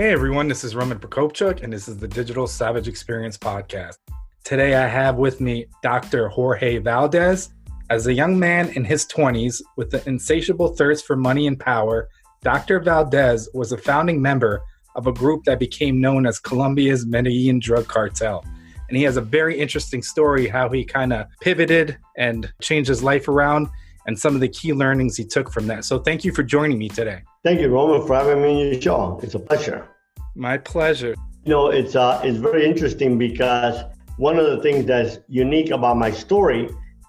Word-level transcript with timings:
Hey 0.00 0.12
everyone, 0.12 0.48
this 0.48 0.64
is 0.64 0.74
Roman 0.74 0.98
Prokopchuk, 0.98 1.62
and 1.62 1.70
this 1.70 1.86
is 1.86 1.98
the 1.98 2.08
Digital 2.08 2.46
Savage 2.46 2.88
Experience 2.88 3.36
Podcast. 3.36 3.98
Today 4.44 4.74
I 4.74 4.88
have 4.88 5.16
with 5.16 5.42
me 5.42 5.66
Dr. 5.82 6.26
Jorge 6.26 6.78
Valdez. 6.78 7.50
As 7.90 8.06
a 8.06 8.14
young 8.14 8.38
man 8.38 8.70
in 8.70 8.82
his 8.82 9.04
20s 9.04 9.60
with 9.76 9.92
an 9.92 10.00
insatiable 10.06 10.68
thirst 10.68 11.04
for 11.04 11.16
money 11.16 11.46
and 11.46 11.60
power, 11.60 12.08
Dr. 12.40 12.80
Valdez 12.80 13.50
was 13.52 13.72
a 13.72 13.76
founding 13.76 14.22
member 14.22 14.62
of 14.96 15.06
a 15.06 15.12
group 15.12 15.44
that 15.44 15.58
became 15.58 16.00
known 16.00 16.26
as 16.26 16.38
Colombia's 16.38 17.04
Medellin 17.04 17.58
Drug 17.58 17.86
Cartel. 17.86 18.42
And 18.88 18.96
he 18.96 19.02
has 19.02 19.18
a 19.18 19.20
very 19.20 19.58
interesting 19.58 20.02
story 20.02 20.48
how 20.48 20.70
he 20.70 20.82
kind 20.82 21.12
of 21.12 21.26
pivoted 21.42 21.98
and 22.16 22.50
changed 22.62 22.88
his 22.88 23.02
life 23.02 23.28
around 23.28 23.68
and 24.06 24.18
some 24.18 24.34
of 24.34 24.40
the 24.40 24.48
key 24.48 24.72
learnings 24.72 25.18
he 25.18 25.26
took 25.26 25.52
from 25.52 25.66
that. 25.66 25.84
So 25.84 25.98
thank 25.98 26.24
you 26.24 26.32
for 26.32 26.42
joining 26.42 26.78
me 26.78 26.88
today. 26.88 27.20
Thank 27.42 27.60
you, 27.60 27.68
Roman, 27.68 28.06
for 28.06 28.16
having 28.16 28.42
me 28.42 28.50
on 28.50 28.72
your 28.72 28.80
show. 28.82 29.20
It's 29.22 29.34
a 29.34 29.38
pleasure. 29.38 29.88
My 30.34 30.58
pleasure. 30.58 31.14
You 31.44 31.52
know, 31.52 31.68
it's 31.68 31.96
uh, 31.96 32.20
it's 32.22 32.36
very 32.36 32.66
interesting 32.66 33.16
because 33.16 33.82
one 34.18 34.38
of 34.38 34.44
the 34.44 34.60
things 34.60 34.84
that's 34.84 35.18
unique 35.26 35.70
about 35.70 35.96
my 35.96 36.10
story 36.10 36.68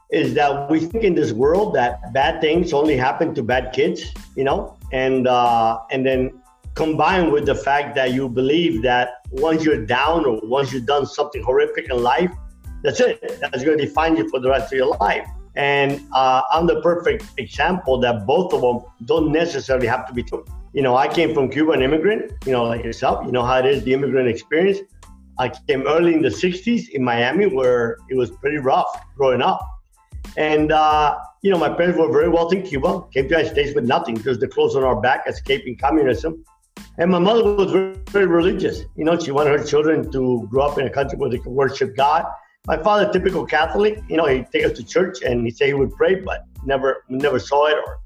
is 0.09 0.33
that 0.35 0.69
we 0.69 0.79
think 0.79 1.03
in 1.03 1.15
this 1.15 1.33
world 1.33 1.75
that 1.75 2.13
bad 2.13 2.39
things 2.39 2.71
only 2.71 2.95
happen 2.95 3.35
to 3.35 3.43
bad 3.43 3.73
kids, 3.73 4.05
you 4.37 4.45
know, 4.45 4.77
and 4.93 5.27
uh, 5.27 5.79
and 5.91 6.05
then 6.05 6.41
combined 6.75 7.33
with 7.33 7.45
the 7.45 7.55
fact 7.55 7.93
that 7.95 8.13
you 8.13 8.29
believe 8.29 8.81
that 8.83 9.25
once 9.31 9.65
you're 9.65 9.85
down 9.85 10.25
or 10.25 10.39
once 10.43 10.71
you've 10.71 10.85
done 10.85 11.05
something 11.05 11.43
horrific 11.43 11.89
in 11.89 12.02
life, 12.02 12.31
that's 12.83 13.02
it. 13.02 13.37
That's 13.41 13.65
going 13.65 13.77
to 13.77 13.85
define 13.85 14.15
you 14.15 14.29
for 14.29 14.39
the 14.39 14.49
rest 14.49 14.71
of 14.71 14.77
your 14.77 14.95
life. 15.02 15.27
And 15.55 16.02
uh, 16.13 16.44
I'm 16.52 16.66
the 16.66 16.81
perfect 16.81 17.25
example 17.38 17.99
that 17.99 18.25
both 18.25 18.53
of 18.53 18.61
them 18.61 18.80
don't 19.05 19.31
necessarily 19.31 19.88
have 19.88 20.08
to 20.08 20.13
be 20.13 20.23
true. 20.23 20.45
You 20.73 20.81
know, 20.81 20.95
I 20.95 21.08
came 21.08 21.33
from 21.33 21.49
Cuba, 21.49 21.71
an 21.71 21.81
immigrant, 21.81 22.31
you 22.45 22.53
know, 22.53 22.63
like 22.63 22.83
yourself, 22.83 23.25
you 23.25 23.31
know 23.31 23.43
how 23.43 23.58
it 23.58 23.66
is, 23.66 23.83
the 23.83 23.93
immigrant 23.93 24.30
experience. 24.30 24.80
I 25.38 25.49
came 25.49 25.85
early 25.88 26.13
in 26.13 26.21
the 26.21 26.30
60s 26.30 26.89
in 26.89 27.03
Miami 27.03 27.47
where 27.47 27.97
it 28.09 28.16
was 28.16 28.31
pretty 28.31 28.58
rough 28.58 28.88
growing 29.17 29.41
up. 29.41 29.67
And, 30.38 30.71
uh, 30.71 31.17
you 31.41 31.52
know, 31.52 31.58
my 31.58 31.69
parents 31.69 31.99
were 31.99 32.11
very 32.11 32.30
wealthy 32.30 32.59
in 32.59 32.63
Cuba, 32.63 33.02
came 33.11 33.23
to 33.23 33.30
the 33.30 33.36
United 33.36 33.49
States 33.49 33.75
with 33.75 33.86
nothing, 33.86 34.15
just 34.21 34.39
the 34.39 34.47
clothes 34.47 34.75
on 34.75 34.83
our 34.83 35.02
back, 35.02 35.23
escaping 35.27 35.77
communism. 35.77 36.45
And 36.97 37.11
my 37.11 37.19
mother 37.19 37.43
was 37.55 37.71
very, 37.71 37.95
very 38.09 38.27
religious. 38.27 38.83
You 38.95 39.03
know, 39.03 39.19
she 39.19 39.31
wanted 39.31 39.59
her 39.59 39.65
children 39.65 40.09
to 40.11 40.47
grow 40.49 40.63
up 40.67 40.77
in 40.77 40.86
a 40.86 40.89
country 40.89 41.17
where 41.17 41.30
they 41.30 41.39
could 41.39 41.52
worship 41.52 41.95
God 41.97 42.25
my 42.67 42.78
father, 42.78 43.12
typical 43.12 43.45
Catholic, 43.45 44.02
you 44.08 44.17
know, 44.17 44.28
he'd 44.28 44.52
take 44.52 44.66
us 44.66 44.73
to 44.73 44.84
church 44.84 45.22
and 45.23 45.45
he'd 45.45 45.58
say 45.58 45.67
he 45.67 45.73
would 45.73 45.92
pray, 45.94 46.16
but 46.16 46.45
never 46.64 47.04
never 47.09 47.40
saw 47.40 47.67
it 47.67 47.78
or 47.86 48.00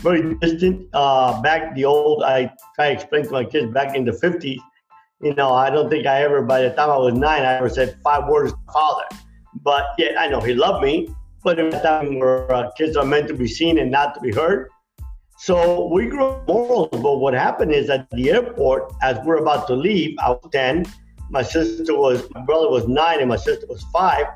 very 0.00 0.34
distant. 0.36 0.88
Uh, 0.94 1.40
back 1.42 1.74
the 1.74 1.84
old, 1.84 2.22
I 2.22 2.52
try 2.74 2.88
to 2.88 2.92
explain 2.94 3.24
to 3.24 3.30
my 3.30 3.44
kids 3.44 3.72
back 3.72 3.94
in 3.94 4.04
the 4.04 4.12
50s, 4.12 4.58
you 5.20 5.34
know, 5.34 5.52
I 5.52 5.68
don't 5.70 5.90
think 5.90 6.06
I 6.06 6.22
ever, 6.22 6.42
by 6.42 6.62
the 6.62 6.70
time 6.70 6.90
I 6.90 6.96
was 6.96 7.14
nine, 7.14 7.42
I 7.42 7.54
ever 7.54 7.68
said 7.68 7.98
five 8.02 8.28
words 8.28 8.52
to 8.52 8.58
father. 8.72 9.04
But 9.62 9.86
yeah, 9.98 10.14
I 10.18 10.28
know 10.28 10.40
he 10.40 10.54
loved 10.54 10.84
me, 10.84 11.14
but 11.42 11.58
at 11.58 11.72
that 11.72 11.82
time 11.82 12.18
where 12.18 12.50
uh, 12.52 12.70
kids 12.78 12.96
are 12.96 13.04
meant 13.04 13.28
to 13.28 13.34
be 13.34 13.48
seen 13.48 13.78
and 13.78 13.90
not 13.90 14.14
to 14.14 14.20
be 14.20 14.32
heard. 14.32 14.70
So 15.36 15.88
we 15.92 16.06
grew 16.06 16.26
up 16.26 16.48
morals, 16.48 16.88
but 16.90 17.18
what 17.18 17.34
happened 17.34 17.72
is 17.72 17.90
at 17.90 18.08
the 18.10 18.30
airport, 18.30 18.92
as 19.02 19.18
we're 19.24 19.36
about 19.36 19.66
to 19.68 19.74
leave, 19.74 20.16
I 20.18 20.30
was 20.30 20.48
10, 20.52 20.86
my 21.30 21.42
sister 21.42 21.96
was, 21.96 22.28
my 22.30 22.40
brother 22.40 22.70
was 22.70 22.86
nine 22.88 23.20
and 23.20 23.28
my 23.28 23.36
sister 23.36 23.66
was 23.66 23.82
five. 23.92 24.26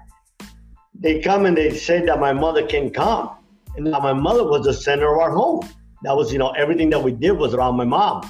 They 0.95 1.21
come 1.21 1.47
and 1.47 1.57
they 1.57 1.77
say 1.77 2.05
that 2.07 2.21
my 2.21 2.33
mother 2.33 2.67
can 2.67 2.91
come. 2.91 3.31
And 3.77 3.87
now 3.87 4.01
my 4.01 4.13
mother 4.13 4.45
was 4.45 4.65
the 4.65 4.75
center 4.75 5.13
of 5.13 5.19
our 5.19 5.31
home. 5.31 5.69
That 6.03 6.17
was, 6.17 6.33
you 6.33 6.39
know, 6.39 6.51
everything 6.51 6.91
that 6.91 7.03
we 7.03 7.13
did 7.13 7.33
was 7.33 7.55
around 7.55 7.77
my 7.77 7.85
mom. 7.85 8.29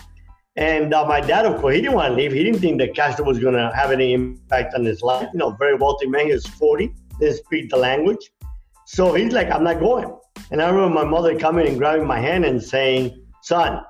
And 0.56 0.92
uh, 0.92 1.06
my 1.06 1.20
dad, 1.20 1.46
of 1.46 1.60
course, 1.60 1.74
he 1.74 1.80
didn't 1.80 1.94
want 1.94 2.08
to 2.08 2.14
leave. 2.14 2.32
He 2.32 2.44
didn't 2.44 2.60
think 2.60 2.78
that 2.78 2.94
Castro 2.94 3.24
was 3.24 3.38
going 3.38 3.54
to 3.54 3.72
have 3.74 3.90
any 3.90 4.12
impact 4.12 4.74
on 4.74 4.84
his 4.84 5.00
life. 5.02 5.28
You 5.32 5.38
know, 5.38 5.50
very 5.52 5.74
wealthy 5.74 6.06
man. 6.06 6.26
He 6.26 6.32
was 6.32 6.46
40, 6.46 6.92
didn't 7.18 7.36
speak 7.36 7.70
the 7.70 7.78
language. 7.78 8.32
So 8.84 9.14
he's 9.14 9.32
like, 9.32 9.50
I'm 9.50 9.64
not 9.64 9.80
going. 9.80 10.14
And 10.50 10.60
I 10.60 10.68
remember 10.68 10.94
my 10.94 11.04
mother 11.04 11.38
coming 11.38 11.66
and 11.66 11.78
grabbing 11.78 12.06
my 12.06 12.20
hand 12.20 12.44
and 12.44 12.62
saying, 12.62 13.24
son, 13.40 13.82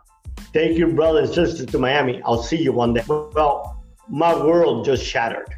take 0.53 0.79
your 0.79 0.89
brother 0.89 1.21
and 1.21 1.29
sister 1.29 1.67
to 1.67 1.79
Miami. 1.79 2.23
I'll 2.25 2.43
see 2.43 2.63
you 2.63 2.73
one 2.73 2.95
day. 2.95 3.03
Well, 3.09 3.72
my 4.09 4.35
world 4.35 4.85
just 4.85 5.05
shattered. 5.05 5.55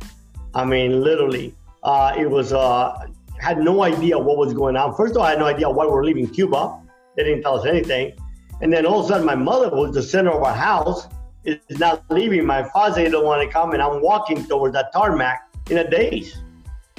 I 0.54 0.64
mean, 0.64 1.02
literally, 1.02 1.54
uh, 1.82 2.14
it 2.16 2.30
was, 2.30 2.52
uh, 2.52 3.06
had 3.40 3.58
no 3.58 3.82
idea 3.82 4.18
what 4.18 4.36
was 4.38 4.54
going 4.54 4.76
on. 4.76 4.94
First 4.94 5.12
of 5.12 5.18
all, 5.18 5.24
I 5.24 5.30
had 5.30 5.38
no 5.38 5.46
idea 5.46 5.68
why 5.68 5.84
we 5.84 5.92
are 5.92 6.04
leaving 6.04 6.28
Cuba. 6.28 6.80
They 7.16 7.24
didn't 7.24 7.42
tell 7.42 7.58
us 7.58 7.66
anything. 7.66 8.12
And 8.60 8.72
then 8.72 8.86
all 8.86 9.00
of 9.00 9.06
a 9.06 9.08
sudden, 9.08 9.26
my 9.26 9.34
mother, 9.34 9.68
who 9.68 9.82
was 9.82 9.94
the 9.94 10.02
center 10.02 10.30
of 10.30 10.42
our 10.42 10.54
house, 10.54 11.08
is 11.44 11.58
not 11.78 12.04
leaving. 12.10 12.46
My 12.46 12.62
father 12.70 13.08
don't 13.10 13.24
want 13.24 13.42
to 13.42 13.52
come, 13.52 13.72
and 13.72 13.82
I'm 13.82 14.00
walking 14.00 14.44
towards 14.46 14.74
that 14.74 14.92
tarmac 14.92 15.42
in 15.70 15.78
a 15.78 15.90
daze. 15.90 16.36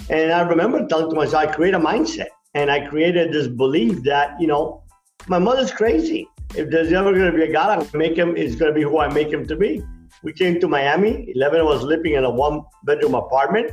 And 0.10 0.32
I 0.32 0.42
remember 0.42 0.86
telling 0.88 1.10
to 1.10 1.16
myself, 1.16 1.48
I 1.48 1.52
create 1.52 1.74
a 1.74 1.80
mindset. 1.80 2.28
And 2.54 2.72
I 2.72 2.88
created 2.88 3.34
this 3.34 3.48
belief 3.48 4.04
that, 4.04 4.40
you 4.40 4.48
know, 4.48 4.84
my 5.28 5.40
mother's 5.40 5.72
crazy. 5.72 6.28
If 6.56 6.70
there's 6.70 6.94
ever 6.94 7.12
going 7.12 7.32
to 7.32 7.38
be 7.38 7.44
a 7.44 7.52
God, 7.52 7.80
I 7.80 7.98
make 7.98 8.16
him, 8.16 8.38
is 8.38 8.56
going 8.56 8.72
to 8.72 8.76
be 8.76 8.84
who 8.84 9.00
I 9.00 9.12
make 9.12 9.30
him 9.30 9.46
to 9.48 9.56
be. 9.56 9.84
We 10.24 10.34
came 10.34 10.60
to 10.60 10.68
Miami. 10.68 11.32
Eleven 11.36 11.66
was 11.66 11.84
living 11.84 12.14
in 12.14 12.24
a 12.24 12.30
one 12.30 12.62
bedroom 12.84 13.16
apartment. 13.16 13.72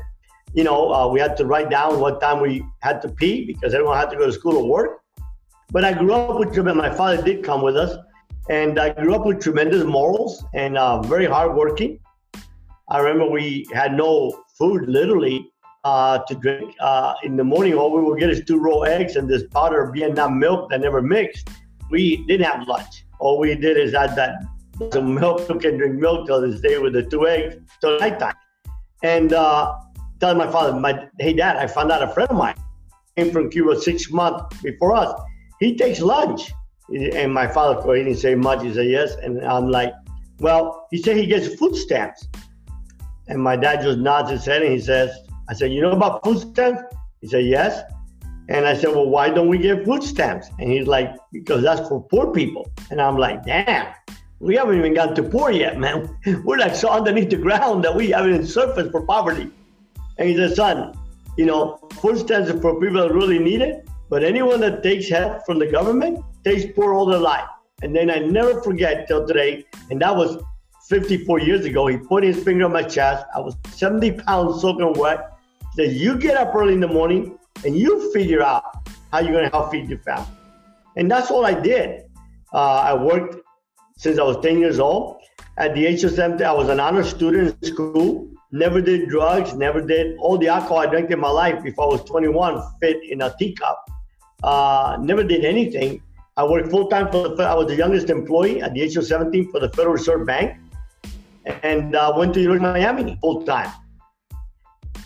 You 0.55 0.65
know, 0.65 0.93
uh, 0.93 1.09
we 1.09 1.19
had 1.21 1.37
to 1.39 1.47
write 1.47 1.71
down 1.71 1.99
what 2.01 2.21
time 2.21 2.41
we 2.41 2.65
had 2.81 3.01
to 3.03 3.09
pee 3.09 3.45
because 3.47 3.73
everyone 3.75 3.97
had 3.97 4.11
to 4.11 4.17
go 4.17 4.27
to 4.27 4.33
school 4.33 4.57
or 4.59 4.69
work. 4.69 5.01
But 5.71 5.85
I 5.85 5.95
grew 5.95 6.13
up 6.13 6.39
with 6.39 6.53
tremendous. 6.53 6.83
My 6.83 6.95
father 6.95 7.23
did 7.23 7.43
come 7.43 7.63
with 7.63 7.77
us, 7.77 7.97
and 8.51 8.79
I 8.79 8.91
grew 8.91 9.15
up 9.15 9.25
with 9.25 9.41
tremendous 9.41 9.85
morals 9.85 10.45
and 10.55 10.77
uh, 10.77 11.01
very 11.01 11.25
hardworking. 11.25 11.99
I 12.89 12.99
remember 12.99 13.31
we 13.31 13.67
had 13.73 13.95
no 13.95 14.45
food, 14.59 14.87
literally, 14.87 15.51
uh, 15.85 16.19
to 16.29 16.35
drink. 16.35 16.75
Uh, 16.81 17.15
in 17.23 17.37
the 17.37 17.45
morning, 17.45 17.75
all 17.75 17.91
we 17.91 18.03
would 18.03 18.19
get 18.19 18.29
is 18.29 18.45
two 18.45 18.59
raw 18.59 18.81
eggs 18.81 19.17
and 19.17 19.29
this 19.29 19.45
powder 19.45 19.91
Vietnam 19.95 20.39
milk 20.39 20.69
that 20.71 20.81
never 20.81 21.01
mixed. 21.01 21.49
We 21.91 22.25
didn't 22.27 22.47
have 22.47 22.69
lunch. 22.69 23.07
All 23.19 23.39
we 23.39 23.55
did 23.55 23.77
is 23.77 23.95
add 23.95 24.15
that 24.17 24.35
some 24.91 25.15
milk, 25.15 25.49
you 25.49 25.59
can 25.59 25.77
drink 25.79 26.01
milk 26.01 26.27
till 26.27 26.41
this 26.41 26.61
day 26.61 26.79
with 26.79 26.95
the 26.95 27.03
two 27.03 27.27
eggs 27.27 27.57
till 27.81 27.99
nighttime. 27.99 28.35
And 29.03 29.33
uh, 29.33 29.79
telling 30.21 30.39
my 30.39 30.51
father, 30.51 30.79
my 30.79 31.09
hey 31.19 31.33
dad, 31.33 31.57
I 31.57 31.67
found 31.67 31.91
out 31.93 32.03
a 32.03 32.09
friend 32.09 32.31
of 32.31 32.37
mine 32.37 32.55
came 33.17 33.31
from 33.31 33.51
Cuba 33.51 33.81
six 33.81 34.11
months 34.11 34.61
before 34.63 34.95
us. 34.95 35.21
He 35.61 35.77
takes 35.77 36.01
lunch. 36.01 36.53
And 36.89 37.33
my 37.33 37.47
father, 37.47 37.81
he 37.95 38.05
didn't 38.05 38.19
say 38.19 38.35
much. 38.35 38.63
He 38.63 38.73
said 38.75 38.87
yes. 38.87 39.15
And 39.17 39.45
I'm 39.45 39.69
like, 39.69 39.93
well, 40.41 40.87
he 40.91 40.99
said 41.03 41.17
he 41.17 41.27
gets 41.27 41.55
food 41.55 41.75
stamps. 41.75 42.29
And 43.29 43.41
my 43.41 43.57
dad 43.57 43.83
just 43.83 43.99
nods 43.99 44.31
his 44.31 44.45
head 44.45 44.63
and 44.63 44.73
he 44.73 44.81
says, 44.81 45.11
I 45.49 45.55
said, 45.55 45.73
you 45.73 45.81
know 45.81 45.93
about 45.93 46.25
food 46.25 46.39
stamps? 46.39 46.83
He 47.21 47.29
said, 47.29 47.45
yes. 47.47 47.83
And 48.49 48.67
I 48.67 48.75
said, 48.75 48.91
well, 48.91 49.09
why 49.09 49.31
don't 49.31 49.49
we 49.49 49.59
get 49.59 49.85
food 49.85 50.03
stamps? 50.03 50.51
And 50.59 50.71
he's 50.71 50.87
like, 50.87 51.15
because 51.33 51.63
that's 51.63 51.89
for 51.89 52.03
poor 52.09 52.33
people. 52.33 52.71
And 52.91 53.01
I'm 53.01 53.17
like, 53.17 53.45
damn 53.45 53.95
we 54.43 54.57
haven't 54.57 54.77
even 54.77 54.93
gotten 54.93 55.15
to 55.15 55.23
poor 55.23 55.53
yet, 55.53 55.79
man. 55.79 56.17
We're 56.45 56.59
like 56.59 56.75
so 56.75 56.91
underneath 56.91 57.31
the 57.31 57.37
ground 57.37 57.85
that 57.85 57.95
we 57.95 58.11
haven't 58.11 58.47
surfaced 58.47 58.91
for 58.91 59.07
poverty. 59.07 59.49
And 60.19 60.29
he 60.29 60.37
said, 60.37 60.57
son, 60.57 60.99
you 61.39 61.47
know, 61.47 61.79
food 62.01 62.19
stamps 62.19 62.51
are 62.51 62.61
for 62.61 62.81
people 62.81 63.01
that 63.03 63.15
really 63.15 63.39
need 63.39 63.63
it, 63.63 63.89
but 64.11 64.25
anyone 64.25 64.61
that 64.61 64.83
takes 64.83 65.09
help 65.09 65.47
from 65.47 65.61
the 65.61 65.67
government 65.67 66.25
takes 66.45 66.65
poor 66.75 66.93
all 66.93 67.07
their 67.07 67.21
life. 67.21 67.49
And 67.83 67.95
then 67.95 68.11
I 68.11 68.19
never 68.19 68.61
forget 68.63 69.07
till 69.07 69.27
today, 69.27 69.65
and 69.91 70.03
that 70.03 70.15
was 70.15 70.43
54 70.89 71.41
years 71.41 71.65
ago. 71.65 71.87
He 71.87 71.97
put 71.97 72.25
his 72.25 72.43
finger 72.43 72.65
on 72.65 72.73
my 72.73 72.83
chest. 72.83 73.25
I 73.37 73.39
was 73.39 73.57
70 73.71 74.13
pounds 74.23 74.61
soaking 74.61 74.93
wet. 74.95 75.39
He 75.75 75.87
said, 75.87 75.97
You 75.97 76.19
get 76.19 76.37
up 76.37 76.53
early 76.55 76.75
in 76.75 76.81
the 76.81 76.89
morning 76.89 77.39
and 77.65 77.77
you 77.77 78.13
figure 78.13 78.43
out 78.43 78.65
how 79.13 79.21
you're 79.21 79.33
going 79.33 79.45
to 79.45 79.51
help 79.51 79.71
feed 79.71 79.89
your 79.89 80.01
family. 80.01 80.27
And 80.97 81.11
that's 81.11 81.31
all 81.31 81.47
I 81.47 81.55
did. 81.55 82.05
Uh, 82.53 82.59
I 82.59 82.95
worked 82.95 83.42
since 84.03 84.19
I 84.19 84.25
was 84.25 84.37
10 84.43 84.59
years 84.59 84.81
old. 84.81 85.23
At 85.59 85.75
the 85.75 85.87
age 85.87 86.03
of 86.03 86.11
17, 86.11 86.45
I 86.45 86.53
was 86.53 86.69
an 86.69 86.81
honor 86.81 87.05
student 87.05 87.57
in 87.63 87.73
school. 87.73 88.29
Never 88.51 88.81
did 88.81 89.09
drugs, 89.09 89.55
never 89.55 89.81
did 89.81 90.17
all 90.19 90.37
the 90.37 90.49
alcohol 90.49 90.79
I 90.79 90.87
drank 90.87 91.11
in 91.11 91.21
my 91.21 91.31
life 91.31 91.63
before 91.63 91.85
I 91.85 91.89
was 91.89 92.05
21 92.05 92.61
fit 92.81 92.99
in 93.09 93.23
a 93.23 93.33
teacup. 93.39 93.79
Uh, 94.43 94.99
never 95.01 95.23
did 95.23 95.45
anything. 95.45 96.03
I 96.37 96.45
worked 96.45 96.71
full 96.71 96.89
time 96.89 97.13
for 97.13 97.29
the. 97.29 97.45
I 97.45 97.55
was 97.55 97.69
the 97.69 97.77
youngest 97.77 98.11
employee 98.11 98.61
at 98.61 98.75
the 98.75 98.83
age 98.83 98.97
of 98.97 99.05
17 99.07 99.53
for 99.53 99.61
the 99.61 99.69
Federal 99.71 99.95
Reserve 99.95 100.27
Bank, 100.27 100.59
and 101.63 101.95
uh, 101.95 102.13
went 102.17 102.35
to 102.35 102.41
University 102.41 102.67
of 102.67 102.97
Miami 102.97 103.19
full 103.21 103.45
time. 103.45 103.71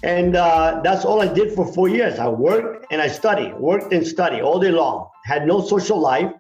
And 0.03 0.37
uh, 0.37 0.81
that's 0.83 1.05
all 1.05 1.21
I 1.21 1.27
did 1.27 1.53
for 1.53 1.71
four 1.73 1.89
years. 1.89 2.19
I 2.19 2.29
worked 2.29 2.87
and 2.93 3.03
I 3.03 3.09
studied, 3.09 3.55
worked 3.57 3.93
and 3.93 4.07
studied 4.07 4.41
all 4.41 4.59
day 4.59 4.71
long. 4.71 5.09
Had 5.25 5.47
no 5.47 5.61
social 5.61 5.99
life. 5.99 6.33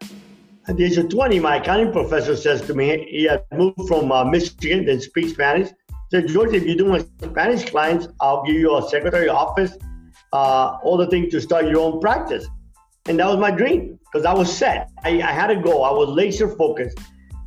At 0.68 0.76
the 0.76 0.84
age 0.84 0.96
of 0.96 1.08
20, 1.08 1.38
my 1.38 1.56
accounting 1.56 1.92
professor 1.92 2.34
says 2.34 2.60
to 2.62 2.74
me, 2.74 3.06
he 3.08 3.24
had 3.24 3.44
moved 3.52 3.86
from 3.86 4.10
uh, 4.10 4.24
Michigan, 4.24 4.84
then 4.84 5.00
speaks 5.00 5.32
Spanish. 5.32 5.70
Said, 6.10 6.26
George, 6.26 6.54
if 6.54 6.66
you 6.66 6.76
do 6.76 6.86
my 6.86 7.04
Spanish 7.22 7.70
clients, 7.70 8.08
I'll 8.20 8.44
give 8.44 8.56
you 8.56 8.76
a 8.76 8.82
secretary 8.88 9.28
office, 9.28 9.76
uh, 10.32 10.78
all 10.82 10.96
the 10.96 11.06
things 11.06 11.30
to 11.32 11.40
start 11.40 11.66
your 11.66 11.80
own 11.80 12.00
practice. 12.00 12.46
And 13.06 13.20
that 13.20 13.26
was 13.26 13.38
my 13.38 13.52
dream 13.52 13.98
because 14.04 14.26
I 14.26 14.34
was 14.34 14.52
set. 14.52 14.90
I, 15.04 15.22
I, 15.22 15.32
had 15.32 15.50
a 15.50 15.56
goal. 15.56 15.84
I 15.84 15.92
was 15.92 16.08
laser 16.08 16.48
focused. 16.48 16.98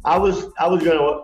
I 0.05 0.17
was 0.17 0.45
I 0.57 0.67
was 0.67 0.81
gonna 0.81 1.23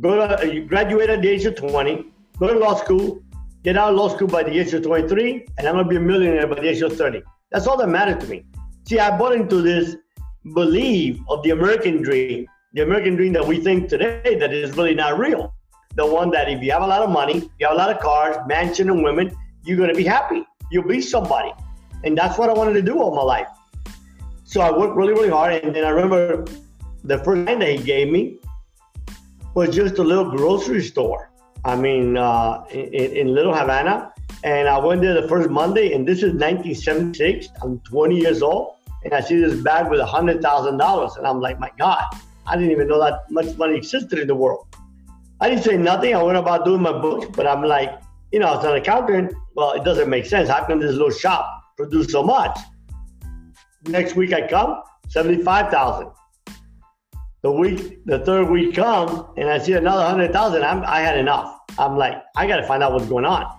go 0.00 0.16
to 0.16 0.22
uh, 0.22 0.66
graduate 0.66 1.10
at 1.10 1.22
the 1.22 1.28
age 1.28 1.44
of 1.44 1.54
20, 1.54 2.06
go 2.38 2.52
to 2.52 2.58
law 2.58 2.74
school, 2.74 3.22
get 3.62 3.76
out 3.76 3.90
of 3.90 3.96
law 3.96 4.08
school 4.08 4.26
by 4.26 4.42
the 4.42 4.58
age 4.58 4.74
of 4.74 4.82
23, 4.82 5.46
and 5.58 5.68
I'm 5.68 5.76
gonna 5.76 5.88
be 5.88 5.96
a 5.96 6.00
millionaire 6.00 6.48
by 6.48 6.56
the 6.56 6.68
age 6.68 6.82
of 6.82 6.96
30. 6.96 7.22
That's 7.52 7.68
all 7.68 7.76
that 7.76 7.88
mattered 7.88 8.20
to 8.22 8.26
me. 8.26 8.44
See, 8.88 8.98
I 8.98 9.16
bought 9.16 9.32
into 9.32 9.62
this 9.62 9.96
belief 10.54 11.18
of 11.28 11.42
the 11.42 11.50
American 11.50 12.02
dream, 12.02 12.46
the 12.72 12.82
American 12.82 13.16
dream 13.16 13.32
that 13.32 13.46
we 13.46 13.58
think 13.58 13.88
today 13.88 14.36
that 14.38 14.52
is 14.52 14.76
really 14.76 14.94
not 14.94 15.18
real. 15.18 15.54
The 15.94 16.06
one 16.06 16.30
that 16.30 16.48
if 16.48 16.62
you 16.62 16.72
have 16.72 16.82
a 16.82 16.86
lot 16.86 17.02
of 17.02 17.10
money, 17.10 17.50
you 17.58 17.66
have 17.66 17.74
a 17.74 17.78
lot 17.78 17.90
of 17.90 18.00
cars, 18.00 18.36
mansion, 18.46 18.90
and 18.90 19.02
women, 19.02 19.34
you're 19.64 19.78
gonna 19.78 19.94
be 19.94 20.04
happy. 20.04 20.44
You'll 20.70 20.86
be 20.86 21.00
somebody. 21.00 21.52
And 22.04 22.16
that's 22.16 22.38
what 22.38 22.50
I 22.50 22.52
wanted 22.52 22.74
to 22.74 22.82
do 22.82 23.00
all 23.00 23.14
my 23.14 23.22
life. 23.22 23.48
So 24.44 24.60
I 24.60 24.70
worked 24.76 24.94
really, 24.94 25.12
really 25.12 25.30
hard. 25.30 25.54
And 25.54 25.74
then 25.74 25.84
I 25.84 25.88
remember 25.88 26.44
the 27.02 27.18
first 27.18 27.46
time 27.46 27.58
that 27.60 27.68
he 27.68 27.78
gave 27.78 28.08
me 28.08 28.38
was 29.54 29.74
just 29.74 29.98
a 29.98 30.04
little 30.04 30.30
grocery 30.30 30.82
store. 30.82 31.30
I 31.64 31.74
mean, 31.74 32.16
uh, 32.16 32.64
in, 32.70 33.16
in 33.16 33.34
Little 33.34 33.54
Havana. 33.54 34.12
And 34.44 34.68
I 34.68 34.78
went 34.78 35.00
there 35.00 35.20
the 35.20 35.26
first 35.26 35.50
Monday, 35.50 35.94
and 35.94 36.06
this 36.06 36.18
is 36.18 36.34
1976. 36.34 37.48
I'm 37.62 37.80
20 37.80 38.16
years 38.16 38.42
old, 38.42 38.75
and 39.06 39.14
I 39.14 39.20
see 39.20 39.38
this 39.38 39.60
bag 39.62 39.88
with 39.88 40.00
$100,000. 40.00 41.16
And 41.16 41.26
I'm 41.26 41.40
like, 41.40 41.60
my 41.60 41.70
God, 41.78 42.04
I 42.44 42.56
didn't 42.56 42.72
even 42.72 42.88
know 42.88 42.98
that 42.98 43.30
much 43.30 43.56
money 43.56 43.76
existed 43.76 44.18
in 44.18 44.26
the 44.26 44.34
world. 44.34 44.66
I 45.40 45.48
didn't 45.48 45.62
say 45.62 45.76
nothing. 45.76 46.12
I 46.12 46.20
went 46.20 46.36
about 46.36 46.64
doing 46.64 46.82
my 46.82 46.90
books, 46.90 47.28
but 47.32 47.46
I'm 47.46 47.62
like, 47.62 48.00
you 48.32 48.40
know, 48.40 48.58
as 48.58 48.64
an 48.64 48.74
accountant, 48.74 49.32
well, 49.54 49.72
it 49.72 49.84
doesn't 49.84 50.10
make 50.10 50.26
sense. 50.26 50.48
How 50.48 50.64
can 50.64 50.80
this 50.80 50.92
little 50.92 51.10
shop 51.10 51.48
produce 51.76 52.10
so 52.10 52.24
much? 52.24 52.58
Next 53.86 54.16
week 54.16 54.32
I 54.32 54.48
come, 54.48 54.82
75,000. 55.08 56.10
The 57.42 57.52
week, 57.52 58.04
the 58.06 58.18
third 58.24 58.50
week 58.50 58.74
comes, 58.74 59.22
and 59.36 59.48
I 59.48 59.58
see 59.58 59.74
another 59.74 60.02
100,000. 60.02 60.64
I'm, 60.64 60.82
I 60.82 60.98
had 60.98 61.16
enough. 61.16 61.60
I'm 61.78 61.96
like, 61.96 62.20
I 62.34 62.48
got 62.48 62.56
to 62.56 62.66
find 62.66 62.82
out 62.82 62.92
what's 62.92 63.06
going 63.06 63.24
on. 63.24 63.56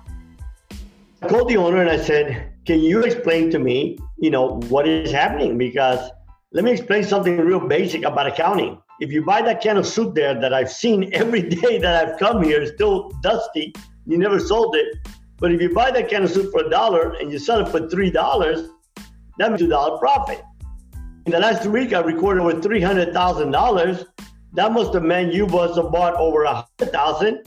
I 1.22 1.28
called 1.30 1.48
the 1.48 1.56
owner 1.56 1.80
and 1.80 1.90
I 1.90 1.98
said, 1.98 2.52
can 2.66 2.82
you 2.82 3.02
explain 3.04 3.50
to 3.52 3.60
me, 3.60 3.98
you 4.20 4.30
know, 4.30 4.60
what 4.70 4.88
is 4.88 5.12
happening? 5.12 5.58
Because 5.58 6.10
let 6.52 6.64
me 6.64 6.72
explain 6.72 7.04
something 7.04 7.38
real 7.38 7.60
basic 7.60 8.04
about 8.04 8.28
accounting. 8.28 8.82
If 9.00 9.12
you 9.12 9.24
buy 9.24 9.42
that 9.44 9.62
can 9.62 9.78
of 9.78 9.86
soup 9.86 10.16
there 10.16 10.40
that 10.40 10.54
I've 10.54 10.72
seen 10.72 11.10
every 11.14 11.42
day 11.42 11.78
that 11.78 12.08
I've 12.08 12.20
come 12.20 12.42
here, 12.44 12.66
still 12.66 13.10
dusty, 13.22 13.74
you 14.06 14.18
never 14.18 14.40
sold 14.40 14.76
it. 14.76 14.88
But 15.40 15.52
if 15.52 15.62
you 15.62 15.74
buy 15.74 15.92
that 15.92 16.10
can 16.10 16.24
of 16.24 16.32
soup 16.32 16.52
for 16.52 16.66
a 16.66 16.70
dollar 16.70 17.14
and 17.20 17.32
you 17.32 17.38
sell 17.38 17.60
it 17.60 17.70
for 17.70 17.88
three 17.90 18.10
dollars, 18.10 18.70
that 19.38 19.50
means 19.50 19.62
two 19.62 19.68
dollar 19.68 20.00
profit. 20.00 20.42
In 21.28 21.32
the 21.32 21.40
last 21.40 21.68
week, 21.68 21.94
I 21.94 22.00
recorded 22.00 22.42
over 22.42 22.60
three 22.60 22.82
hundred 22.82 23.14
thousand 23.14 23.52
dollars. 23.52 24.06
That 24.54 24.72
must 24.72 24.94
have 24.96 25.04
meant 25.04 25.34
you 25.34 25.46
must 25.46 25.76
have 25.76 25.92
bought 25.92 26.16
over 26.16 26.46
a 26.46 26.66
hundred 26.66 26.92
thousand. 26.92 27.44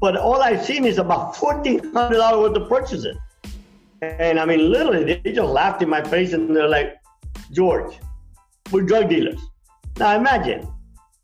But 0.00 0.16
all 0.16 0.40
I've 0.40 0.64
seen 0.64 0.86
is 0.86 0.96
about 0.96 1.36
fourteen 1.36 1.92
hundred 1.92 2.16
dollars 2.16 2.50
worth 2.50 2.62
of 2.62 2.68
purchases. 2.68 3.16
And 4.02 4.38
I 4.40 4.46
mean, 4.46 4.70
literally, 4.70 5.04
they 5.22 5.32
just 5.32 5.48
laughed 5.48 5.82
in 5.82 5.88
my 5.88 6.02
face 6.02 6.32
and 6.32 6.54
they're 6.54 6.68
like, 6.68 6.96
George, 7.52 7.98
we're 8.70 8.82
drug 8.82 9.08
dealers. 9.08 9.40
Now 9.98 10.16
imagine 10.16 10.66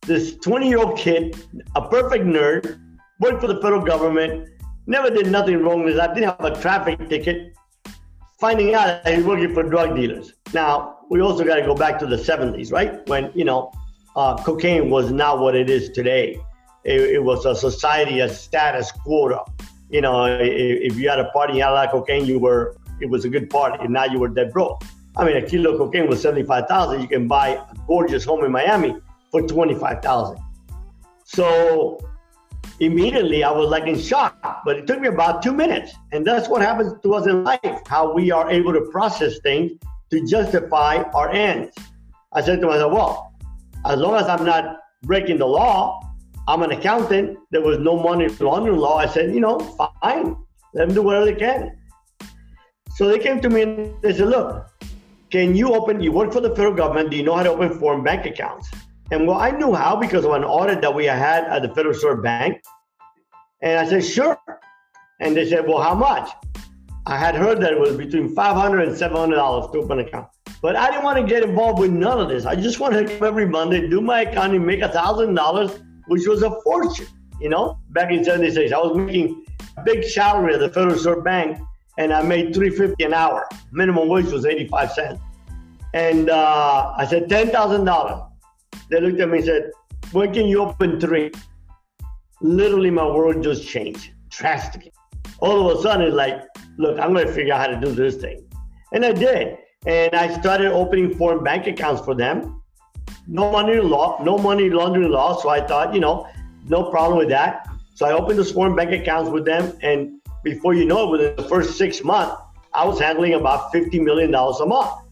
this 0.02 0.36
20 0.36 0.68
year 0.68 0.78
old 0.78 0.98
kid, 0.98 1.36
a 1.74 1.88
perfect 1.88 2.24
nerd, 2.24 2.78
worked 3.20 3.40
for 3.40 3.48
the 3.48 3.60
federal 3.60 3.84
government, 3.84 4.48
never 4.86 5.10
did 5.10 5.28
nothing 5.28 5.62
wrong 5.62 5.84
with 5.84 5.96
that, 5.96 6.14
didn't 6.14 6.30
have 6.30 6.44
a 6.44 6.60
traffic 6.60 7.08
ticket, 7.08 7.56
finding 8.38 8.74
out 8.74 9.04
that 9.04 9.14
he's 9.14 9.24
working 9.24 9.54
for 9.54 9.62
drug 9.62 9.96
dealers. 9.96 10.34
Now, 10.52 10.98
we 11.10 11.20
also 11.20 11.44
got 11.44 11.56
to 11.56 11.62
go 11.62 11.74
back 11.74 11.98
to 12.00 12.06
the 12.06 12.16
70s, 12.16 12.72
right? 12.72 13.06
When, 13.08 13.30
you 13.34 13.44
know, 13.44 13.72
uh, 14.14 14.36
cocaine 14.42 14.90
was 14.90 15.10
not 15.10 15.38
what 15.40 15.54
it 15.54 15.70
is 15.70 15.90
today. 15.90 16.38
It, 16.84 17.00
it, 17.00 17.24
was 17.24 17.44
a 17.46 17.54
society, 17.54 18.20
a 18.20 18.28
status 18.28 18.92
quota. 18.92 19.44
You 19.88 20.00
know, 20.00 20.26
if, 20.26 20.92
if 20.92 20.98
you 20.98 21.08
had 21.08 21.20
a 21.20 21.30
party 21.30 21.54
and 21.54 21.62
had 21.62 21.70
a 21.70 21.74
lot 21.74 21.86
of 21.86 21.92
cocaine, 21.92 22.26
you 22.26 22.38
were, 22.38 22.76
it 23.00 23.08
was 23.08 23.24
a 23.24 23.28
good 23.28 23.48
party, 23.48 23.78
and 23.84 23.92
now 23.92 24.04
you 24.04 24.18
were 24.18 24.28
dead 24.28 24.52
broke. 24.52 24.82
I 25.16 25.24
mean, 25.24 25.36
a 25.36 25.42
kilo 25.42 25.72
of 25.72 25.78
cocaine 25.78 26.08
was 26.08 26.20
75,000. 26.20 27.00
You 27.00 27.08
can 27.08 27.26
buy 27.26 27.48
a 27.48 27.64
gorgeous 27.86 28.24
home 28.24 28.44
in 28.44 28.52
Miami 28.52 28.96
for 29.30 29.42
25,000. 29.42 30.38
So 31.24 31.98
immediately 32.80 33.42
I 33.42 33.50
was 33.50 33.70
like 33.70 33.86
in 33.86 33.98
shock, 33.98 34.62
but 34.64 34.76
it 34.76 34.86
took 34.86 35.00
me 35.00 35.08
about 35.08 35.42
two 35.42 35.52
minutes. 35.52 35.94
And 36.12 36.26
that's 36.26 36.48
what 36.48 36.62
happens 36.62 36.92
to 37.02 37.14
us 37.14 37.26
in 37.26 37.44
life, 37.44 37.60
how 37.86 38.12
we 38.12 38.30
are 38.30 38.50
able 38.50 38.72
to 38.72 38.82
process 38.92 39.38
things 39.40 39.72
to 40.10 40.26
justify 40.26 41.02
our 41.14 41.30
ends. 41.30 41.74
I 42.32 42.42
said 42.42 42.60
to 42.60 42.66
myself, 42.66 42.92
well, 42.92 43.32
as 43.86 43.98
long 43.98 44.16
as 44.16 44.28
I'm 44.28 44.44
not 44.44 44.78
breaking 45.02 45.38
the 45.38 45.46
law, 45.46 46.05
I'm 46.48 46.62
an 46.62 46.70
accountant. 46.70 47.38
There 47.50 47.60
was 47.60 47.78
no 47.78 47.98
money 47.98 48.28
laundering 48.28 48.78
law. 48.78 48.98
I 48.98 49.06
said, 49.06 49.34
you 49.34 49.40
know, 49.40 49.58
fine, 49.58 50.36
let 50.74 50.86
them 50.86 50.94
do 50.94 51.02
whatever 51.02 51.26
they 51.26 51.34
can. 51.34 51.76
So 52.96 53.08
they 53.08 53.18
came 53.18 53.40
to 53.40 53.50
me 53.50 53.62
and 53.62 54.02
they 54.02 54.14
said, 54.14 54.28
look, 54.28 54.70
can 55.30 55.56
you 55.56 55.74
open, 55.74 56.00
you 56.00 56.12
work 56.12 56.32
for 56.32 56.40
the 56.40 56.50
federal 56.50 56.74
government, 56.74 57.10
do 57.10 57.16
you 57.16 57.24
know 57.24 57.34
how 57.34 57.42
to 57.42 57.50
open 57.50 57.78
foreign 57.78 58.04
bank 58.04 58.26
accounts? 58.26 58.70
And 59.10 59.26
well, 59.26 59.38
I 59.38 59.50
knew 59.50 59.74
how 59.74 59.96
because 59.96 60.24
of 60.24 60.32
an 60.32 60.44
audit 60.44 60.80
that 60.80 60.94
we 60.94 61.04
had 61.04 61.44
at 61.44 61.62
the 61.62 61.68
Federal 61.68 61.94
Reserve 61.94 62.22
Bank. 62.22 62.60
And 63.62 63.78
I 63.78 63.86
said, 63.88 64.04
sure. 64.04 64.38
And 65.20 65.36
they 65.36 65.48
said, 65.48 65.66
well, 65.66 65.80
how 65.80 65.94
much? 65.94 66.30
I 67.06 67.16
had 67.16 67.34
heard 67.34 67.60
that 67.60 67.72
it 67.72 67.78
was 67.78 67.96
between 67.96 68.34
$500 68.34 68.82
and 68.82 68.96
$700 68.96 69.72
to 69.72 69.78
open 69.78 70.00
an 70.00 70.06
account. 70.06 70.28
But 70.60 70.74
I 70.74 70.90
didn't 70.90 71.04
want 71.04 71.18
to 71.18 71.26
get 71.26 71.44
involved 71.44 71.78
with 71.78 71.92
none 71.92 72.20
of 72.20 72.28
this. 72.28 72.46
I 72.46 72.56
just 72.56 72.80
wanted 72.80 73.06
to 73.06 73.14
come 73.14 73.28
every 73.28 73.46
Monday, 73.46 73.88
do 73.88 74.00
my 74.00 74.22
accounting, 74.22 74.66
make 74.66 74.82
a 74.82 74.88
$1,000, 74.88 75.85
which 76.06 76.26
was 76.26 76.42
a 76.42 76.50
fortune. 76.62 77.06
You 77.40 77.50
know, 77.50 77.78
back 77.90 78.10
in 78.10 78.24
76, 78.24 78.72
I 78.72 78.78
was 78.78 78.96
making 78.96 79.44
a 79.76 79.82
big 79.82 80.04
salary 80.04 80.54
at 80.54 80.60
the 80.60 80.68
Federal 80.68 80.94
Reserve 80.94 81.22
Bank 81.22 81.58
and 81.98 82.12
I 82.12 82.22
made 82.22 82.54
350 82.54 83.04
an 83.04 83.14
hour. 83.14 83.48
Minimum 83.72 84.08
wage 84.08 84.26
was 84.26 84.44
85 84.44 84.92
cents. 84.92 85.20
And 85.94 86.30
uh, 86.30 86.94
I 86.96 87.06
said, 87.06 87.28
$10,000. 87.28 88.30
They 88.90 89.00
looked 89.00 89.20
at 89.20 89.28
me 89.30 89.38
and 89.38 89.46
said, 89.46 89.70
when 90.12 90.32
can 90.32 90.46
you 90.46 90.62
open 90.62 91.00
three? 91.00 91.30
Literally, 92.40 92.90
my 92.90 93.06
world 93.06 93.42
just 93.42 93.66
changed 93.66 94.10
drastically. 94.28 94.92
All 95.38 95.70
of 95.70 95.78
a 95.78 95.82
sudden, 95.82 96.06
it's 96.06 96.14
like, 96.14 96.42
look, 96.76 96.98
I'm 96.98 97.14
going 97.14 97.26
to 97.26 97.32
figure 97.32 97.54
out 97.54 97.60
how 97.60 97.66
to 97.68 97.80
do 97.80 97.92
this 97.92 98.16
thing. 98.16 98.46
And 98.92 99.04
I 99.04 99.12
did. 99.12 99.56
And 99.86 100.14
I 100.14 100.38
started 100.38 100.72
opening 100.72 101.14
foreign 101.14 101.42
bank 101.42 101.66
accounts 101.66 102.02
for 102.02 102.14
them. 102.14 102.62
No 103.26 103.50
money 103.50 103.76
law, 103.80 104.22
no 104.22 104.38
money 104.38 104.70
laundering 104.70 105.10
law. 105.10 105.40
So 105.40 105.48
I 105.48 105.60
thought, 105.60 105.94
you 105.94 106.00
know, 106.00 106.28
no 106.66 106.90
problem 106.90 107.18
with 107.18 107.28
that. 107.28 107.68
So 107.94 108.06
I 108.06 108.12
opened 108.12 108.38
those 108.38 108.52
foreign 108.52 108.76
bank 108.76 108.92
accounts 108.92 109.30
with 109.30 109.44
them. 109.44 109.76
And 109.82 110.20
before 110.44 110.74
you 110.74 110.84
know 110.84 111.06
it, 111.06 111.10
within 111.10 111.36
the 111.36 111.42
first 111.44 111.76
six 111.76 112.04
months, 112.04 112.36
I 112.74 112.84
was 112.84 113.00
handling 113.00 113.34
about 113.34 113.72
$50 113.72 114.02
million 114.02 114.34
a 114.34 114.66
month 114.66 115.06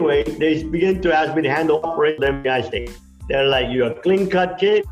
anyway, 0.00 0.24
they 0.24 0.62
begin 0.64 1.00
to 1.02 1.12
ask 1.14 1.34
me 1.36 1.42
to 1.42 1.50
handle 1.50 1.80
operation 1.84 2.24
in 2.24 2.36
the 2.36 2.42
United 2.42 2.66
States. 2.66 2.98
They're 3.28 3.46
like, 3.46 3.66
you're 3.70 3.92
a 3.92 4.00
clean 4.00 4.28
cut 4.28 4.58
kid, 4.58 4.84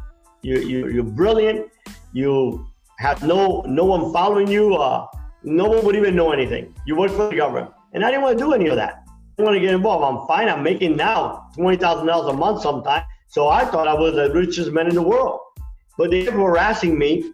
you, 0.43 0.59
you, 0.59 0.89
you're 0.89 1.03
brilliant, 1.03 1.71
you 2.13 2.67
have 2.99 3.23
no 3.23 3.63
no 3.63 3.85
one 3.85 4.13
following 4.13 4.49
you, 4.49 4.75
uh, 4.75 5.07
no 5.43 5.69
one 5.69 5.85
would 5.85 5.97
even 5.97 6.15
know 6.15 6.33
anything. 6.33 6.75
You 6.87 6.97
work 6.97 7.11
for 7.13 7.31
the 7.31 7.37
government. 7.37 7.71
And 7.95 8.05
I 8.05 8.11
didn't 8.11 8.23
want 8.23 8.39
to 8.39 8.45
do 8.45 8.53
any 8.53 8.69
of 8.69 8.77
that. 8.77 9.08
Want 9.39 9.55
to 9.55 9.61
get 9.61 9.73
involved. 9.73 10.05
I'm 10.05 10.27
fine. 10.27 10.49
I'm 10.49 10.63
making 10.63 10.97
now 10.97 11.49
$20,000 11.57 12.31
a 12.31 12.33
month 12.33 12.63
sometimes. 12.63 13.05
So 13.29 13.49
I 13.49 13.65
thought 13.65 13.87
I 13.87 13.95
was 13.95 14.15
the 14.15 14.33
richest 14.33 14.73
man 14.73 14.89
in 14.89 14.95
the 14.95 15.03
world. 15.03 15.41
But 15.97 16.11
they 16.11 16.25
were 16.25 16.51
harassing 16.51 16.99
me 16.99 17.33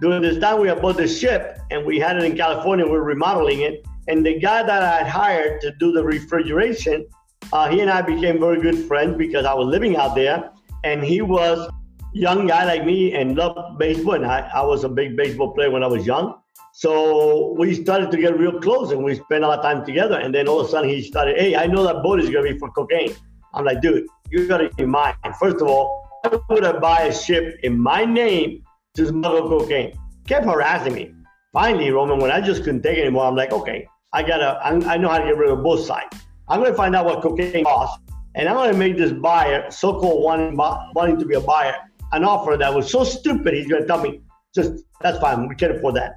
during 0.00 0.22
this 0.22 0.38
time 0.38 0.60
we 0.60 0.68
had 0.68 0.82
bought 0.82 0.96
the 0.96 1.08
ship 1.08 1.58
and 1.70 1.84
we 1.86 1.98
had 1.98 2.16
it 2.16 2.24
in 2.24 2.36
California. 2.36 2.84
We 2.84 2.92
we're 2.92 3.02
remodeling 3.02 3.60
it 3.60 3.84
and 4.08 4.24
the 4.24 4.38
guy 4.38 4.62
that 4.62 4.82
I 4.82 4.98
had 4.98 5.08
hired 5.08 5.60
to 5.62 5.72
do 5.72 5.92
the 5.92 6.04
refrigeration, 6.04 7.06
uh, 7.52 7.68
he 7.68 7.80
and 7.80 7.90
I 7.90 8.02
became 8.02 8.38
very 8.38 8.60
good 8.60 8.86
friends 8.86 9.16
because 9.16 9.44
I 9.44 9.52
was 9.52 9.66
living 9.66 9.96
out 9.96 10.14
there, 10.14 10.50
and 10.84 11.02
he 11.02 11.22
was 11.22 11.68
young 12.12 12.46
guy 12.46 12.64
like 12.64 12.84
me 12.84 13.14
and 13.14 13.36
loved 13.36 13.78
baseball. 13.78 14.14
And 14.14 14.26
I, 14.26 14.48
I 14.54 14.62
was 14.62 14.84
a 14.84 14.88
big 14.88 15.16
baseball 15.16 15.52
player 15.54 15.70
when 15.70 15.82
I 15.82 15.88
was 15.88 16.06
young. 16.06 16.38
So 16.72 17.54
we 17.58 17.74
started 17.74 18.10
to 18.10 18.18
get 18.18 18.38
real 18.38 18.60
close 18.60 18.92
and 18.92 19.02
we 19.02 19.14
spent 19.14 19.44
a 19.44 19.48
lot 19.48 19.60
of 19.60 19.64
time 19.64 19.84
together. 19.84 20.18
And 20.18 20.34
then 20.34 20.46
all 20.48 20.60
of 20.60 20.66
a 20.66 20.70
sudden 20.70 20.90
he 20.90 21.02
started, 21.02 21.38
hey, 21.38 21.56
I 21.56 21.66
know 21.66 21.84
that 21.84 22.02
boat 22.02 22.20
is 22.20 22.28
going 22.28 22.46
to 22.46 22.52
be 22.52 22.58
for 22.58 22.70
cocaine. 22.70 23.14
I'm 23.54 23.64
like, 23.64 23.80
dude, 23.80 24.06
you 24.30 24.46
gotta 24.46 24.68
be 24.76 24.84
mine. 24.84 25.14
First 25.40 25.56
of 25.56 25.68
all, 25.68 26.06
why 26.22 26.38
would 26.50 26.64
I 26.64 26.78
buy 26.78 27.02
a 27.02 27.14
ship 27.14 27.58
in 27.62 27.78
my 27.78 28.04
name 28.04 28.62
to 28.94 29.06
smuggle 29.06 29.48
cocaine? 29.48 29.98
Kept 30.26 30.44
harassing 30.44 30.94
me. 30.94 31.14
Finally, 31.52 31.90
Roman, 31.90 32.18
when 32.18 32.30
I 32.30 32.40
just 32.40 32.64
couldn't 32.64 32.82
take 32.82 32.98
it 32.98 33.02
anymore, 33.02 33.24
I'm 33.24 33.34
like, 33.36 33.52
okay, 33.52 33.88
I 34.12 34.22
gotta, 34.22 34.60
I, 34.62 34.98
know 34.98 35.08
how 35.08 35.18
to 35.18 35.24
get 35.24 35.38
rid 35.38 35.50
of 35.50 35.62
both 35.62 35.86
sides. 35.86 36.18
I'm 36.48 36.60
gonna 36.60 36.74
find 36.74 36.94
out 36.94 37.06
what 37.06 37.22
cocaine 37.22 37.64
costs, 37.64 37.98
and 38.34 38.48
I'm 38.48 38.56
gonna 38.56 38.76
make 38.76 38.98
this 38.98 39.12
buyer, 39.12 39.70
so-called 39.70 40.22
wanting, 40.22 40.54
wanting 40.56 41.18
to 41.18 41.24
be 41.24 41.36
a 41.36 41.40
buyer, 41.40 41.76
an 42.12 42.24
offer 42.24 42.56
that 42.58 42.74
was 42.74 42.90
so 42.90 43.04
stupid. 43.04 43.54
He's 43.54 43.68
gonna 43.68 43.86
tell 43.86 44.02
me, 44.02 44.20
just 44.54 44.84
that's 45.00 45.18
fine, 45.18 45.48
we 45.48 45.54
can't 45.54 45.76
afford 45.76 45.94
that. 45.94 46.16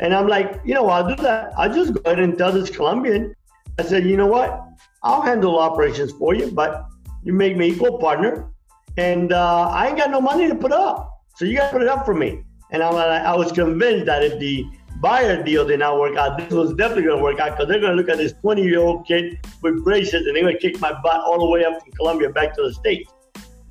And 0.00 0.14
I'm 0.14 0.28
like, 0.28 0.60
you 0.64 0.74
know, 0.74 0.88
I'll 0.88 1.08
do 1.08 1.20
that. 1.22 1.52
I'll 1.56 1.72
just 1.72 1.92
go 1.92 2.00
ahead 2.04 2.20
and 2.20 2.36
tell 2.38 2.52
this 2.52 2.70
Colombian. 2.70 3.34
I 3.78 3.82
said, 3.82 4.04
you 4.04 4.16
know 4.16 4.26
what? 4.26 4.64
I'll 5.02 5.22
handle 5.22 5.58
operations 5.58 6.12
for 6.12 6.34
you, 6.34 6.50
but 6.50 6.86
you 7.22 7.32
make 7.32 7.56
me 7.56 7.68
equal 7.68 7.98
partner, 7.98 8.48
and 8.96 9.32
uh, 9.32 9.68
I 9.68 9.88
ain't 9.88 9.96
got 9.96 10.10
no 10.10 10.20
money 10.20 10.48
to 10.48 10.54
put 10.54 10.72
up, 10.72 11.22
so 11.36 11.44
you 11.44 11.56
got 11.56 11.68
to 11.68 11.72
put 11.72 11.82
it 11.82 11.88
up 11.88 12.04
for 12.04 12.14
me. 12.14 12.42
And 12.70 12.82
I'm, 12.82 12.94
I 12.94 13.34
was 13.34 13.52
convinced 13.52 14.06
that 14.06 14.22
if 14.22 14.38
the 14.38 14.64
buyer 15.00 15.42
deal 15.42 15.66
did 15.66 15.78
not 15.78 15.98
work 15.98 16.16
out, 16.16 16.38
this 16.38 16.50
was 16.50 16.74
definitely 16.74 17.04
going 17.04 17.18
to 17.18 17.22
work 17.22 17.38
out 17.38 17.52
because 17.52 17.68
they're 17.68 17.80
going 17.80 17.96
to 17.96 17.96
look 17.96 18.08
at 18.08 18.18
this 18.18 18.32
20 18.40 18.62
year 18.62 18.80
old 18.80 19.06
kid 19.06 19.38
with 19.62 19.82
braces 19.84 20.26
and 20.26 20.36
they're 20.36 20.42
going 20.42 20.54
to 20.54 20.60
kick 20.60 20.80
my 20.80 20.92
butt 21.02 21.20
all 21.20 21.38
the 21.38 21.48
way 21.48 21.64
up 21.64 21.80
from 21.80 21.92
Colombia 21.92 22.30
back 22.30 22.54
to 22.56 22.62
the 22.62 22.74
States. 22.74 23.10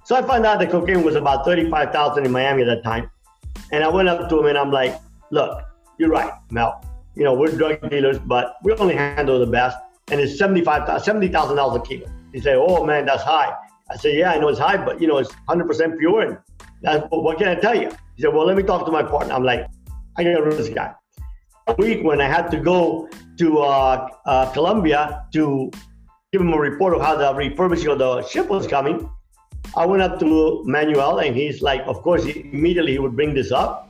So 0.04 0.16
I 0.16 0.22
found 0.22 0.46
out 0.46 0.60
the 0.60 0.68
cocaine 0.68 1.04
was 1.04 1.16
about 1.16 1.44
35,000 1.46 2.26
in 2.26 2.32
Miami 2.32 2.64
at 2.64 2.68
that 2.68 2.84
time. 2.84 3.12
And 3.72 3.84
I 3.84 3.90
went 3.90 4.08
up 4.08 4.30
to 4.30 4.40
him 4.40 4.46
and 4.46 4.58
I'm 4.58 4.72
like, 4.72 4.98
look, 5.32 5.62
you're 5.98 6.10
right, 6.10 6.32
Mel. 6.52 6.84
You 7.16 7.24
know, 7.24 7.34
we're 7.34 7.52
drug 7.52 7.90
dealers, 7.90 8.20
but 8.20 8.56
we 8.64 8.74
only 8.74 8.96
handle 8.96 9.40
the 9.40 9.48
best. 9.48 9.78
And 10.10 10.20
it's 10.20 10.40
$75,000 10.40 11.32
$70, 11.32 11.76
a 11.76 11.82
kilo. 11.82 12.08
He 12.32 12.40
say, 12.40 12.56
oh 12.56 12.86
man, 12.86 13.06
that's 13.06 13.24
high. 13.24 13.54
I 13.90 13.98
said, 13.98 14.16
yeah, 14.16 14.32
I 14.32 14.38
know 14.38 14.50
it's 14.50 14.60
high, 14.60 14.78
but 14.78 15.02
you 15.02 15.08
know, 15.08 15.18
it's 15.18 15.32
100% 15.50 15.98
pure. 15.98 16.22
And 16.22 16.38
that's, 16.82 17.06
what 17.10 17.38
can 17.38 17.48
I 17.48 17.56
tell 17.56 17.76
you? 17.76 17.90
He 18.16 18.22
said, 18.22 18.34
well, 18.34 18.46
let 18.46 18.58
me 18.58 18.64
talk 18.64 18.86
to 18.86 18.92
my 18.92 19.04
partner. 19.04 19.34
I'm 19.34 19.44
like, 19.44 19.68
I 20.18 20.24
got 20.24 20.44
rid 20.44 20.54
of 20.54 20.58
this 20.58 20.70
guy 20.70 20.94
A 21.68 21.74
week 21.74 22.04
when 22.04 22.22
I 22.22 22.28
had 22.28 22.50
to 22.52 22.58
go 22.58 23.10
to 23.38 23.60
uh, 23.60 24.08
uh, 24.26 24.52
Colombia 24.52 25.26
to 25.34 25.72
give 26.32 26.42
him 26.42 26.54
a 26.54 26.60
report 26.60 26.96
of 26.96 27.02
how 27.02 27.16
the 27.16 27.34
refurbishing 27.34 27.88
of 27.88 28.00
the 28.00 28.28
ship 28.28 28.48
was 28.50 28.68
coming, 28.68 29.10
I 29.76 29.86
went 29.86 30.02
up 30.02 30.20
to 30.20 30.64
Manuel 30.66 31.20
and 31.20 31.36
he's 31.36 31.62
like, 31.62 31.82
of 31.86 32.02
course, 32.02 32.24
he, 32.24 32.50
immediately 32.52 32.94
he 32.94 33.00
would 33.00 33.16
bring 33.16 33.34
this 33.34 33.52
up. 33.52 33.87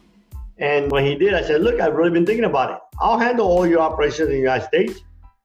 And 0.60 0.92
when 0.92 1.06
he 1.06 1.16
did, 1.16 1.34
I 1.34 1.44
said, 1.44 1.62
look, 1.62 1.80
I've 1.80 1.94
really 1.94 2.10
been 2.10 2.26
thinking 2.26 2.46
about 2.46 2.72
it. 2.72 2.78
I'll 3.00 3.20
handle 3.20 3.48
all 3.48 3.68
your 3.68 3.80
operations 3.80 4.30
in 4.30 4.30
the 4.30 4.40
United 4.40 4.66
States, 4.66 5.02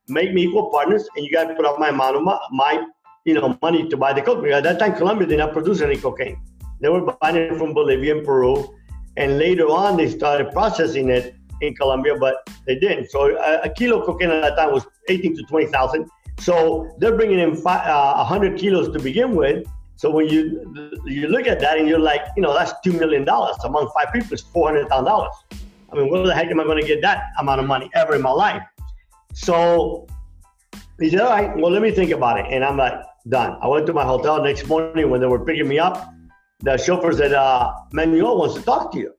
make 0.09 0.33
me 0.33 0.45
equal 0.45 0.71
partners, 0.71 1.07
and 1.17 1.25
you 1.25 1.31
got 1.33 1.45
to 1.45 1.55
put 1.55 1.67
up 1.67 1.79
my 1.79 1.91
amount 1.91 2.23
my, 2.25 2.39
my, 2.51 2.87
you 3.25 3.35
know, 3.35 3.59
money 3.61 3.89
to 3.89 3.97
buy 3.97 4.13
the. 4.13 4.23
Because 4.23 4.53
at 4.53 4.63
that 4.63 4.79
time, 4.79 4.95
Colombia 4.97 5.27
did 5.27 5.39
not 5.39 5.53
produce 5.53 5.81
any 5.83 5.97
cocaine. 5.97 6.41
They 6.81 6.89
were 6.89 7.15
buying 7.21 7.37
it 7.37 7.57
from 7.57 7.75
Bolivia 7.75 8.17
and 8.17 8.27
Peru. 8.27 8.75
And 9.17 9.39
later 9.39 9.67
on, 9.67 9.99
they 9.99 10.09
started 10.11 10.51
processing 10.53 11.11
it 11.11 11.35
in 11.61 11.75
Colombia, 11.75 12.17
but 12.19 12.37
they 12.67 12.79
didn't. 12.79 13.11
So 13.11 13.37
a, 13.37 13.61
a 13.65 13.69
kilo 13.69 14.01
of 14.01 14.07
cocaine 14.07 14.31
at 14.31 14.41
that 14.41 14.57
time 14.57 14.73
was 14.73 14.87
18 15.09 15.37
to 15.37 15.43
20,000. 15.43 16.09
So 16.41 16.95
they're 16.99 17.17
bringing 17.17 17.39
in 17.39 17.55
five, 17.55 17.87
uh, 17.87 18.25
100 18.27 18.59
kilos 18.59 18.93
to 18.93 18.99
begin 18.99 19.37
with. 19.37 19.67
So 20.03 20.11
when 20.11 20.29
you 20.29 20.45
you 21.07 21.29
look 21.29 21.47
at 21.47 21.61
that 21.61 21.79
and 21.79 21.89
you're 21.89 22.01
like, 22.01 22.23
you 22.37 22.43
know, 22.43 22.53
that's 22.53 22.73
two 22.83 22.93
million 22.93 23.25
dollars 23.25 23.57
among 23.63 23.89
five 23.95 24.13
people. 24.13 24.33
It's 24.33 24.43
four 24.43 24.67
hundred 24.67 24.89
thousand 24.89 25.05
dollars. 25.05 25.33
I 25.93 25.95
mean, 25.95 26.11
where 26.11 26.27
the 26.27 26.35
heck 26.35 26.49
am 26.51 26.59
I 26.59 26.65
going 26.65 26.83
to 26.83 26.89
get 26.93 27.01
that 27.03 27.27
amount 27.39 27.61
of 27.61 27.69
money 27.69 27.89
ever 27.95 28.17
in 28.17 28.23
my 28.23 28.33
life? 28.33 28.65
So 29.33 30.09
he 30.99 31.09
said, 31.09 31.21
all 31.21 31.31
right, 31.31 31.57
well, 31.57 31.71
let 31.71 31.83
me 31.83 31.93
think 31.93 32.11
about 32.11 32.41
it. 32.41 32.47
And 32.51 32.65
I'm 32.65 32.77
like, 32.77 32.95
done. 33.29 33.57
I 33.63 33.69
went 33.69 33.87
to 33.87 33.93
my 33.93 34.03
hotel 34.03 34.43
next 34.43 34.67
morning 34.67 35.09
when 35.09 35.21
they 35.21 35.29
were 35.29 35.45
picking 35.45 35.69
me 35.69 35.79
up. 35.79 36.13
The 36.63 36.77
chauffeur 36.77 37.13
said, 37.13 37.33
uh, 37.33 37.73
Manuel 37.93 38.37
wants 38.39 38.57
to 38.57 38.63
talk 38.63 38.91
to 38.95 38.99
you. 38.99 39.15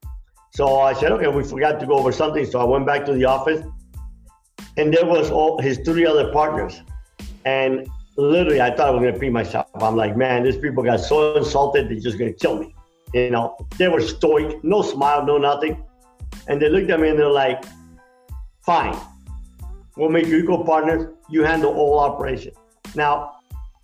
So 0.54 0.82
I 0.82 0.92
said, 0.92 1.14
okay, 1.14 1.30
we 1.30 1.46
forgot 1.46 1.80
to 1.80 1.86
go 1.86 1.94
over 1.94 2.12
something. 2.12 2.46
So 2.46 2.60
I 2.60 2.66
went 2.66 2.86
back 2.86 3.06
to 3.06 3.14
the 3.14 3.24
office 3.24 3.66
and 4.76 4.94
there 4.94 5.06
was 5.06 5.32
all 5.32 5.62
his 5.62 5.80
three 5.86 6.06
other 6.06 6.30
partners. 6.34 6.82
And 7.46 7.88
literally, 8.18 8.62
I 8.62 8.70
thought 8.70 8.88
I 8.88 8.92
was 8.92 9.02
going 9.02 9.14
to 9.14 9.20
pee 9.20 9.30
myself. 9.30 9.68
I'm 9.76 9.96
like, 9.96 10.16
man, 10.16 10.44
these 10.44 10.58
people 10.58 10.84
got 10.84 11.00
so 11.00 11.36
insulted, 11.36 11.90
they're 11.90 12.00
just 12.00 12.18
going 12.18 12.34
to 12.34 12.40
kill 12.40 12.60
me. 12.60 12.76
You 13.14 13.32
know, 13.32 13.56
they 13.78 13.88
were 13.88 14.02
stoic, 14.02 14.64
no 14.64 14.82
smile, 14.82 15.26
no 15.26 15.38
nothing. 15.38 15.84
And 16.48 16.62
they 16.62 16.70
looked 16.70 16.90
at 16.90 17.00
me 17.00 17.10
and 17.10 17.20
they're 17.20 17.30
like, 17.30 17.64
fine, 18.66 18.98
we'll 19.96 20.10
make 20.10 20.28
you 20.28 20.38
equal 20.38 20.64
partners. 20.64 21.14
You 21.30 21.44
handle 21.44 21.74
all 21.74 22.00
operations. 22.00 22.58
Now, 22.96 23.38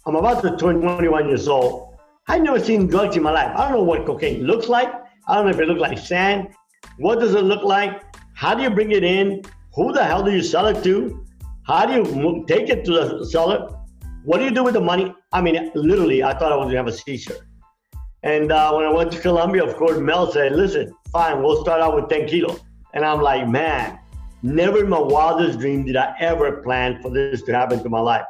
I'm 0.05 0.15
about 0.15 0.41
to 0.43 0.57
turn 0.57 0.81
21 0.81 1.27
years 1.27 1.47
old. 1.47 1.97
I've 2.27 2.41
never 2.41 2.59
seen 2.59 2.87
drugs 2.87 3.17
in 3.17 3.23
my 3.23 3.31
life. 3.31 3.55
I 3.55 3.69
don't 3.69 3.79
know 3.79 3.83
what 3.83 4.05
cocaine 4.05 4.43
looks 4.43 4.67
like. 4.67 4.91
I 5.27 5.35
don't 5.35 5.45
know 5.45 5.51
if 5.51 5.59
it 5.59 5.67
looks 5.67 5.81
like 5.81 5.97
sand. 5.97 6.49
What 6.97 7.19
does 7.19 7.33
it 7.33 7.43
look 7.43 7.63
like? 7.63 8.03
How 8.33 8.55
do 8.55 8.63
you 8.63 8.69
bring 8.69 8.91
it 8.91 9.03
in? 9.03 9.43
Who 9.75 9.93
the 9.93 10.03
hell 10.03 10.23
do 10.23 10.31
you 10.31 10.41
sell 10.41 10.67
it 10.67 10.83
to? 10.83 11.25
How 11.63 11.85
do 11.85 11.93
you 11.93 12.45
take 12.47 12.69
it 12.69 12.85
to 12.85 12.91
the 12.91 13.25
seller? 13.25 13.78
What 14.23 14.39
do 14.39 14.43
you 14.43 14.51
do 14.51 14.63
with 14.63 14.73
the 14.73 14.81
money? 14.81 15.15
I 15.31 15.41
mean, 15.41 15.71
literally, 15.75 16.23
I 16.23 16.37
thought 16.37 16.51
I 16.51 16.55
was 16.55 16.65
gonna 16.65 16.77
have 16.77 16.87
a 16.87 16.91
t-shirt. 16.91 17.39
And 18.23 18.51
uh, 18.51 18.73
when 18.73 18.85
I 18.85 18.91
went 18.91 19.11
to 19.13 19.19
Colombia, 19.19 19.63
of 19.63 19.75
course, 19.77 19.97
Mel 19.97 20.29
said, 20.31 20.51
listen, 20.51 20.93
fine, 21.11 21.41
we'll 21.41 21.61
start 21.61 21.81
out 21.81 21.95
with 21.95 22.09
10 22.09 22.27
kilos. 22.27 22.59
And 22.93 23.05
I'm 23.05 23.21
like, 23.21 23.47
man, 23.47 23.97
never 24.43 24.79
in 24.79 24.89
my 24.89 24.99
wildest 24.99 25.59
dream 25.59 25.85
did 25.85 25.95
I 25.95 26.13
ever 26.19 26.61
plan 26.61 27.01
for 27.01 27.09
this 27.11 27.43
to 27.43 27.53
happen 27.53 27.81
to 27.81 27.89
my 27.89 28.01
life. 28.01 28.25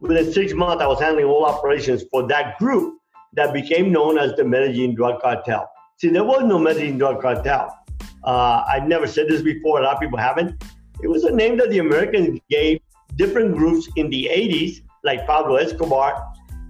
Within 0.00 0.32
six 0.32 0.54
months, 0.54 0.82
I 0.82 0.86
was 0.86 1.00
handling 1.00 1.26
all 1.26 1.44
operations 1.44 2.04
for 2.10 2.26
that 2.28 2.58
group 2.58 2.98
that 3.34 3.52
became 3.52 3.92
known 3.92 4.18
as 4.18 4.34
the 4.36 4.44
Medellin 4.44 4.94
Drug 4.94 5.20
Cartel. 5.20 5.68
See, 5.98 6.08
there 6.08 6.24
was 6.24 6.44
no 6.44 6.58
Medellin 6.58 6.96
Drug 6.96 7.20
Cartel. 7.20 7.76
Uh, 8.24 8.64
I've 8.66 8.88
never 8.88 9.06
said 9.06 9.28
this 9.28 9.42
before, 9.42 9.80
a 9.80 9.84
lot 9.84 9.94
of 9.94 10.00
people 10.00 10.18
haven't. 10.18 10.62
It 11.02 11.08
was 11.08 11.24
a 11.24 11.30
name 11.30 11.58
that 11.58 11.68
the 11.68 11.78
Americans 11.78 12.40
gave 12.48 12.80
different 13.16 13.54
groups 13.54 13.88
in 13.96 14.08
the 14.08 14.30
80s, 14.32 14.80
like 15.06 15.26
Pablo 15.26 15.56
Escobar, 15.56 16.22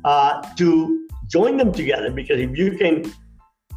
uh, 0.05 0.55
to 0.55 1.09
join 1.29 1.57
them 1.57 1.73
together 1.73 2.11
because 2.11 2.39
if 2.39 2.57
you 2.57 2.77
can 2.79 3.13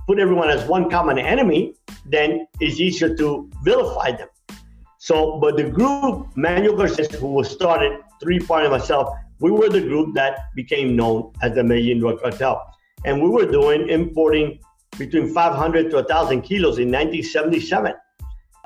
put 0.07 0.19
everyone 0.19 0.49
as 0.49 0.67
one 0.67 0.89
common 0.89 1.17
enemy, 1.17 1.73
then 2.05 2.45
it's 2.59 2.79
easier 2.79 3.15
to 3.15 3.49
vilify 3.63 4.11
them. 4.11 4.27
So, 4.99 5.39
but 5.39 5.55
the 5.55 5.63
group, 5.63 6.27
Manuel 6.35 6.75
Garces, 6.75 7.09
who 7.15 7.27
was 7.27 7.49
started, 7.49 7.99
three 8.21 8.39
part 8.39 8.65
of 8.65 8.71
myself, 8.71 9.09
we 9.39 9.49
were 9.49 9.69
the 9.69 9.81
group 9.81 10.13
that 10.15 10.39
became 10.55 10.95
known 10.95 11.31
as 11.41 11.55
the 11.55 11.63
Medellin 11.63 11.99
Drug 11.99 12.21
Cartel. 12.21 12.61
And 13.05 13.21
we 13.23 13.29
were 13.29 13.45
doing 13.45 13.87
importing 13.89 14.59
between 14.97 15.33
500 15.33 15.89
to 15.91 15.95
1,000 15.97 16.41
kilos 16.41 16.77
in 16.77 16.91
1977. 16.91 17.93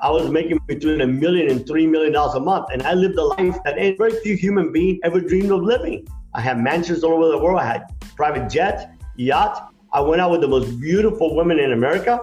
I 0.00 0.10
was 0.10 0.28
making 0.28 0.58
between 0.66 1.00
a 1.00 1.06
million 1.06 1.48
and 1.50 1.66
three 1.66 1.86
million 1.86 2.12
dollars 2.12 2.34
a 2.34 2.40
month, 2.40 2.66
and 2.72 2.82
I 2.82 2.94
lived 2.94 3.16
a 3.16 3.24
life 3.24 3.56
that 3.64 3.76
very 3.76 4.12
few 4.22 4.36
human 4.36 4.72
beings 4.72 4.98
ever 5.04 5.20
dreamed 5.20 5.52
of 5.52 5.62
living. 5.62 6.06
I 6.34 6.40
had 6.40 6.58
mansions 6.58 7.04
all 7.04 7.14
over 7.14 7.28
the 7.28 7.38
world. 7.38 7.60
I 7.60 7.66
had 7.66 7.84
private 8.16 8.50
jets, 8.50 8.84
yacht. 9.16 9.72
I 9.92 10.00
went 10.00 10.20
out 10.20 10.32
with 10.32 10.40
the 10.40 10.48
most 10.48 10.80
beautiful 10.80 11.36
women 11.36 11.60
in 11.60 11.72
America. 11.72 12.20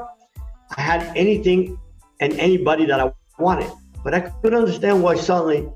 I 0.77 0.81
had 0.81 1.15
anything 1.15 1.79
and 2.19 2.33
anybody 2.33 2.85
that 2.85 2.99
I 2.99 3.11
wanted, 3.39 3.71
but 4.03 4.13
I 4.13 4.19
couldn't 4.19 4.59
understand 4.59 5.01
why 5.01 5.15
suddenly 5.15 5.69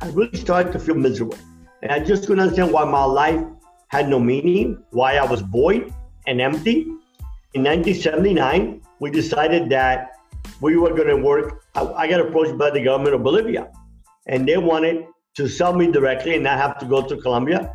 I 0.00 0.08
really 0.10 0.38
started 0.38 0.72
to 0.72 0.78
feel 0.78 0.94
miserable, 0.94 1.36
and 1.82 1.90
I 1.90 1.98
just 1.98 2.26
couldn't 2.26 2.40
understand 2.40 2.72
why 2.72 2.84
my 2.84 3.04
life 3.04 3.44
had 3.88 4.08
no 4.08 4.20
meaning, 4.20 4.82
why 4.90 5.16
I 5.16 5.24
was 5.24 5.40
void 5.40 5.92
and 6.28 6.40
empty. 6.40 6.86
In 7.54 7.64
1979, 7.64 8.80
we 9.00 9.10
decided 9.10 9.68
that 9.70 10.12
we 10.60 10.76
were 10.76 10.90
going 10.94 11.08
to 11.08 11.16
work. 11.16 11.64
I, 11.74 11.84
I 12.02 12.08
got 12.08 12.20
approached 12.20 12.56
by 12.58 12.70
the 12.70 12.82
government 12.82 13.14
of 13.14 13.22
Bolivia, 13.22 13.70
and 14.26 14.46
they 14.46 14.56
wanted 14.56 15.06
to 15.36 15.48
sell 15.48 15.72
me 15.74 15.90
directly 15.90 16.34
and 16.34 16.44
not 16.44 16.58
have 16.58 16.78
to 16.78 16.86
go 16.86 17.06
to 17.06 17.16
Colombia. 17.16 17.72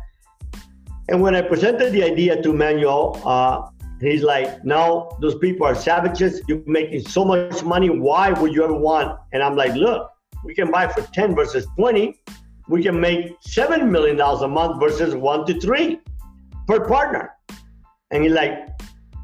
And 1.08 1.22
when 1.22 1.34
I 1.34 1.42
presented 1.42 1.92
the 1.92 2.02
idea 2.02 2.42
to 2.42 2.52
Manuel, 2.52 3.20
uh, 3.24 3.68
he's 4.00 4.22
like, 4.22 4.64
"No, 4.64 5.10
those 5.20 5.36
people 5.36 5.66
are 5.66 5.74
savages. 5.74 6.42
You're 6.48 6.62
making 6.66 7.00
so 7.00 7.24
much 7.24 7.64
money. 7.64 7.90
Why 7.90 8.32
would 8.32 8.52
you 8.52 8.64
ever 8.64 8.74
want?" 8.74 9.18
And 9.32 9.42
I'm 9.42 9.56
like, 9.56 9.74
"Look, 9.74 10.10
we 10.44 10.54
can 10.54 10.70
buy 10.70 10.88
for 10.88 11.02
10 11.12 11.34
versus 11.34 11.66
20. 11.76 12.14
We 12.68 12.82
can 12.82 13.00
make 13.00 13.36
seven 13.40 13.90
million 13.90 14.16
dollars 14.16 14.42
a 14.42 14.48
month 14.48 14.80
versus 14.80 15.14
one 15.14 15.46
to 15.46 15.60
three 15.60 16.00
per 16.66 16.80
partner." 16.86 17.30
And 18.10 18.22
he's 18.22 18.32
like, 18.32 18.75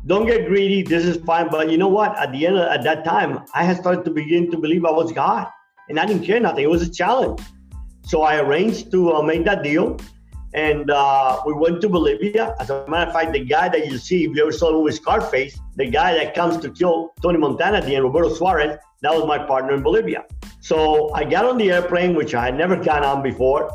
don't 0.06 0.26
get 0.26 0.47
greedy. 0.47 0.82
This 0.82 1.04
is 1.04 1.16
fine. 1.25 1.49
But 1.49 1.71
you 1.71 1.78
know 1.78 1.88
what? 1.88 2.16
At 2.18 2.32
the 2.32 2.47
end 2.47 2.56
of, 2.56 2.66
at 2.68 2.82
that 2.85 3.04
time, 3.04 3.40
I 3.54 3.64
had 3.64 3.76
started 3.76 4.04
to 4.04 4.11
begin 4.11 4.50
to 4.50 4.59
believe 4.59 4.85
I 4.85 4.90
was 4.90 5.12
God, 5.12 5.47
and 5.88 5.99
I 5.99 6.06
didn't 6.06 6.25
care 6.25 6.40
nothing. 6.40 6.64
It 6.64 6.71
was 6.71 6.82
a 6.82 6.90
challenge. 6.90 7.40
So 8.04 8.23
I 8.23 8.40
arranged 8.40 8.90
to 8.90 9.12
uh, 9.12 9.23
make 9.23 9.44
that 9.44 9.62
deal, 9.62 9.97
and 10.54 10.90
uh, 10.90 11.40
we 11.47 11.52
went 11.52 11.80
to 11.82 11.88
Bolivia. 11.88 12.54
As 12.59 12.71
a 12.71 12.85
matter 12.88 13.11
of 13.11 13.14
fact, 13.14 13.32
the 13.32 13.44
guy 13.44 13.68
that 13.68 13.87
you 13.87 13.97
see, 13.97 14.25
if 14.25 14.37
you 14.37 14.42
ever 14.42 14.52
saw 14.52 14.76
him 14.76 14.82
with 14.82 14.97
Scarface, 14.97 15.59
the 15.76 15.87
guy 15.87 16.14
that 16.14 16.35
comes 16.35 16.56
to 16.59 16.71
kill 16.71 17.14
Tony 17.23 17.38
Montana 17.38 17.78
at 17.78 17.87
the 17.87 17.94
end, 17.94 18.04
Roberto 18.04 18.35
Suarez, 18.35 18.76
that 19.02 19.14
was 19.14 19.25
my 19.26 19.38
partner 19.38 19.75
in 19.75 19.82
Bolivia. 19.82 20.25
So 20.61 21.12
I 21.14 21.25
got 21.25 21.44
on 21.44 21.59
the 21.59 21.71
airplane, 21.71 22.14
which 22.14 22.35
I 22.35 22.47
had 22.47 22.56
never 22.56 22.76
gone 22.76 23.04
on 23.04 23.23
before. 23.23 23.71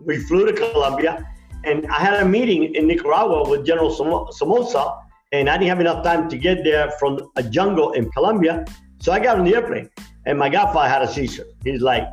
We 0.00 0.18
flew 0.18 0.46
to 0.46 0.52
Colombia, 0.52 1.24
And 1.64 1.86
I 1.86 2.00
had 2.00 2.14
a 2.14 2.24
meeting 2.24 2.74
in 2.74 2.86
Nicaragua 2.88 3.48
with 3.48 3.64
General 3.64 3.90
Somoza, 4.32 4.98
and 5.32 5.48
I 5.48 5.56
didn't 5.56 5.70
have 5.70 5.80
enough 5.80 6.04
time 6.04 6.28
to 6.28 6.36
get 6.36 6.62
there 6.62 6.90
from 6.92 7.18
a 7.36 7.42
jungle 7.42 7.92
in 7.92 8.10
Colombia. 8.10 8.64
So 9.00 9.12
I 9.12 9.18
got 9.18 9.38
on 9.38 9.44
the 9.44 9.54
airplane, 9.54 9.88
and 10.26 10.38
my 10.38 10.48
godfather 10.48 10.88
had 10.88 11.02
a 11.02 11.08
seizure. 11.08 11.46
He's 11.64 11.80
like, 11.80 12.04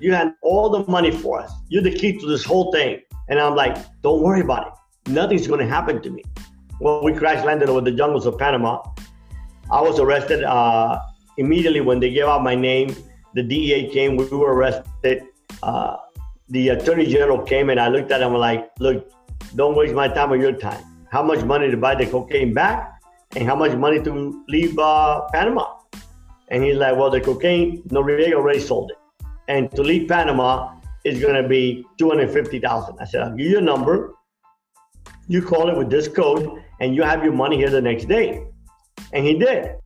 You 0.00 0.12
had 0.12 0.34
all 0.42 0.68
the 0.68 0.84
money 0.90 1.10
for 1.10 1.40
us. 1.40 1.52
You're 1.68 1.82
the 1.82 1.94
key 1.94 2.18
to 2.18 2.26
this 2.26 2.44
whole 2.44 2.72
thing. 2.72 3.00
And 3.28 3.38
I'm 3.40 3.54
like, 3.54 3.76
Don't 4.02 4.22
worry 4.22 4.40
about 4.40 4.66
it. 4.66 5.10
Nothing's 5.10 5.46
going 5.46 5.60
to 5.60 5.66
happen 5.66 6.02
to 6.02 6.10
me. 6.10 6.22
Well, 6.80 7.02
we 7.02 7.12
crash 7.12 7.44
landed 7.44 7.68
over 7.68 7.80
the 7.80 7.92
jungles 7.92 8.26
of 8.26 8.36
Panama. 8.38 8.82
I 9.70 9.80
was 9.80 9.98
arrested 9.98 10.44
uh, 10.44 11.00
immediately 11.36 11.80
when 11.80 12.00
they 12.00 12.10
gave 12.10 12.24
out 12.24 12.42
my 12.42 12.54
name. 12.54 12.94
The 13.34 13.42
DEA 13.42 13.90
came, 13.90 14.16
we 14.16 14.26
were 14.26 14.54
arrested. 14.54 15.24
Uh, 15.62 15.96
the 16.48 16.70
attorney 16.70 17.06
general 17.06 17.42
came 17.42 17.70
and 17.70 17.78
I 17.78 17.88
looked 17.88 18.10
at 18.10 18.22
him 18.22 18.34
like, 18.34 18.70
look, 18.78 19.10
don't 19.54 19.76
waste 19.76 19.94
my 19.94 20.08
time 20.08 20.32
or 20.32 20.36
your 20.36 20.52
time. 20.52 20.82
How 21.10 21.22
much 21.22 21.44
money 21.44 21.70
to 21.70 21.76
buy 21.76 21.94
the 21.94 22.06
cocaine 22.06 22.52
back 22.52 23.00
and 23.34 23.46
how 23.46 23.56
much 23.56 23.76
money 23.76 24.02
to 24.02 24.44
leave 24.48 24.78
uh, 24.78 25.26
Panama? 25.32 25.78
And 26.48 26.62
he's 26.62 26.76
like, 26.76 26.96
well, 26.96 27.10
the 27.10 27.20
cocaine, 27.20 27.82
Noriega 27.84 28.34
already 28.34 28.60
sold 28.60 28.90
it. 28.90 29.24
And 29.48 29.70
to 29.72 29.82
leave 29.82 30.08
Panama 30.08 30.74
is 31.04 31.20
going 31.20 31.42
to 31.42 31.48
be 31.48 31.84
250000 31.98 32.96
I 33.00 33.04
said, 33.04 33.22
I'll 33.22 33.36
give 33.36 33.46
you 33.46 33.58
a 33.58 33.62
number. 33.62 34.14
You 35.26 35.42
call 35.42 35.68
it 35.70 35.76
with 35.76 35.90
this 35.90 36.08
code 36.08 36.62
and 36.80 36.94
you 36.94 37.02
have 37.02 37.24
your 37.24 37.32
money 37.32 37.56
here 37.56 37.70
the 37.70 37.80
next 37.80 38.06
day. 38.06 38.46
And 39.12 39.24
he 39.24 39.38
did. 39.38 39.76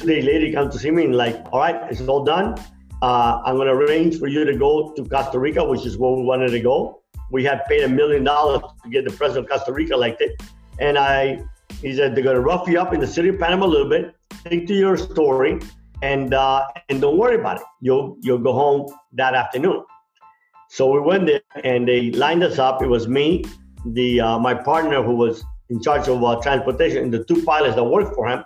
The 0.00 0.20
lady 0.20 0.52
comes 0.52 0.74
to 0.74 0.78
see 0.78 0.90
me 0.90 1.04
and 1.04 1.16
like, 1.16 1.36
all 1.52 1.60
right, 1.60 1.90
it's 1.90 2.00
all 2.02 2.24
done. 2.24 2.56
Uh, 3.02 3.40
I'm 3.44 3.56
going 3.56 3.68
to 3.68 3.74
arrange 3.74 4.18
for 4.18 4.26
you 4.26 4.44
to 4.44 4.56
go 4.56 4.92
to 4.92 5.04
Costa 5.04 5.38
Rica, 5.38 5.64
which 5.64 5.86
is 5.86 5.96
where 5.96 6.12
we 6.12 6.22
wanted 6.22 6.50
to 6.50 6.60
go. 6.60 7.02
We 7.30 7.44
had 7.44 7.64
paid 7.66 7.82
a 7.82 7.88
million 7.88 8.24
dollars 8.24 8.62
to 8.82 8.90
get 8.90 9.04
the 9.04 9.10
president 9.12 9.50
of 9.50 9.50
Costa 9.50 9.72
Rica 9.72 9.94
elected. 9.94 10.40
And 10.78 10.98
I, 10.98 11.42
he 11.80 11.94
said, 11.94 12.14
they're 12.14 12.24
going 12.24 12.36
to 12.36 12.42
rough 12.42 12.68
you 12.68 12.80
up 12.80 12.92
in 12.92 13.00
the 13.00 13.06
city 13.06 13.28
of 13.28 13.38
Panama 13.38 13.66
a 13.66 13.68
little 13.68 13.88
bit, 13.88 14.14
stick 14.40 14.66
to 14.66 14.74
your 14.74 14.96
story, 14.96 15.60
and 16.02 16.34
uh, 16.34 16.66
and 16.88 17.00
don't 17.00 17.18
worry 17.18 17.36
about 17.36 17.56
it. 17.56 17.66
You'll 17.80 18.18
you'll 18.20 18.38
go 18.38 18.52
home 18.52 18.86
that 19.14 19.34
afternoon. 19.34 19.84
So 20.68 20.90
we 20.90 21.00
went 21.00 21.26
there, 21.26 21.40
and 21.64 21.88
they 21.88 22.10
lined 22.10 22.42
us 22.42 22.58
up. 22.58 22.82
It 22.82 22.88
was 22.88 23.08
me, 23.08 23.44
the 23.84 24.20
uh, 24.20 24.38
my 24.38 24.54
partner 24.54 25.02
who 25.02 25.14
was 25.14 25.42
in 25.70 25.80
charge 25.80 26.08
of 26.08 26.22
uh, 26.22 26.40
transportation, 26.42 27.02
and 27.04 27.12
the 27.12 27.24
two 27.24 27.42
pilots 27.44 27.76
that 27.76 27.84
worked 27.84 28.14
for 28.14 28.28
him. 28.28 28.44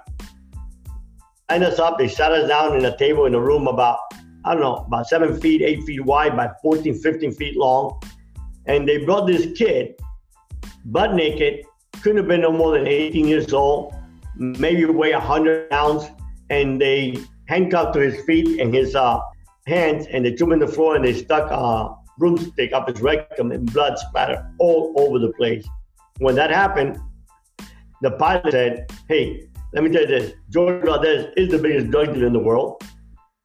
Lined 1.50 1.64
us 1.64 1.80
up. 1.80 1.98
They 1.98 2.08
sat 2.08 2.30
us 2.30 2.48
down 2.48 2.76
in 2.76 2.84
a 2.84 2.96
table 2.96 3.26
in 3.26 3.34
a 3.34 3.40
room 3.40 3.66
about 3.66 3.98
I 4.44 4.54
don't 4.54 4.62
know, 4.62 4.76
about 4.86 5.06
seven 5.06 5.38
feet, 5.40 5.60
eight 5.62 5.82
feet 5.84 6.04
wide 6.04 6.36
by 6.36 6.50
14, 6.62 6.94
15 6.94 7.32
feet 7.32 7.56
long. 7.56 8.00
And 8.66 8.88
they 8.88 9.04
brought 9.04 9.26
this 9.26 9.56
kid, 9.56 10.00
butt 10.86 11.14
naked, 11.14 11.64
couldn't 12.02 12.18
have 12.18 12.28
been 12.28 12.40
no 12.40 12.52
more 12.52 12.78
than 12.78 12.86
18 12.86 13.26
years 13.26 13.52
old, 13.52 13.94
maybe 14.36 14.84
weigh 14.84 15.12
100 15.12 15.70
pounds. 15.70 16.04
And 16.48 16.80
they 16.80 17.18
handcuffed 17.46 17.94
to 17.94 18.00
his 18.00 18.24
feet 18.24 18.60
and 18.60 18.74
his 18.74 18.94
uh, 18.96 19.20
hands, 19.66 20.06
and 20.10 20.24
they 20.24 20.36
threw 20.36 20.48
him 20.48 20.54
in 20.54 20.58
the 20.60 20.68
floor 20.68 20.96
and 20.96 21.04
they 21.04 21.12
stuck 21.12 21.50
a 21.50 21.94
broomstick 22.18 22.72
up 22.72 22.88
his 22.88 23.00
rectum 23.00 23.52
and 23.52 23.72
blood 23.72 23.98
splattered 23.98 24.44
all 24.58 24.94
over 24.96 25.18
the 25.18 25.32
place. 25.32 25.66
When 26.18 26.34
that 26.36 26.50
happened, 26.50 26.98
the 28.02 28.12
pilot 28.12 28.52
said, 28.52 28.90
Hey, 29.08 29.48
let 29.72 29.84
me 29.84 29.90
tell 29.90 30.02
you 30.02 30.08
this 30.08 30.32
George 30.50 30.84
Valdez 30.84 31.32
is 31.36 31.50
the 31.50 31.58
biggest 31.58 31.90
drug 31.90 32.14
dealer 32.14 32.26
in 32.26 32.32
the 32.32 32.38
world. 32.38 32.82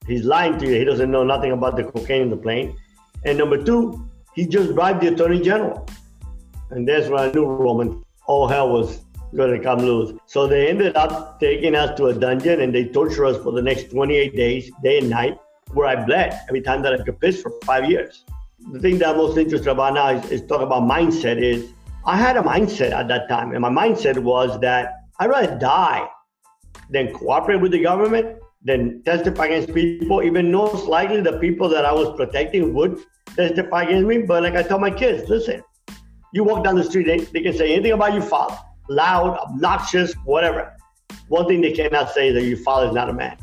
He's 0.08 0.24
lying 0.24 0.58
to 0.60 0.66
you. 0.66 0.80
He 0.80 0.86
doesn't 0.86 1.10
know 1.10 1.24
nothing 1.24 1.52
about 1.52 1.76
the 1.78 1.84
cocaine 1.84 2.24
in 2.24 2.30
the 2.30 2.38
plane. 2.38 2.78
And 3.26 3.38
number 3.38 3.62
two, 3.64 4.08
he 4.36 4.46
just 4.46 4.76
bribed 4.76 5.02
the 5.02 5.14
attorney 5.14 5.42
general. 5.42 5.88
And 6.70 6.88
that's 6.88 7.08
when 7.08 7.20
I 7.20 7.32
knew 7.32 7.46
Roman, 7.46 8.04
all 8.28 8.48
hell 8.48 8.70
was 8.70 9.02
going 9.36 9.52
to 9.52 9.64
come 9.64 9.80
loose. 9.80 10.18
So 10.26 10.48
they 10.48 10.70
ended 10.70 10.96
up 10.96 11.40
taking 11.40 11.76
us 11.76 11.96
to 11.98 12.08
a 12.08 12.14
dungeon 12.14 12.62
and 12.62 12.74
they 12.74 12.86
tortured 12.86 13.26
us 13.26 13.44
for 13.44 13.52
the 13.52 13.62
next 13.62 13.92
28 13.92 14.36
days, 14.36 14.72
day 14.84 15.00
and 15.00 15.10
night, 15.10 15.38
where 15.74 15.88
I 15.88 15.96
bled 16.06 16.40
every 16.48 16.62
time 16.62 16.82
that 16.84 16.94
I 16.94 17.04
could 17.04 17.20
piss 17.20 17.42
for 17.42 17.52
five 17.66 17.90
years. 17.90 18.24
The 18.72 18.80
thing 18.80 18.98
that 19.00 19.10
I'm 19.10 19.18
most 19.18 19.38
interested 19.38 19.70
about 19.70 19.94
now 19.94 20.10
is, 20.10 20.32
is 20.32 20.48
talk 20.48 20.62
about 20.62 20.84
mindset 20.84 21.42
is 21.42 21.70
I 22.06 22.18
had 22.18 22.38
a 22.38 22.42
mindset 22.42 22.92
at 22.92 23.08
that 23.10 23.28
time. 23.28 23.52
And 23.52 23.62
my 23.62 23.70
mindset 23.70 24.18
was 24.18 24.60
that 24.62 24.94
I'd 25.20 25.30
rather 25.30 25.58
die 25.58 26.08
than 26.90 27.14
cooperate 27.14 27.62
with 27.62 27.72
the 27.72 27.82
government 27.82 28.38
than 28.64 29.02
testify 29.04 29.46
against 29.46 29.74
people, 29.74 30.24
even 30.24 30.52
most 30.52 30.88
likely 30.88 31.22
the 31.22 31.38
people 31.40 31.70
that 31.70 31.86
I 31.86 31.92
was 31.92 32.16
protecting 32.16 32.74
would 32.74 33.00
testify 33.36 33.84
against 33.84 34.08
me. 34.08 34.20
But 34.20 34.44
like 34.44 34.56
I 34.56 34.64
tell 34.64 34.80
my 34.80 34.92
kids, 34.92 35.30
listen, 35.30 35.64
you 36.36 36.44
walk 36.44 36.64
down 36.66 36.76
the 36.76 36.84
street, 36.84 37.06
they, 37.06 37.20
they 37.20 37.42
can 37.42 37.54
say 37.54 37.74
anything 37.74 37.94
about 37.94 38.14
your 38.14 38.22
father, 38.22 38.58
loud, 38.90 39.38
obnoxious, 39.38 40.14
whatever. 40.26 40.76
One 41.30 41.48
thing 41.48 41.62
they 41.62 41.72
cannot 41.72 42.12
say 42.12 42.28
is 42.28 42.34
that 42.36 42.44
your 42.44 42.58
father 42.58 42.88
is 42.88 42.94
not 42.94 43.10
a 43.10 43.14
man. 43.14 43.38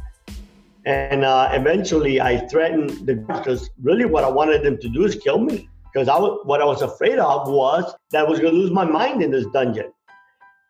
And 0.85 1.25
uh, 1.25 1.49
eventually 1.53 2.21
I 2.21 2.47
threatened 2.49 3.07
the 3.07 3.15
because 3.15 3.71
really 3.83 4.05
what 4.05 4.25
I 4.25 4.29
wanted 4.29 4.63
them 4.63 4.79
to 4.79 4.89
do 4.89 5.05
is 5.05 5.15
kill 5.15 5.39
me. 5.39 5.69
Because 5.93 6.09
I 6.09 6.17
what 6.19 6.61
I 6.61 6.65
was 6.65 6.83
afraid 6.83 7.19
of 7.19 7.49
was 7.49 7.95
that 8.11 8.27
I 8.27 8.29
was 8.29 8.41
going 8.41 8.53
to 8.53 8.59
lose 8.59 8.71
my 8.71 8.85
mind 8.85 9.23
in 9.23 9.31
this 9.31 9.47
dungeon. 9.53 9.93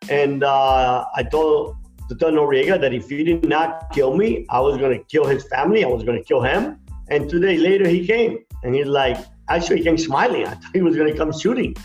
And 0.09 0.43
uh, 0.43 1.05
I 1.15 1.23
told 1.23 1.75
to 2.09 2.15
tell 2.15 2.31
Noriega 2.31 2.79
that 2.79 2.93
if 2.93 3.09
he 3.09 3.23
did 3.23 3.47
not 3.47 3.91
kill 3.91 4.15
me, 4.15 4.45
I 4.49 4.59
was 4.59 4.77
going 4.77 4.97
to 4.97 5.03
kill 5.05 5.25
his 5.25 5.47
family. 5.47 5.83
I 5.83 5.87
was 5.87 6.03
going 6.03 6.17
to 6.17 6.23
kill 6.23 6.41
him. 6.41 6.79
And 7.09 7.29
two 7.29 7.39
days 7.39 7.61
later, 7.61 7.87
he 7.87 8.05
came 8.05 8.39
and 8.63 8.75
he's 8.75 8.87
like, 8.87 9.17
actually, 9.49 9.77
he 9.77 9.83
came 9.83 9.97
smiling. 9.97 10.45
I 10.45 10.51
thought 10.51 10.73
he 10.73 10.81
was 10.81 10.95
going 10.95 11.11
to 11.11 11.17
come 11.17 11.37
shooting. 11.37 11.75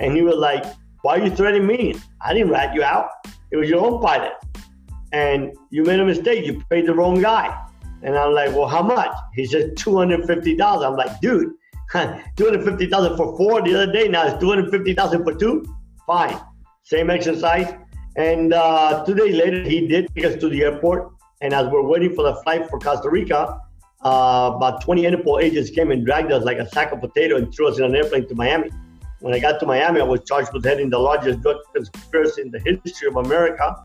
And 0.00 0.16
he 0.16 0.22
was 0.22 0.36
like, 0.36 0.64
Why 1.02 1.18
are 1.18 1.24
you 1.24 1.30
threatening 1.30 1.66
me? 1.66 1.94
I 2.20 2.34
didn't 2.34 2.50
rat 2.50 2.74
you 2.74 2.82
out. 2.82 3.10
It 3.52 3.56
was 3.56 3.68
your 3.68 3.84
own 3.84 4.00
pilot. 4.00 4.32
And 5.12 5.54
you 5.70 5.84
made 5.84 6.00
a 6.00 6.04
mistake. 6.04 6.46
You 6.46 6.62
paid 6.70 6.86
the 6.86 6.94
wrong 6.94 7.20
guy. 7.20 7.56
And 8.02 8.16
I'm 8.16 8.32
like, 8.32 8.54
Well, 8.54 8.68
how 8.68 8.82
much? 8.82 9.14
He 9.34 9.46
said, 9.46 9.76
$250. 9.76 10.84
I'm 10.84 10.96
like, 10.96 11.20
Dude, 11.20 11.52
250000 11.92 13.16
for 13.16 13.36
four 13.36 13.62
the 13.62 13.74
other 13.74 13.92
day. 13.92 14.08
Now 14.08 14.26
it's 14.26 14.40
250000 14.40 15.22
for 15.22 15.34
two? 15.34 15.64
Fine. 16.06 16.40
Same 16.82 17.10
exercise 17.10 17.72
and 18.16 18.52
uh, 18.52 19.04
two 19.06 19.14
days 19.14 19.34
later, 19.36 19.62
he 19.62 19.86
did 19.86 20.12
take 20.14 20.24
us 20.24 20.36
to 20.40 20.48
the 20.48 20.62
airport. 20.62 21.12
And 21.40 21.54
as 21.54 21.68
we're 21.68 21.82
waiting 21.82 22.14
for 22.14 22.24
the 22.24 22.34
flight 22.42 22.68
for 22.68 22.78
Costa 22.78 23.08
Rica, 23.08 23.60
uh, 24.04 24.52
about 24.56 24.82
20 24.82 25.02
Interpol 25.02 25.42
agents 25.42 25.70
came 25.70 25.90
and 25.90 26.04
dragged 26.04 26.32
us 26.32 26.44
like 26.44 26.58
a 26.58 26.68
sack 26.68 26.92
of 26.92 27.00
potato 27.00 27.36
and 27.36 27.54
threw 27.54 27.68
us 27.68 27.78
in 27.78 27.84
an 27.84 27.94
airplane 27.94 28.28
to 28.28 28.34
Miami. 28.34 28.70
When 29.20 29.34
I 29.34 29.38
got 29.38 29.60
to 29.60 29.66
Miami, 29.66 30.00
I 30.00 30.04
was 30.04 30.20
charged 30.26 30.52
with 30.54 30.64
heading 30.64 30.88
the 30.88 30.98
largest 30.98 31.42
drug 31.42 31.56
conspiracy 31.74 32.40
in 32.40 32.50
the 32.50 32.58
history 32.58 33.06
of 33.06 33.16
America. 33.16 33.84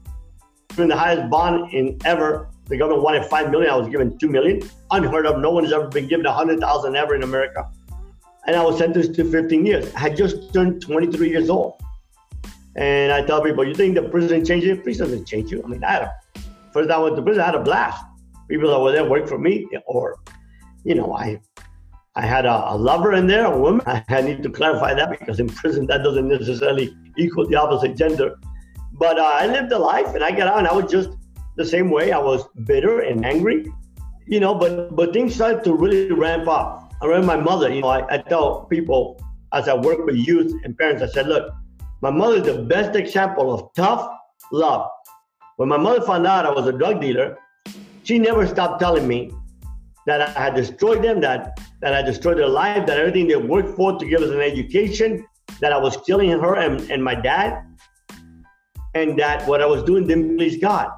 Even 0.71 0.87
the 0.87 0.95
highest 0.95 1.29
bond 1.29 1.73
in 1.73 1.97
ever, 2.05 2.49
the 2.67 2.77
government 2.77 3.03
wanted 3.03 3.25
five 3.25 3.51
million. 3.51 3.69
I 3.69 3.75
was 3.75 3.89
given 3.89 4.17
two 4.17 4.29
million. 4.29 4.61
Unheard 4.91 5.25
of. 5.25 5.39
No 5.39 5.51
one 5.51 5.65
has 5.65 5.73
ever 5.73 5.87
been 5.87 6.07
given 6.07 6.25
a 6.25 6.31
hundred 6.31 6.61
thousand 6.61 6.95
ever 6.95 7.15
in 7.15 7.23
America. 7.23 7.69
And 8.47 8.55
I 8.55 8.63
was 8.63 8.77
sentenced 8.77 9.15
to 9.15 9.29
15 9.29 9.65
years. 9.65 9.93
I 9.93 9.99
had 9.99 10.15
just 10.15 10.53
turned 10.53 10.81
23 10.81 11.29
years 11.29 11.49
old. 11.49 11.81
And 12.77 13.11
I 13.11 13.21
tell 13.21 13.41
people, 13.41 13.67
you 13.67 13.73
think 13.73 13.95
the 13.95 14.03
prison 14.03 14.45
changed 14.45 14.65
you? 14.65 14.75
Prison 14.77 15.07
doesn't 15.07 15.25
change 15.25 15.51
you. 15.51 15.61
I 15.63 15.67
mean, 15.67 15.83
I 15.83 15.91
had 15.91 16.01
a, 16.03 16.13
first 16.71 16.89
I 16.91 16.97
went 16.97 17.15
to 17.15 17.21
prison, 17.21 17.41
I 17.41 17.47
had 17.47 17.55
a 17.55 17.63
blast. 17.63 18.03
People 18.49 18.69
that 18.69 18.79
were 18.79 18.91
there 18.91 19.09
worked 19.09 19.27
for 19.27 19.39
me, 19.39 19.67
or, 19.87 20.17
you 20.83 20.93
know, 20.93 21.13
I 21.13 21.41
I 22.17 22.25
had 22.25 22.45
a, 22.45 22.71
a, 22.71 22.75
lover 22.77 23.13
in 23.13 23.27
there, 23.27 23.45
a 23.45 23.57
woman. 23.57 23.81
I 23.85 24.21
need 24.21 24.41
to 24.43 24.49
clarify 24.49 24.93
that 24.93 25.09
because 25.09 25.39
in 25.39 25.49
prison 25.49 25.85
that 25.87 26.03
doesn't 26.03 26.27
necessarily 26.27 26.95
equal 27.17 27.47
the 27.47 27.55
opposite 27.55 27.97
gender. 27.97 28.37
But 28.93 29.19
uh, 29.19 29.23
I 29.23 29.47
lived 29.47 29.71
a 29.73 29.77
life 29.79 30.15
and 30.15 30.23
I 30.23 30.31
got 30.31 30.47
out 30.47 30.59
and 30.59 30.67
I 30.67 30.73
was 30.73 30.89
just 30.89 31.09
the 31.57 31.65
same 31.65 31.91
way. 31.91 32.13
I 32.13 32.19
was 32.19 32.47
bitter 32.63 33.01
and 33.01 33.25
angry, 33.25 33.65
you 34.25 34.39
know, 34.39 34.55
but 34.55 34.95
but 34.95 35.11
things 35.11 35.35
started 35.35 35.63
to 35.65 35.73
really 35.73 36.11
ramp 36.11 36.47
up. 36.47 36.93
I 37.01 37.05
remember 37.05 37.27
my 37.27 37.37
mother, 37.37 37.73
you 37.73 37.81
know, 37.81 37.89
I, 37.89 38.15
I 38.15 38.17
tell 38.19 38.65
people 38.65 39.19
as 39.51 39.67
I 39.67 39.75
work 39.75 40.05
with 40.05 40.15
youth 40.15 40.53
and 40.63 40.77
parents, 40.77 41.03
I 41.03 41.07
said, 41.07 41.27
look, 41.27 41.53
my 42.01 42.11
mother 42.11 42.37
is 42.37 42.43
the 42.43 42.61
best 42.63 42.95
example 42.95 43.53
of 43.53 43.73
tough 43.75 44.09
love. 44.51 44.89
When 45.57 45.69
my 45.69 45.77
mother 45.77 46.01
found 46.01 46.27
out 46.27 46.45
I 46.45 46.51
was 46.51 46.67
a 46.67 46.71
drug 46.71 47.01
dealer, 47.01 47.37
she 48.03 48.19
never 48.19 48.47
stopped 48.47 48.79
telling 48.79 49.07
me 49.07 49.31
that 50.05 50.21
I 50.21 50.29
had 50.29 50.55
destroyed 50.55 51.03
them, 51.03 51.19
that, 51.21 51.59
that 51.85 51.93
I 51.93 52.01
destroyed 52.01 52.39
their 52.39 52.47
life, 52.47 52.87
that 52.87 52.97
everything 52.97 53.27
they 53.27 53.35
worked 53.35 53.75
for 53.75 53.99
to 53.99 54.05
give 54.07 54.19
us 54.19 54.31
an 54.31 54.41
education, 54.41 55.23
that 55.59 55.71
I 55.71 55.77
was 55.77 55.97
killing 55.97 56.31
her 56.31 56.55
and, 56.55 56.81
and 56.89 57.03
my 57.03 57.13
dad, 57.13 57.63
and 58.95 59.19
that 59.19 59.47
what 59.47 59.61
I 59.61 59.67
was 59.67 59.83
doing 59.83 60.07
didn't 60.07 60.35
please 60.35 60.57
God. 60.57 60.89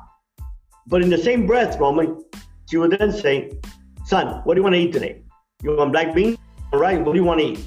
But 0.88 1.02
in 1.02 1.10
the 1.10 1.18
same 1.18 1.46
breath, 1.46 1.78
Roman, 1.78 2.24
she 2.70 2.78
would 2.78 2.92
then 2.92 3.12
say, 3.12 3.52
Son, 4.06 4.40
what 4.46 4.54
do 4.54 4.60
you 4.60 4.64
want 4.64 4.76
to 4.76 4.80
eat 4.80 4.94
today? 4.94 5.24
You 5.62 5.76
want 5.76 5.92
black 5.92 6.16
beans? 6.16 6.38
All 6.72 6.80
right, 6.80 6.98
what 7.04 7.12
do 7.12 7.20
you 7.20 7.26
want 7.26 7.42
to 7.42 7.48
eat? 7.48 7.60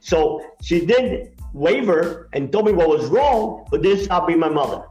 So 0.00 0.44
she 0.60 0.84
did 0.84 1.30
waver 1.52 2.28
and 2.32 2.50
told 2.50 2.66
me 2.66 2.72
what 2.72 2.88
was 2.88 3.06
wrong, 3.06 3.68
but 3.70 3.82
didn't 3.82 4.02
stop 4.02 4.26
being 4.26 4.40
my 4.40 4.48
mother. 4.48 4.82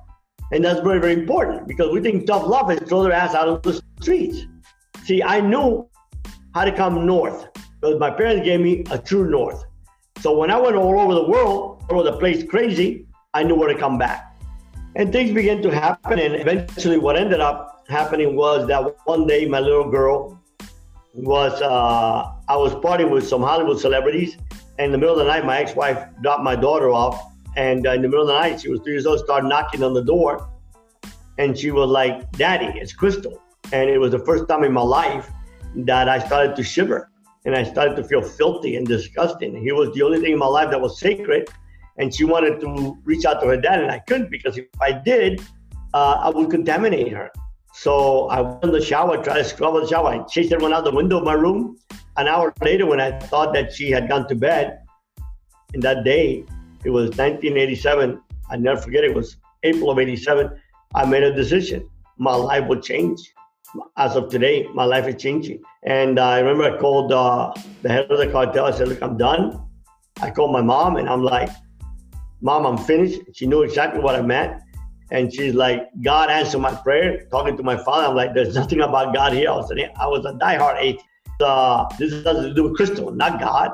And 0.54 0.64
that's 0.64 0.80
very, 0.80 1.02
very 1.02 1.16
important 1.16 1.68
because 1.68 1.92
we 1.92 2.00
think 2.00 2.28
tough 2.28 2.48
love 2.48 2.72
is 2.72 2.80
throw 2.88 3.04
their 3.04 3.12
ass 3.12 3.36
out 3.36 3.50
of 3.50 3.62
the 3.62 3.84
streets. 4.00 4.46
See, 5.04 5.22
I 5.22 5.42
knew 5.42 5.90
how 6.54 6.64
to 6.64 6.72
come 6.72 7.06
north 7.06 7.50
because 7.84 8.00
my 8.00 8.10
parents 8.10 8.46
gave 8.46 8.62
me 8.62 8.86
a 8.92 8.98
true 8.98 9.30
north. 9.30 9.66
So 10.22 10.38
when 10.38 10.50
I 10.50 10.58
went 10.58 10.78
all 10.78 10.98
over 10.98 11.14
the 11.14 11.28
world, 11.28 11.84
all 11.90 12.00
over 12.00 12.12
the 12.12 12.18
place 12.18 12.42
crazy, 12.42 13.06
I 13.34 13.44
knew 13.44 13.56
where 13.56 13.68
to 13.68 13.78
come 13.78 13.98
back. 13.98 14.38
And 14.96 15.12
things 15.12 15.34
began 15.34 15.62
to 15.64 15.70
happen. 15.70 16.18
And 16.18 16.34
eventually, 16.36 16.98
what 16.98 17.18
ended 17.18 17.42
up 17.42 17.84
happening 17.90 18.38
was 18.38 18.68
that 18.70 18.96
one 19.04 19.28
day, 19.28 19.50
my 19.50 19.60
little 19.60 19.92
girl 19.92 20.42
was, 21.14 21.62
uh, 21.62 22.32
I 22.48 22.56
was 22.56 22.74
partying 22.76 23.10
with 23.10 23.28
some 23.28 23.42
Hollywood 23.42 23.82
celebrities. 23.82 24.38
And 24.80 24.86
in 24.86 24.92
the 24.94 24.98
middle 24.98 25.20
of 25.20 25.20
the 25.20 25.26
night, 25.26 25.46
my 25.46 25.58
ex 25.58 25.76
wife 25.76 26.08
dropped 26.22 26.42
my 26.42 26.56
daughter 26.56 26.90
off. 26.90 27.22
And 27.58 27.86
uh, 27.86 27.92
in 27.92 28.02
the 28.02 28.08
middle 28.08 28.22
of 28.22 28.28
the 28.28 28.40
night, 28.40 28.62
she 28.62 28.70
was 28.70 28.80
three 28.80 28.94
years 28.94 29.06
old, 29.06 29.20
started 29.20 29.50
knocking 29.50 29.84
on 29.84 29.94
the 29.94 30.04
door. 30.04 30.50
And 31.38 31.58
she 31.58 31.72
was 31.72 31.90
like, 31.90 32.32
Daddy, 32.32 32.80
it's 32.80 32.94
Crystal. 32.94 33.42
And 33.74 33.90
it 33.90 33.98
was 33.98 34.12
the 34.12 34.20
first 34.20 34.48
time 34.48 34.64
in 34.64 34.72
my 34.72 34.82
life 34.82 35.30
that 35.76 36.08
I 36.08 36.20
started 36.20 36.56
to 36.56 36.64
shiver 36.64 37.10
and 37.46 37.56
I 37.56 37.64
started 37.64 37.96
to 37.98 38.04
feel 38.04 38.22
filthy 38.22 38.76
and 38.76 38.88
disgusting. 38.88 39.56
He 39.62 39.72
was 39.72 39.94
the 39.94 40.04
only 40.04 40.20
thing 40.20 40.34
in 40.34 40.40
my 40.40 40.48
life 40.48 40.70
that 40.72 40.80
was 40.80 41.00
sacred 41.00 41.50
and 41.98 42.14
she 42.14 42.24
wanted 42.24 42.60
to 42.62 42.98
reach 43.04 43.26
out 43.26 43.42
to 43.42 43.48
her 43.48 43.58
dad, 43.58 43.82
and 43.82 43.92
I 43.92 44.00
couldn't 44.00 44.32
because 44.32 44.58
if 44.58 44.66
I 44.82 44.92
did, 44.92 45.42
uh, 45.94 46.18
I 46.22 46.30
would 46.30 46.50
contaminate 46.50 47.12
her. 47.12 47.32
So 47.74 48.28
I 48.30 48.42
went 48.42 48.64
in 48.64 48.72
the 48.72 48.82
shower, 48.82 49.22
tried 49.24 49.38
to 49.38 49.44
scrub 49.44 49.74
the 49.76 49.88
shower. 49.88 50.08
I 50.08 50.24
chased 50.24 50.52
everyone 50.52 50.74
out 50.74 50.84
the 50.84 50.92
window 50.92 51.18
of 51.18 51.24
my 51.24 51.34
room. 51.34 51.78
An 52.18 52.28
hour 52.28 52.54
later, 52.62 52.86
when 52.86 53.00
I 53.00 53.18
thought 53.20 53.54
that 53.54 53.74
she 53.74 53.90
had 53.90 54.08
gone 54.08 54.28
to 54.28 54.36
bed, 54.36 54.80
in 55.74 55.80
that 55.80 56.04
day, 56.04 56.46
it 56.84 56.92
was 56.92 57.10
1987. 57.18 58.22
I 58.50 58.58
never 58.58 58.80
forget. 58.80 59.04
It 59.04 59.14
was 59.14 59.38
April 59.64 59.90
of 59.90 59.98
'87. 59.98 60.52
I 60.94 61.06
made 61.06 61.24
a 61.24 61.34
decision. 61.34 61.90
My 62.18 62.36
life 62.36 62.68
would 62.68 62.84
change. 62.84 63.34
As 63.98 64.16
of 64.16 64.30
today, 64.30 64.68
my 64.74 64.84
life 64.84 65.08
is 65.08 65.22
changing. 65.22 65.62
And 65.84 66.20
uh, 66.20 66.28
I 66.28 66.40
remember 66.40 66.76
I 66.76 66.80
called 66.80 67.12
uh, 67.12 67.54
the 67.82 67.90
head 67.90 68.12
of 68.12 68.18
the 68.18 68.28
cartel. 68.28 68.66
I 68.66 68.72
said, 68.72 68.88
"Look, 68.88 69.02
I'm 69.02 69.18
done." 69.18 69.60
I 70.22 70.30
called 70.30 70.52
my 70.52 70.62
mom, 70.62 70.98
and 70.98 71.10
I'm 71.10 71.24
like, 71.24 71.50
Mom, 72.44 72.66
I'm 72.66 72.78
finished. 72.78 73.22
She 73.34 73.48
knew 73.48 73.64
exactly 73.64 74.02
what 74.02 74.16
I 74.16 74.22
meant. 74.22 74.62
And 75.12 75.34
she's 75.34 75.54
like, 75.54 75.88
God 76.02 76.30
answered 76.30 76.60
my 76.60 76.76
prayer. 76.76 77.26
Talking 77.32 77.56
to 77.56 77.64
my 77.64 77.78
father, 77.78 78.08
I'm 78.08 78.16
like, 78.18 78.34
there's 78.34 78.54
nothing 78.54 78.82
about 78.82 79.14
God 79.14 79.32
here. 79.32 79.50
I 79.50 79.56
was, 79.56 79.72
I 79.72 80.08
was 80.08 80.26
a 80.26 80.34
diehard 80.34 80.78
atheist. 80.78 81.06
Uh, 81.40 81.88
this 81.98 82.12
has 82.12 82.24
to 82.24 82.54
do 82.54 82.64
with 82.64 82.76
Crystal, 82.76 83.12
not 83.12 83.40
God. 83.40 83.72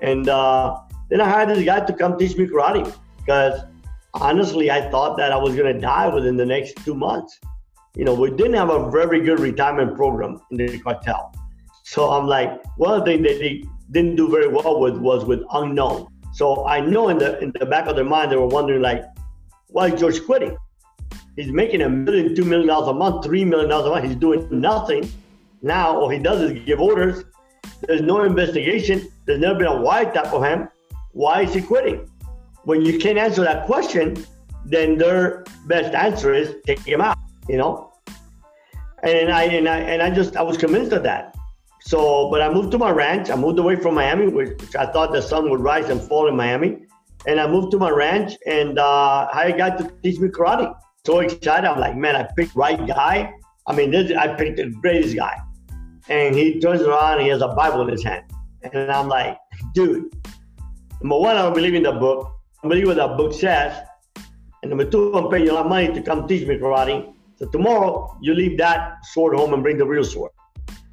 And 0.00 0.30
uh, 0.30 0.78
then 1.10 1.20
I 1.20 1.28
hired 1.28 1.50
this 1.50 1.62
guy 1.62 1.80
to 1.80 1.92
come 1.92 2.18
teach 2.18 2.38
me 2.38 2.46
karate 2.46 2.90
because 3.18 3.60
honestly, 4.14 4.70
I 4.70 4.90
thought 4.90 5.18
that 5.18 5.30
I 5.30 5.36
was 5.36 5.54
going 5.54 5.74
to 5.74 5.78
die 5.78 6.08
within 6.08 6.38
the 6.38 6.46
next 6.46 6.76
two 6.86 6.94
months. 6.94 7.38
You 7.96 8.04
know, 8.04 8.12
we 8.12 8.30
didn't 8.30 8.54
have 8.54 8.68
a 8.68 8.90
very 8.90 9.20
good 9.20 9.40
retirement 9.40 9.96
program 9.96 10.38
in 10.50 10.58
the 10.58 10.78
cartel. 10.80 11.34
So 11.82 12.10
I'm 12.10 12.26
like, 12.26 12.62
one 12.76 13.04
thing 13.04 13.22
that 13.22 13.38
they 13.38 13.64
didn't 13.90 14.16
do 14.16 14.28
very 14.28 14.48
well 14.48 14.80
with 14.80 14.98
was 14.98 15.24
with 15.24 15.40
unknown. 15.52 16.08
So 16.34 16.66
I 16.66 16.80
know 16.80 17.08
in 17.08 17.16
the 17.16 17.38
in 17.40 17.52
the 17.58 17.64
back 17.64 17.86
of 17.86 17.96
their 17.96 18.04
mind 18.04 18.30
they 18.30 18.36
were 18.36 18.46
wondering 18.46 18.82
like, 18.82 19.02
why 19.68 19.88
is 19.88 19.98
George 19.98 20.22
quitting? 20.26 20.58
He's 21.36 21.50
making 21.50 21.80
a 21.80 21.88
million, 21.88 22.34
two 22.34 22.44
million 22.44 22.68
dollars 22.68 22.88
a 22.88 22.92
month, 22.92 23.24
three 23.24 23.46
million 23.46 23.70
dollars 23.70 23.86
a 23.86 23.90
month. 23.90 24.04
He's 24.04 24.16
doing 24.16 24.46
nothing. 24.50 25.10
Now 25.62 25.96
all 25.96 26.10
he 26.10 26.18
does 26.18 26.42
is 26.42 26.64
give 26.66 26.80
orders. 26.80 27.24
There's 27.80 28.02
no 28.02 28.22
investigation. 28.24 29.08
There's 29.24 29.40
never 29.40 29.58
been 29.58 29.68
a 29.68 29.70
wiretap 29.70 30.34
of 30.34 30.44
him. 30.44 30.68
Why 31.12 31.42
is 31.42 31.54
he 31.54 31.62
quitting? 31.62 32.10
When 32.64 32.82
you 32.82 32.98
can't 32.98 33.16
answer 33.16 33.42
that 33.42 33.64
question, 33.64 34.26
then 34.66 34.98
their 34.98 35.44
best 35.66 35.94
answer 35.94 36.34
is 36.34 36.56
take 36.66 36.80
him 36.80 37.00
out. 37.00 37.16
You 37.48 37.58
know. 37.58 37.92
And 39.02 39.30
I 39.30 39.44
and 39.44 39.68
I 39.68 39.78
and 39.78 40.02
I 40.02 40.10
just 40.10 40.36
I 40.36 40.42
was 40.42 40.56
convinced 40.56 40.92
of 40.92 41.02
that. 41.02 41.36
So, 41.86 42.28
but 42.30 42.42
I 42.42 42.52
moved 42.52 42.72
to 42.72 42.78
my 42.78 42.90
ranch. 42.90 43.30
I 43.30 43.36
moved 43.36 43.60
away 43.60 43.76
from 43.76 43.94
Miami, 43.94 44.26
which 44.26 44.74
I 44.74 44.86
thought 44.86 45.12
the 45.12 45.22
sun 45.22 45.48
would 45.50 45.60
rise 45.60 45.88
and 45.88 46.00
fall 46.00 46.26
in 46.26 46.36
Miami. 46.36 46.84
And 47.26 47.38
I 47.40 47.46
moved 47.46 47.70
to 47.72 47.78
my 47.78 47.90
ranch 47.90 48.36
and 48.46 48.78
uh, 48.78 49.28
I 49.32 49.52
got 49.52 49.78
to 49.78 49.92
teach 50.02 50.18
me 50.18 50.28
karate. 50.28 50.74
So 51.04 51.20
excited. 51.20 51.68
I'm 51.68 51.78
like, 51.78 51.96
man, 51.96 52.16
I 52.16 52.26
picked 52.36 52.56
right 52.56 52.84
guy. 52.86 53.32
I 53.68 53.74
mean, 53.74 53.92
this 53.92 54.10
I 54.16 54.34
picked 54.34 54.56
the 54.56 54.70
greatest 54.70 55.14
guy. 55.14 55.40
And 56.08 56.34
he 56.34 56.60
turns 56.60 56.82
around 56.82 57.20
he 57.20 57.28
has 57.28 57.42
a 57.42 57.48
Bible 57.48 57.82
in 57.82 57.88
his 57.88 58.02
hand. 58.02 58.24
And 58.62 58.90
I'm 58.90 59.08
like, 59.08 59.38
dude, 59.74 60.12
number 61.00 61.18
one, 61.18 61.36
I 61.36 61.42
don't 61.42 61.54
believe 61.54 61.74
in 61.74 61.84
the 61.84 61.92
book. 61.92 62.32
I 62.64 62.68
believe 62.68 62.86
what 62.86 62.96
that 62.96 63.16
book 63.16 63.32
says. 63.32 63.78
And 64.62 64.70
number 64.70 64.84
two, 64.84 65.14
I'm 65.14 65.30
paying 65.30 65.48
a 65.48 65.52
lot 65.52 65.66
of 65.66 65.70
money 65.70 65.92
to 65.92 66.02
come 66.02 66.26
teach 66.26 66.46
me 66.48 66.56
karate. 66.56 67.12
So 67.36 67.46
tomorrow, 67.46 68.16
you 68.20 68.34
leave 68.34 68.56
that 68.58 69.04
sword 69.12 69.36
home 69.36 69.52
and 69.52 69.62
bring 69.62 69.78
the 69.78 69.86
real 69.86 70.04
sword. 70.04 70.32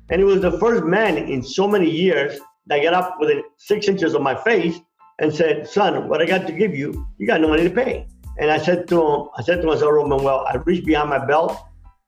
And 0.09 0.19
he 0.19 0.25
was 0.25 0.41
the 0.41 0.57
first 0.59 0.83
man 0.83 1.17
in 1.17 1.41
so 1.41 1.67
many 1.67 1.89
years 1.89 2.39
that 2.67 2.81
got 2.83 2.93
up 2.93 3.15
within 3.19 3.43
six 3.57 3.87
inches 3.87 4.13
of 4.13 4.21
my 4.21 4.35
face 4.35 4.77
and 5.19 5.33
said, 5.33 5.67
Son, 5.67 6.07
what 6.09 6.21
I 6.21 6.25
got 6.25 6.45
to 6.47 6.53
give 6.53 6.75
you, 6.75 7.07
you 7.17 7.27
got 7.27 7.39
no 7.41 7.47
money 7.47 7.63
to 7.63 7.69
pay. 7.69 8.07
And 8.39 8.51
I 8.51 8.57
said 8.57 8.87
to 8.89 9.01
him, 9.01 9.29
I 9.37 9.43
said 9.43 9.61
to 9.61 9.67
myself, 9.67 9.91
Roman, 9.91 10.23
well, 10.23 10.45
I 10.49 10.55
reached 10.57 10.85
behind 10.85 11.09
my 11.09 11.23
belt. 11.23 11.57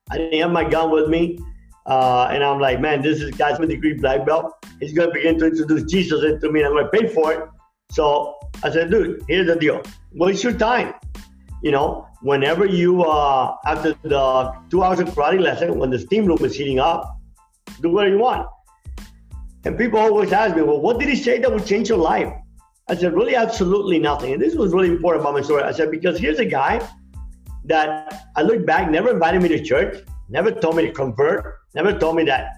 I 0.09 0.17
didn't 0.17 0.39
have 0.39 0.51
my 0.51 0.67
gun 0.67 0.91
with 0.91 1.07
me. 1.07 1.39
Uh, 1.85 2.27
and 2.31 2.43
I'm 2.43 2.59
like, 2.59 2.81
man, 2.81 3.01
this 3.01 3.21
is 3.21 3.31
guy's 3.31 3.59
a 3.59 3.67
degree 3.67 3.93
black 3.93 4.25
belt. 4.25 4.53
He's 4.79 4.93
to 4.93 5.11
begin 5.11 5.37
to 5.39 5.47
introduce 5.47 5.83
Jesus 5.83 6.23
into 6.23 6.51
me 6.51 6.61
and 6.61 6.77
I'm 6.77 6.83
to 6.83 6.89
pay 6.89 7.07
for 7.07 7.31
it. 7.31 7.49
So 7.91 8.35
I 8.63 8.71
said, 8.71 8.89
dude, 8.89 9.23
here's 9.27 9.47
the 9.47 9.55
deal. 9.55 9.83
Waste 10.13 10.43
your 10.43 10.53
time. 10.53 10.95
You 11.61 11.71
know, 11.71 12.07
whenever 12.21 12.65
you, 12.65 13.03
uh, 13.03 13.55
after 13.65 13.93
the 14.03 14.53
two 14.69 14.83
hours 14.83 14.99
of 14.99 15.09
karate 15.09 15.39
lesson, 15.39 15.77
when 15.77 15.89
the 15.89 15.99
steam 15.99 16.25
room 16.25 16.43
is 16.43 16.55
heating 16.55 16.79
up, 16.79 17.17
do 17.81 17.89
whatever 17.89 18.15
you 18.15 18.21
want. 18.21 18.47
And 19.65 19.77
people 19.77 19.99
always 19.99 20.31
ask 20.31 20.55
me, 20.55 20.61
well, 20.61 20.79
what 20.79 20.99
did 20.99 21.09
he 21.09 21.15
say 21.15 21.39
that 21.39 21.51
would 21.51 21.65
change 21.65 21.89
your 21.89 21.97
life? 21.97 22.31
I 22.87 22.95
said, 22.95 23.13
really, 23.13 23.35
absolutely 23.35 23.97
nothing. 23.97 24.33
And 24.33 24.41
this 24.41 24.55
was 24.55 24.73
really 24.73 24.89
important 24.89 25.21
about 25.21 25.33
my 25.33 25.41
story. 25.41 25.63
I 25.63 25.71
said, 25.71 25.89
because 25.89 26.19
here's 26.19 26.37
a 26.37 26.45
guy 26.45 26.87
that 27.65 28.27
I 28.35 28.43
look 28.43 28.65
back, 28.65 28.91
never 28.91 29.09
invited 29.09 29.41
me 29.41 29.49
to 29.49 29.63
church, 29.63 30.03
never 30.29 30.51
told 30.51 30.75
me 30.75 30.83
to 30.85 30.91
convert, 30.91 31.57
never 31.73 31.97
told 31.97 32.15
me 32.15 32.23
that 32.25 32.51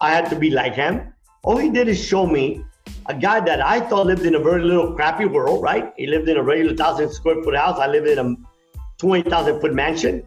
I 0.00 0.10
had 0.10 0.28
to 0.30 0.36
be 0.36 0.50
like 0.50 0.74
him. 0.74 1.12
All 1.44 1.56
he 1.56 1.70
did 1.70 1.86
is 1.86 2.04
show 2.04 2.26
me 2.26 2.64
a 3.06 3.14
guy 3.14 3.40
that 3.40 3.60
I 3.60 3.80
thought 3.80 4.06
lived 4.06 4.26
in 4.26 4.34
a 4.34 4.40
very 4.40 4.62
little 4.62 4.94
crappy 4.94 5.26
world, 5.26 5.62
right? 5.62 5.92
He 5.96 6.06
lived 6.06 6.28
in 6.28 6.36
a 6.36 6.42
regular 6.42 6.74
thousand 6.74 7.10
square 7.12 7.42
foot 7.42 7.56
house. 7.56 7.78
I 7.78 7.86
lived 7.86 8.08
in 8.08 8.18
a 8.18 8.34
20,000 8.98 9.60
foot 9.60 9.74
mansion. 9.74 10.26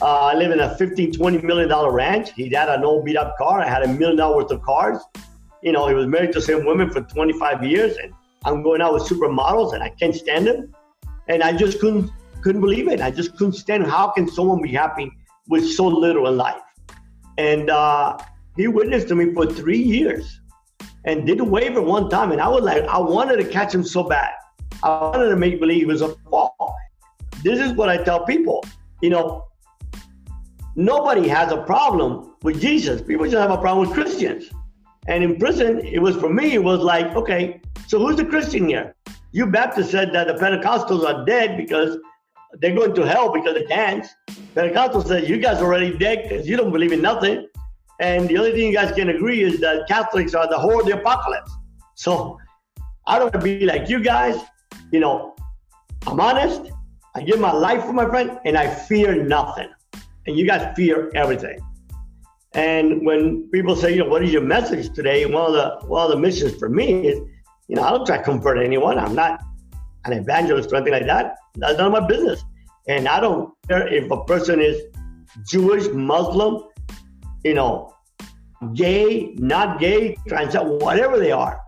Uh, 0.00 0.26
I 0.26 0.34
live 0.34 0.52
in 0.52 0.60
a 0.60 0.76
15, 0.76 1.12
20 1.12 1.38
million 1.42 1.68
dollar 1.68 1.92
ranch. 1.92 2.32
He 2.34 2.48
had 2.48 2.68
an 2.68 2.84
old 2.84 3.04
beat 3.04 3.16
up 3.16 3.36
car. 3.36 3.60
I 3.60 3.68
had 3.68 3.82
a 3.82 3.88
million 3.88 4.16
dollar 4.16 4.36
worth 4.36 4.50
of 4.50 4.62
cars. 4.62 4.98
You 5.62 5.72
know, 5.72 5.86
he 5.86 5.94
was 5.94 6.06
married 6.06 6.32
to 6.32 6.40
the 6.40 6.44
same 6.44 6.64
woman 6.64 6.90
for 6.90 7.02
25 7.02 7.64
years, 7.64 7.96
and 7.96 8.12
I'm 8.44 8.62
going 8.62 8.80
out 8.80 8.94
with 8.94 9.04
supermodels, 9.04 9.74
and 9.74 9.82
I 9.82 9.90
can't 9.90 10.14
stand 10.14 10.46
him. 10.48 10.74
And 11.28 11.42
I 11.42 11.52
just 11.56 11.80
couldn't 11.80 12.10
couldn't 12.40 12.60
believe 12.60 12.88
it. 12.88 13.00
I 13.00 13.10
just 13.10 13.36
couldn't 13.36 13.52
stand 13.52 13.86
how 13.86 14.10
can 14.10 14.28
someone 14.28 14.60
be 14.60 14.72
happy 14.72 15.12
with 15.48 15.68
so 15.70 15.86
little 15.86 16.26
in 16.26 16.36
life. 16.36 16.60
And 17.38 17.70
uh, 17.70 18.18
he 18.56 18.66
witnessed 18.66 19.08
to 19.08 19.14
me 19.14 19.32
for 19.32 19.46
three 19.46 19.78
years, 19.78 20.40
and 21.04 21.26
didn't 21.26 21.50
waver 21.50 21.82
one 21.82 22.08
time. 22.08 22.32
And 22.32 22.40
I 22.40 22.48
was 22.48 22.64
like, 22.64 22.82
I 22.84 22.98
wanted 22.98 23.36
to 23.36 23.44
catch 23.44 23.74
him 23.74 23.84
so 23.84 24.04
bad. 24.04 24.32
I 24.82 24.88
wanted 24.88 25.28
to 25.28 25.36
make 25.36 25.60
believe 25.60 25.84
it 25.84 25.86
was 25.86 26.02
a 26.02 26.14
fall. 26.30 26.74
This 27.42 27.58
is 27.60 27.72
what 27.72 27.88
I 27.88 28.02
tell 28.02 28.24
people. 28.24 28.64
You 29.00 29.10
know, 29.10 29.44
nobody 30.76 31.28
has 31.28 31.52
a 31.52 31.62
problem 31.62 32.34
with 32.42 32.60
Jesus. 32.60 33.02
People 33.02 33.26
just 33.26 33.36
have 33.36 33.50
a 33.50 33.58
problem 33.58 33.88
with 33.88 33.94
Christians. 33.94 34.50
And 35.08 35.24
in 35.24 35.36
prison, 35.36 35.80
it 35.80 36.00
was 36.00 36.16
for 36.16 36.32
me, 36.32 36.54
it 36.54 36.62
was 36.62 36.80
like, 36.80 37.06
okay, 37.16 37.60
so 37.88 37.98
who's 37.98 38.16
the 38.16 38.24
Christian 38.24 38.68
here? 38.68 38.94
You 39.32 39.46
Baptists 39.46 39.90
said 39.90 40.12
that 40.12 40.28
the 40.28 40.34
Pentecostals 40.34 41.04
are 41.04 41.24
dead 41.24 41.56
because 41.56 41.98
they're 42.60 42.74
going 42.74 42.94
to 42.94 43.02
hell 43.02 43.32
because 43.32 43.54
they 43.54 43.64
dance. 43.64 44.08
Pentecostals 44.54 45.08
said, 45.08 45.28
you 45.28 45.38
guys 45.38 45.58
are 45.58 45.64
already 45.64 45.96
dead 45.96 46.28
because 46.28 46.46
you 46.46 46.56
don't 46.56 46.70
believe 46.70 46.92
in 46.92 47.02
nothing. 47.02 47.48
And 48.00 48.28
the 48.28 48.36
only 48.38 48.52
thing 48.52 48.66
you 48.66 48.74
guys 48.74 48.92
can 48.92 49.08
agree 49.08 49.42
is 49.42 49.60
that 49.60 49.88
Catholics 49.88 50.34
are 50.34 50.48
the 50.48 50.56
whore 50.56 50.80
of 50.80 50.86
the 50.86 50.98
apocalypse. 51.00 51.50
So 51.94 52.38
I 53.06 53.18
don't 53.18 53.32
want 53.32 53.44
to 53.44 53.58
be 53.58 53.64
like 53.64 53.88
you 53.88 54.00
guys. 54.00 54.40
You 54.90 55.00
know, 55.00 55.34
I'm 56.06 56.20
honest. 56.20 56.70
I 57.14 57.22
give 57.22 57.38
my 57.38 57.52
life 57.52 57.84
for 57.84 57.92
my 57.92 58.06
friend 58.06 58.38
and 58.44 58.56
I 58.56 58.74
fear 58.74 59.22
nothing 59.22 59.68
and 60.26 60.36
you 60.36 60.46
guys 60.46 60.74
fear 60.74 61.10
everything. 61.14 61.58
And 62.54 63.04
when 63.04 63.48
people 63.50 63.76
say, 63.76 63.92
you 63.92 64.04
know, 64.04 64.08
what 64.08 64.22
is 64.24 64.32
your 64.32 64.42
message 64.42 64.92
today? 64.94 65.24
One 65.26 65.46
of 65.46 65.52
the 65.52 65.86
one 65.86 66.04
of 66.04 66.10
the 66.10 66.18
missions 66.18 66.56
for 66.56 66.68
me 66.68 67.06
is, 67.06 67.18
you 67.68 67.76
know, 67.76 67.82
I 67.82 67.90
don't 67.90 68.06
try 68.06 68.18
to 68.18 68.22
convert 68.22 68.58
anyone. 68.58 68.98
I'm 68.98 69.14
not 69.14 69.42
an 70.04 70.12
evangelist 70.12 70.72
or 70.72 70.76
anything 70.76 70.92
like 70.92 71.06
that. 71.06 71.36
That's 71.54 71.78
none 71.78 71.86
of 71.86 71.92
my 71.92 72.06
business. 72.06 72.42
And 72.88 73.08
I 73.08 73.20
don't 73.20 73.52
care 73.68 73.86
if 73.86 74.10
a 74.10 74.24
person 74.24 74.60
is 74.60 74.82
Jewish, 75.46 75.88
Muslim, 75.88 76.64
you 77.44 77.54
know, 77.54 77.94
gay, 78.74 79.34
not 79.36 79.80
gay, 79.80 80.16
trans, 80.28 80.54
whatever 80.54 81.18
they 81.18 81.32
are. 81.32 81.60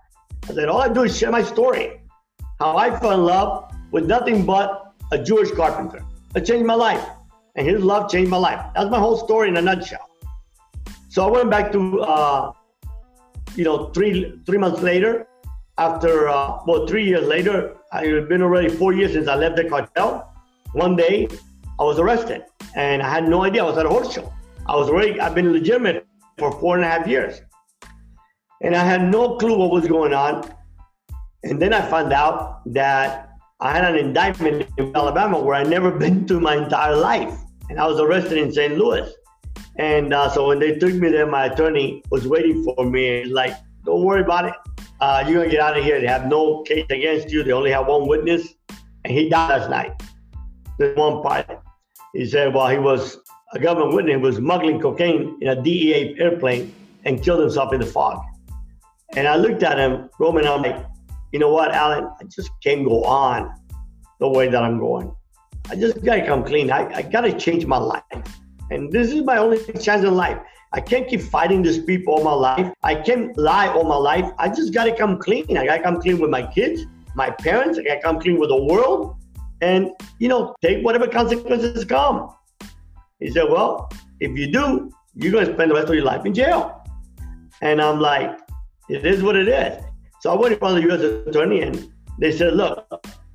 I 0.48 0.54
said, 0.54 0.68
all 0.68 0.82
I 0.82 0.88
do 0.88 1.04
is 1.04 1.16
share 1.16 1.30
my 1.30 1.42
story. 1.42 2.00
How 2.60 2.76
I 2.76 2.98
fell 2.98 3.12
in 3.12 3.24
love 3.24 3.72
with 3.90 4.06
nothing 4.06 4.44
but 4.44 4.83
a 5.14 5.22
Jewish 5.28 5.50
carpenter. 5.60 6.00
It 6.34 6.44
changed 6.48 6.66
my 6.66 6.78
life 6.88 7.04
and 7.56 7.66
his 7.66 7.82
love 7.82 8.10
changed 8.10 8.30
my 8.30 8.36
life. 8.48 8.60
That's 8.74 8.90
my 8.90 8.98
whole 8.98 9.16
story 9.16 9.48
in 9.48 9.56
a 9.56 9.62
nutshell. 9.62 10.06
So 11.08 11.26
I 11.26 11.30
went 11.30 11.50
back 11.50 11.70
to, 11.72 12.00
uh, 12.00 12.52
you 13.54 13.64
know, 13.64 13.76
three 13.94 14.14
three 14.46 14.58
months 14.58 14.82
later, 14.82 15.12
after, 15.78 16.28
uh, 16.28 16.58
well, 16.66 16.86
three 16.86 17.06
years 17.06 17.26
later, 17.26 17.76
it 17.92 18.14
had 18.14 18.28
been 18.28 18.42
already 18.42 18.68
four 18.68 18.92
years 18.92 19.12
since 19.12 19.28
I 19.28 19.36
left 19.36 19.56
the 19.56 19.64
cartel. 19.68 20.32
One 20.72 20.96
day, 20.96 21.28
I 21.80 21.84
was 21.90 21.98
arrested, 21.98 22.44
and 22.74 23.02
I 23.02 23.08
had 23.16 23.28
no 23.28 23.42
idea 23.42 23.62
I 23.62 23.68
was 23.72 23.78
at 23.78 23.86
a 23.86 23.88
horse 23.88 24.12
show. 24.12 24.32
I 24.66 24.74
was 24.76 24.88
already, 24.88 25.20
I've 25.20 25.34
been 25.34 25.52
legitimate 25.52 26.06
for 26.38 26.50
four 26.60 26.76
and 26.76 26.84
a 26.84 26.88
half 26.88 27.06
years. 27.06 27.40
And 28.62 28.74
I 28.74 28.84
had 28.84 29.02
no 29.10 29.36
clue 29.36 29.56
what 29.56 29.70
was 29.70 29.86
going 29.86 30.14
on. 30.14 30.48
And 31.42 31.60
then 31.60 31.72
I 31.72 31.82
found 31.82 32.12
out 32.12 32.62
that 32.72 33.33
I 33.64 33.72
had 33.72 33.94
an 33.94 33.96
indictment 33.96 34.68
in 34.76 34.94
Alabama 34.94 35.40
where 35.40 35.54
I'd 35.54 35.70
never 35.70 35.90
been 35.90 36.26
to 36.26 36.38
my 36.38 36.54
entire 36.54 36.94
life. 36.94 37.34
And 37.70 37.80
I 37.80 37.86
was 37.86 37.98
arrested 37.98 38.36
in 38.36 38.52
St. 38.52 38.76
Louis. 38.76 39.10
And 39.78 40.12
uh, 40.12 40.28
so 40.28 40.48
when 40.48 40.58
they 40.58 40.76
took 40.76 40.92
me 40.92 41.08
there, 41.08 41.26
my 41.26 41.46
attorney 41.46 42.02
was 42.10 42.28
waiting 42.28 42.62
for 42.62 42.84
me. 42.84 43.22
And 43.22 43.32
like, 43.32 43.54
don't 43.86 44.04
worry 44.04 44.20
about 44.20 44.44
it. 44.44 44.54
Uh, 45.00 45.24
you're 45.26 45.38
gonna 45.38 45.50
get 45.50 45.60
out 45.60 45.78
of 45.78 45.82
here. 45.82 45.98
They 45.98 46.06
have 46.06 46.26
no 46.26 46.62
case 46.64 46.84
against 46.90 47.30
you. 47.30 47.42
They 47.42 47.52
only 47.52 47.70
have 47.70 47.86
one 47.86 48.06
witness, 48.06 48.54
and 49.02 49.12
he 49.14 49.30
died 49.30 49.48
last 49.48 49.70
night. 49.70 49.92
There's 50.78 50.96
one 50.98 51.22
pilot. 51.22 51.58
He 52.12 52.26
said, 52.26 52.54
well, 52.54 52.68
he 52.68 52.78
was 52.78 53.18
a 53.54 53.58
government 53.58 53.94
witness. 53.94 54.16
He 54.16 54.22
was 54.22 54.36
smuggling 54.36 54.78
cocaine 54.78 55.38
in 55.40 55.48
a 55.48 55.62
DEA 55.62 56.16
airplane 56.20 56.74
and 57.04 57.22
killed 57.22 57.40
himself 57.40 57.72
in 57.72 57.80
the 57.80 57.86
fog. 57.86 58.22
And 59.16 59.26
I 59.26 59.36
looked 59.36 59.62
at 59.62 59.78
him, 59.78 60.10
Roman. 60.20 60.46
I'm 60.46 60.60
like, 60.60 60.84
you 61.34 61.40
know 61.40 61.48
what, 61.48 61.72
Alan? 61.74 62.08
I 62.20 62.24
just 62.26 62.48
can't 62.62 62.84
go 62.86 63.02
on 63.02 63.52
the 64.20 64.28
way 64.28 64.46
that 64.48 64.62
I'm 64.62 64.78
going. 64.78 65.12
I 65.68 65.74
just 65.74 66.00
gotta 66.04 66.24
come 66.24 66.44
clean. 66.44 66.70
I, 66.70 66.82
I 66.94 67.02
gotta 67.02 67.32
change 67.32 67.66
my 67.66 67.76
life. 67.76 68.04
And 68.70 68.92
this 68.92 69.10
is 69.10 69.24
my 69.24 69.38
only 69.38 69.58
chance 69.80 70.04
in 70.04 70.14
life. 70.14 70.38
I 70.72 70.80
can't 70.80 71.08
keep 71.08 71.20
fighting 71.20 71.62
these 71.62 71.80
people 71.80 72.14
all 72.14 72.22
my 72.22 72.32
life. 72.32 72.72
I 72.84 72.94
can't 72.94 73.36
lie 73.36 73.66
all 73.66 73.82
my 73.82 73.96
life. 73.96 74.30
I 74.38 74.48
just 74.48 74.72
got 74.72 74.84
to 74.84 74.96
come 74.96 75.18
clean. 75.18 75.58
I 75.58 75.66
got 75.66 75.78
to 75.78 75.82
come 75.82 76.00
clean 76.00 76.20
with 76.20 76.30
my 76.30 76.46
kids, 76.46 76.82
my 77.16 77.30
parents. 77.30 77.80
I 77.80 77.82
got 77.82 77.94
to 77.96 78.00
come 78.00 78.20
clean 78.20 78.38
with 78.38 78.50
the 78.50 78.62
world 78.62 79.16
and, 79.60 79.90
you 80.20 80.28
know, 80.28 80.54
take 80.62 80.84
whatever 80.84 81.08
consequences 81.08 81.84
come. 81.84 82.32
He 83.18 83.30
said, 83.30 83.50
well, 83.50 83.90
if 84.20 84.38
you 84.38 84.52
do, 84.52 84.90
you're 85.16 85.44
to 85.44 85.52
spend 85.52 85.72
the 85.72 85.74
rest 85.74 85.88
of 85.88 85.96
your 85.96 86.04
life 86.04 86.24
in 86.26 86.32
jail. 86.32 86.80
And 87.60 87.82
I'm 87.82 87.98
like, 88.00 88.38
it 88.88 89.04
is 89.04 89.22
what 89.22 89.34
it 89.34 89.48
is. 89.48 89.83
So 90.24 90.32
I 90.32 90.36
went 90.36 90.54
in 90.54 90.58
front 90.58 90.78
of 90.78 90.82
the 90.82 90.88
U.S. 90.88 91.26
attorney 91.28 91.60
and 91.60 91.92
they 92.18 92.32
said, 92.32 92.54
look, 92.54 92.88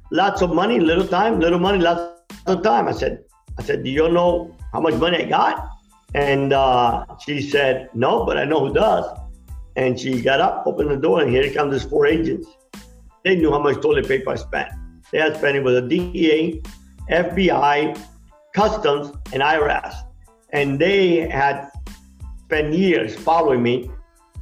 lots 0.10 0.41
of 0.41 0.56
money, 0.56 0.80
little 0.80 1.08
time, 1.08 1.39
little 1.39 1.60
money, 1.60 1.78
lots 1.78 2.02
of 2.47 2.63
time. 2.63 2.88
I 2.88 2.93
said, 2.93 3.25
I 3.60 3.62
said, 3.62 3.84
do 3.84 3.91
you 3.91 4.10
know 4.10 4.58
how 4.73 4.82
much 4.82 4.95
money 4.95 5.23
I 5.23 5.30
got? 5.30 5.69
And 6.15 6.52
uh, 6.52 7.06
she 7.23 7.47
said, 7.47 7.91
No, 7.93 8.25
but 8.25 8.38
I 8.38 8.45
know 8.45 8.65
who 8.65 8.73
does. 8.73 9.06
And 9.75 9.99
she 9.99 10.19
got 10.19 10.41
up, 10.41 10.65
opened 10.65 10.89
the 10.89 10.97
door, 10.97 11.21
and 11.21 11.30
here 11.30 11.54
comes 11.54 11.73
these 11.73 11.88
four 11.88 12.08
agents. 12.08 12.47
They 13.23 13.36
knew 13.36 13.52
how 13.52 13.60
much 13.60 13.80
toilet 13.84 14.08
paper 14.08 14.32
I 14.32 14.36
spent. 14.38 14.69
They 15.12 15.19
had 15.19 15.38
spent 15.38 15.58
it 15.58 15.63
with 15.63 15.75
the 15.75 15.88
DEA, 15.88 16.63
FBI, 17.12 18.04
Customs, 18.56 19.12
and 19.32 19.43
IRS. 19.43 19.93
And 20.54 20.80
they 20.80 21.30
had 21.30 21.69
spent 22.45 22.73
years 22.73 23.15
following 23.15 23.62
me, 23.62 23.91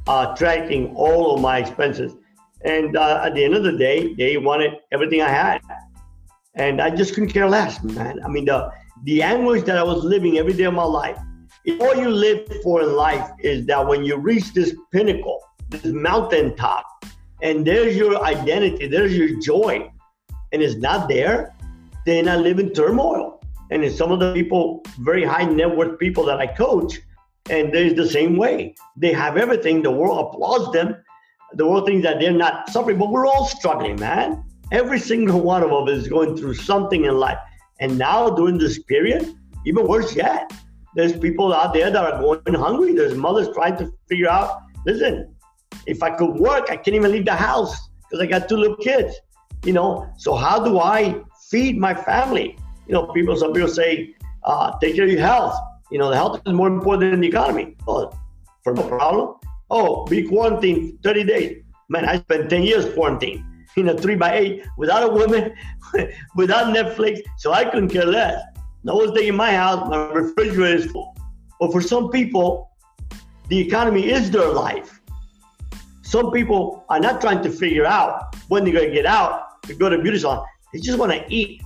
uh, 0.06 0.34
tracking 0.34 0.96
all 0.96 1.34
of 1.34 1.42
my 1.42 1.58
expenses. 1.58 2.14
And 2.64 2.96
uh, 2.96 3.22
at 3.24 3.34
the 3.34 3.44
end 3.44 3.54
of 3.54 3.62
the 3.62 3.76
day, 3.76 4.14
they 4.14 4.36
wanted 4.36 4.72
everything 4.92 5.22
I 5.22 5.28
had. 5.28 5.60
And 6.54 6.80
I 6.80 6.90
just 6.90 7.14
couldn't 7.14 7.30
care 7.30 7.48
less, 7.48 7.82
man. 7.82 8.20
I 8.24 8.28
mean, 8.28 8.46
the, 8.46 8.72
the 9.04 9.22
anguish 9.22 9.62
that 9.64 9.78
I 9.78 9.82
was 9.82 10.02
living 10.02 10.38
every 10.38 10.54
day 10.54 10.64
of 10.64 10.74
my 10.74 10.84
life, 10.84 11.18
all 11.80 11.94
you 11.94 12.10
live 12.10 12.48
for 12.62 12.82
in 12.82 12.94
life 12.96 13.30
is 13.40 13.66
that 13.66 13.86
when 13.86 14.04
you 14.04 14.16
reach 14.16 14.52
this 14.54 14.74
pinnacle, 14.90 15.40
this 15.68 15.84
mountaintop, 15.84 16.84
and 17.42 17.64
there's 17.64 17.96
your 17.96 18.24
identity, 18.24 18.88
there's 18.88 19.16
your 19.16 19.38
joy, 19.38 19.90
and 20.52 20.62
it's 20.62 20.76
not 20.76 21.08
there, 21.08 21.54
then 22.06 22.28
I 22.28 22.36
live 22.36 22.58
in 22.58 22.72
turmoil. 22.72 23.40
And 23.70 23.84
in 23.84 23.92
some 23.92 24.10
of 24.10 24.18
the 24.18 24.32
people, 24.32 24.82
very 25.00 25.24
high 25.24 25.44
net 25.44 25.76
worth 25.76 25.98
people 25.98 26.24
that 26.24 26.38
I 26.38 26.46
coach, 26.46 26.98
and 27.50 27.72
there's 27.72 27.94
the 27.94 28.08
same 28.08 28.36
way. 28.36 28.74
They 28.96 29.12
have 29.12 29.36
everything, 29.36 29.82
the 29.82 29.90
world 29.90 30.26
applauds 30.26 30.72
them, 30.72 30.96
the 31.54 31.66
world 31.66 31.86
thinks 31.86 32.04
that 32.04 32.20
they're 32.20 32.32
not 32.32 32.68
suffering, 32.68 32.98
but 32.98 33.10
we're 33.10 33.26
all 33.26 33.46
struggling, 33.46 33.98
man. 33.98 34.44
Every 34.70 34.98
single 34.98 35.40
one 35.40 35.62
of 35.62 35.72
us 35.72 35.90
is 35.90 36.08
going 36.08 36.36
through 36.36 36.54
something 36.54 37.04
in 37.04 37.14
life. 37.18 37.38
And 37.80 37.96
now 37.96 38.30
during 38.30 38.58
this 38.58 38.82
period, 38.82 39.34
even 39.64 39.86
worse 39.86 40.14
yet, 40.14 40.52
there's 40.94 41.16
people 41.16 41.54
out 41.54 41.72
there 41.72 41.90
that 41.90 42.04
are 42.04 42.20
going 42.20 42.54
hungry. 42.54 42.92
There's 42.92 43.14
mothers 43.14 43.48
trying 43.54 43.76
to 43.78 43.90
figure 44.08 44.28
out, 44.28 44.60
listen, 44.84 45.34
if 45.86 46.02
I 46.02 46.10
could 46.10 46.34
work, 46.34 46.70
I 46.70 46.76
can't 46.76 46.96
even 46.96 47.12
leave 47.12 47.24
the 47.24 47.34
house 47.34 47.88
because 48.02 48.22
I 48.22 48.26
got 48.26 48.48
two 48.48 48.56
little 48.56 48.76
kids. 48.76 49.14
You 49.64 49.72
know, 49.72 50.10
so 50.18 50.34
how 50.34 50.62
do 50.62 50.80
I 50.80 51.20
feed 51.50 51.78
my 51.78 51.94
family? 51.94 52.56
You 52.86 52.94
know, 52.94 53.06
people 53.06 53.36
some 53.36 53.52
people 53.52 53.68
say, 53.68 54.14
uh, 54.44 54.78
take 54.78 54.96
care 54.96 55.04
of 55.04 55.10
your 55.10 55.20
health. 55.20 55.54
You 55.90 55.98
know, 55.98 56.10
the 56.10 56.16
health 56.16 56.40
is 56.46 56.52
more 56.52 56.68
important 56.68 57.10
than 57.10 57.20
the 57.20 57.28
economy. 57.28 57.76
Oh, 57.86 58.12
for 58.62 58.74
no 58.74 58.82
problem. 58.86 59.36
Oh, 59.70 60.04
be 60.06 60.26
quarantined 60.26 61.02
30 61.02 61.24
days. 61.24 61.62
Man, 61.88 62.04
I 62.04 62.18
spent 62.18 62.50
10 62.50 62.62
years 62.62 62.92
quarantined 62.94 63.44
in 63.76 63.88
a 63.88 63.96
three 63.96 64.16
by 64.16 64.36
eight 64.36 64.66
without 64.76 65.08
a 65.08 65.12
woman, 65.12 65.54
without 66.36 66.74
Netflix, 66.74 67.20
so 67.36 67.52
I 67.52 67.64
couldn't 67.64 67.90
care 67.90 68.04
less. 68.04 68.42
No 68.84 68.96
one's 68.96 69.12
taking 69.12 69.36
my 69.36 69.52
house. 69.52 69.88
My 69.88 70.10
refrigerator 70.12 70.76
is 70.76 70.90
full. 70.90 71.16
But 71.60 71.72
for 71.72 71.80
some 71.80 72.10
people, 72.10 72.70
the 73.48 73.58
economy 73.58 74.10
is 74.10 74.30
their 74.30 74.48
life. 74.48 75.00
Some 76.02 76.30
people 76.30 76.84
are 76.88 77.00
not 77.00 77.20
trying 77.20 77.42
to 77.42 77.50
figure 77.50 77.84
out 77.84 78.34
when 78.48 78.64
they're 78.64 78.72
going 78.72 78.88
to 78.88 78.94
get 78.94 79.06
out 79.06 79.62
to 79.64 79.74
go 79.74 79.88
to 79.88 79.98
beauty 79.98 80.18
salon. 80.18 80.44
They 80.72 80.80
just 80.80 80.98
want 80.98 81.12
to 81.12 81.24
eat. 81.28 81.62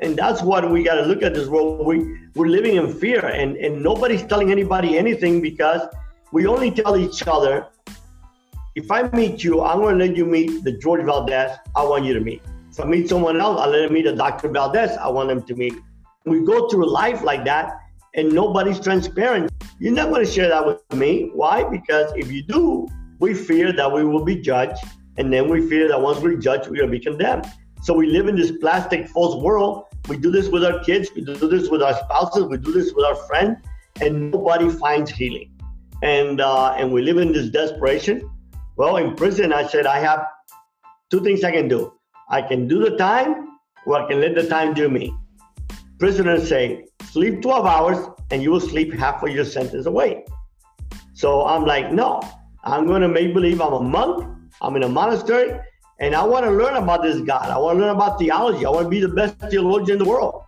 And 0.00 0.16
that's 0.16 0.42
what 0.42 0.70
we 0.70 0.82
got 0.82 0.96
to 0.96 1.02
look 1.02 1.22
at 1.22 1.34
this 1.34 1.48
world. 1.48 1.86
We, 1.86 2.18
we're 2.34 2.46
living 2.46 2.76
in 2.76 2.92
fear, 2.92 3.24
and, 3.24 3.56
and 3.56 3.82
nobody's 3.82 4.22
telling 4.24 4.50
anybody 4.50 4.96
anything 4.96 5.40
because 5.40 5.82
we 6.32 6.46
only 6.46 6.70
tell 6.70 6.96
each 6.96 7.26
other 7.26 7.68
if 8.74 8.92
I 8.92 9.08
meet 9.10 9.42
you, 9.42 9.62
I'm 9.62 9.80
going 9.80 9.98
to 9.98 10.06
let 10.06 10.16
you 10.16 10.24
meet 10.24 10.62
the 10.62 10.70
George 10.70 11.04
Valdez 11.04 11.56
I 11.74 11.82
want 11.82 12.04
you 12.04 12.14
to 12.14 12.20
meet. 12.20 12.42
If 12.70 12.78
I 12.78 12.84
meet 12.84 13.08
someone 13.08 13.40
else, 13.40 13.60
I'll 13.60 13.70
let 13.70 13.82
them 13.82 13.92
meet 13.92 14.04
the 14.04 14.14
Dr. 14.14 14.48
Valdez 14.50 14.96
I 14.98 15.08
want 15.08 15.28
them 15.30 15.42
to 15.42 15.54
meet. 15.56 15.74
We 16.26 16.44
go 16.44 16.68
through 16.68 16.88
life 16.88 17.22
like 17.22 17.44
that 17.46 17.80
and 18.14 18.32
nobody's 18.32 18.78
transparent. 18.78 19.50
You're 19.80 19.94
not 19.94 20.10
going 20.10 20.24
to 20.24 20.30
share 20.30 20.48
that 20.48 20.64
with 20.64 20.80
me. 20.92 21.30
Why? 21.34 21.64
Because 21.64 22.12
if 22.14 22.30
you 22.30 22.42
do, 22.42 22.86
we 23.18 23.34
fear 23.34 23.72
that 23.72 23.92
we 23.92 24.04
will 24.04 24.24
be 24.24 24.36
judged. 24.36 24.84
And 25.16 25.32
then 25.32 25.48
we 25.48 25.68
fear 25.68 25.88
that 25.88 26.00
once 26.00 26.20
we're 26.20 26.36
judged, 26.36 26.66
going 26.66 26.78
to 26.78 26.86
be 26.86 27.00
condemned. 27.00 27.46
So 27.82 27.94
we 27.94 28.06
live 28.06 28.28
in 28.28 28.36
this 28.36 28.52
plastic 28.52 29.08
false 29.08 29.42
world. 29.42 29.86
We 30.08 30.18
do 30.18 30.30
this 30.30 30.48
with 30.48 30.64
our 30.64 30.78
kids, 30.84 31.10
we 31.16 31.22
do 31.22 31.34
this 31.34 31.68
with 31.68 31.82
our 31.82 31.94
spouses, 31.94 32.44
we 32.44 32.58
do 32.58 32.72
this 32.72 32.92
with 32.94 33.04
our 33.04 33.16
friends, 33.26 33.58
and 34.00 34.30
nobody 34.30 34.70
finds 34.70 35.10
healing. 35.10 35.57
And 36.02 36.40
uh, 36.40 36.72
and 36.72 36.92
we 36.92 37.02
live 37.02 37.18
in 37.18 37.32
this 37.32 37.48
desperation. 37.50 38.28
Well, 38.76 38.96
in 38.96 39.14
prison, 39.14 39.52
I 39.52 39.66
said 39.66 39.86
I 39.86 39.98
have 39.98 40.26
two 41.10 41.20
things 41.20 41.42
I 41.42 41.50
can 41.50 41.68
do. 41.68 41.92
I 42.30 42.42
can 42.42 42.68
do 42.68 42.78
the 42.78 42.96
time, 42.96 43.58
or 43.86 43.96
I 44.00 44.06
can 44.06 44.20
let 44.20 44.34
the 44.34 44.46
time 44.48 44.74
do 44.74 44.88
me 44.88 45.12
prisoners 45.98 46.48
say, 46.48 46.84
sleep 47.10 47.42
12 47.42 47.66
hours 47.66 47.98
and 48.30 48.42
you 48.42 48.50
will 48.50 48.60
sleep 48.60 48.92
half 48.94 49.22
of 49.22 49.30
your 49.30 49.44
sentence 49.44 49.86
away. 49.86 50.24
So 51.14 51.44
I'm 51.46 51.64
like, 51.64 51.92
no, 51.92 52.20
I'm 52.64 52.86
going 52.86 53.02
to 53.02 53.08
make 53.08 53.34
believe 53.34 53.60
I'm 53.60 53.72
a 53.72 53.82
monk. 53.82 54.24
I'm 54.62 54.76
in 54.76 54.84
a 54.84 54.88
monastery 54.88 55.58
and 56.00 56.14
I 56.14 56.22
want 56.24 56.44
to 56.44 56.50
learn 56.50 56.76
about 56.76 57.02
this 57.02 57.20
God. 57.20 57.48
I 57.50 57.58
want 57.58 57.78
to 57.78 57.84
learn 57.84 57.94
about 57.94 58.18
theology. 58.18 58.64
I 58.64 58.70
want 58.70 58.84
to 58.84 58.88
be 58.88 59.00
the 59.00 59.08
best 59.08 59.38
theologian 59.50 59.98
in 59.98 60.04
the 60.04 60.08
world. 60.08 60.42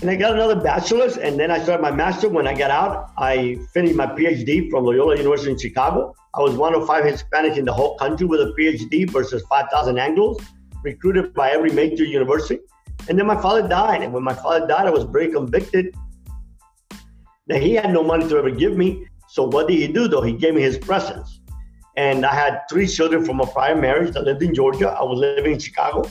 And 0.00 0.08
I 0.08 0.14
got 0.14 0.34
another 0.34 0.54
bachelor's, 0.54 1.16
and 1.16 1.40
then 1.40 1.50
I 1.50 1.60
started 1.60 1.82
my 1.82 1.90
master. 1.90 2.28
When 2.28 2.46
I 2.46 2.54
got 2.54 2.70
out, 2.70 3.10
I 3.18 3.58
finished 3.74 3.96
my 3.96 4.06
PhD 4.06 4.70
from 4.70 4.84
Loyola 4.84 5.16
University 5.16 5.50
in 5.50 5.58
Chicago. 5.58 6.14
I 6.34 6.40
was 6.40 6.54
one 6.54 6.72
of 6.72 6.86
five 6.86 7.02
Hispanics 7.02 7.56
in 7.56 7.64
the 7.64 7.72
whole 7.72 7.96
country 7.96 8.24
with 8.24 8.40
a 8.40 8.54
PhD 8.56 9.10
versus 9.10 9.42
5,000 9.48 9.96
Anglos, 9.96 10.40
recruited 10.84 11.34
by 11.34 11.50
every 11.50 11.72
major 11.72 12.04
university. 12.04 12.60
And 13.08 13.18
then 13.18 13.26
my 13.26 13.40
father 13.42 13.66
died. 13.66 14.02
And 14.02 14.12
when 14.12 14.22
my 14.22 14.34
father 14.34 14.68
died, 14.68 14.86
I 14.86 14.90
was 14.90 15.02
very 15.02 15.32
convicted 15.32 15.96
that 17.48 17.60
he 17.60 17.74
had 17.74 17.92
no 17.92 18.04
money 18.04 18.28
to 18.28 18.36
ever 18.38 18.50
give 18.50 18.76
me. 18.76 19.04
So 19.28 19.48
what 19.48 19.66
did 19.66 19.78
he 19.78 19.88
do 19.88 20.06
though? 20.06 20.22
He 20.22 20.32
gave 20.32 20.54
me 20.54 20.62
his 20.62 20.78
presence. 20.78 21.40
And 21.96 22.24
I 22.24 22.34
had 22.34 22.60
three 22.70 22.86
children 22.86 23.24
from 23.24 23.40
a 23.40 23.46
prior 23.46 23.74
marriage 23.74 24.14
that 24.14 24.22
lived 24.22 24.44
in 24.44 24.54
Georgia. 24.54 24.90
I 24.90 25.02
was 25.02 25.18
living 25.18 25.54
in 25.54 25.58
Chicago. 25.58 26.08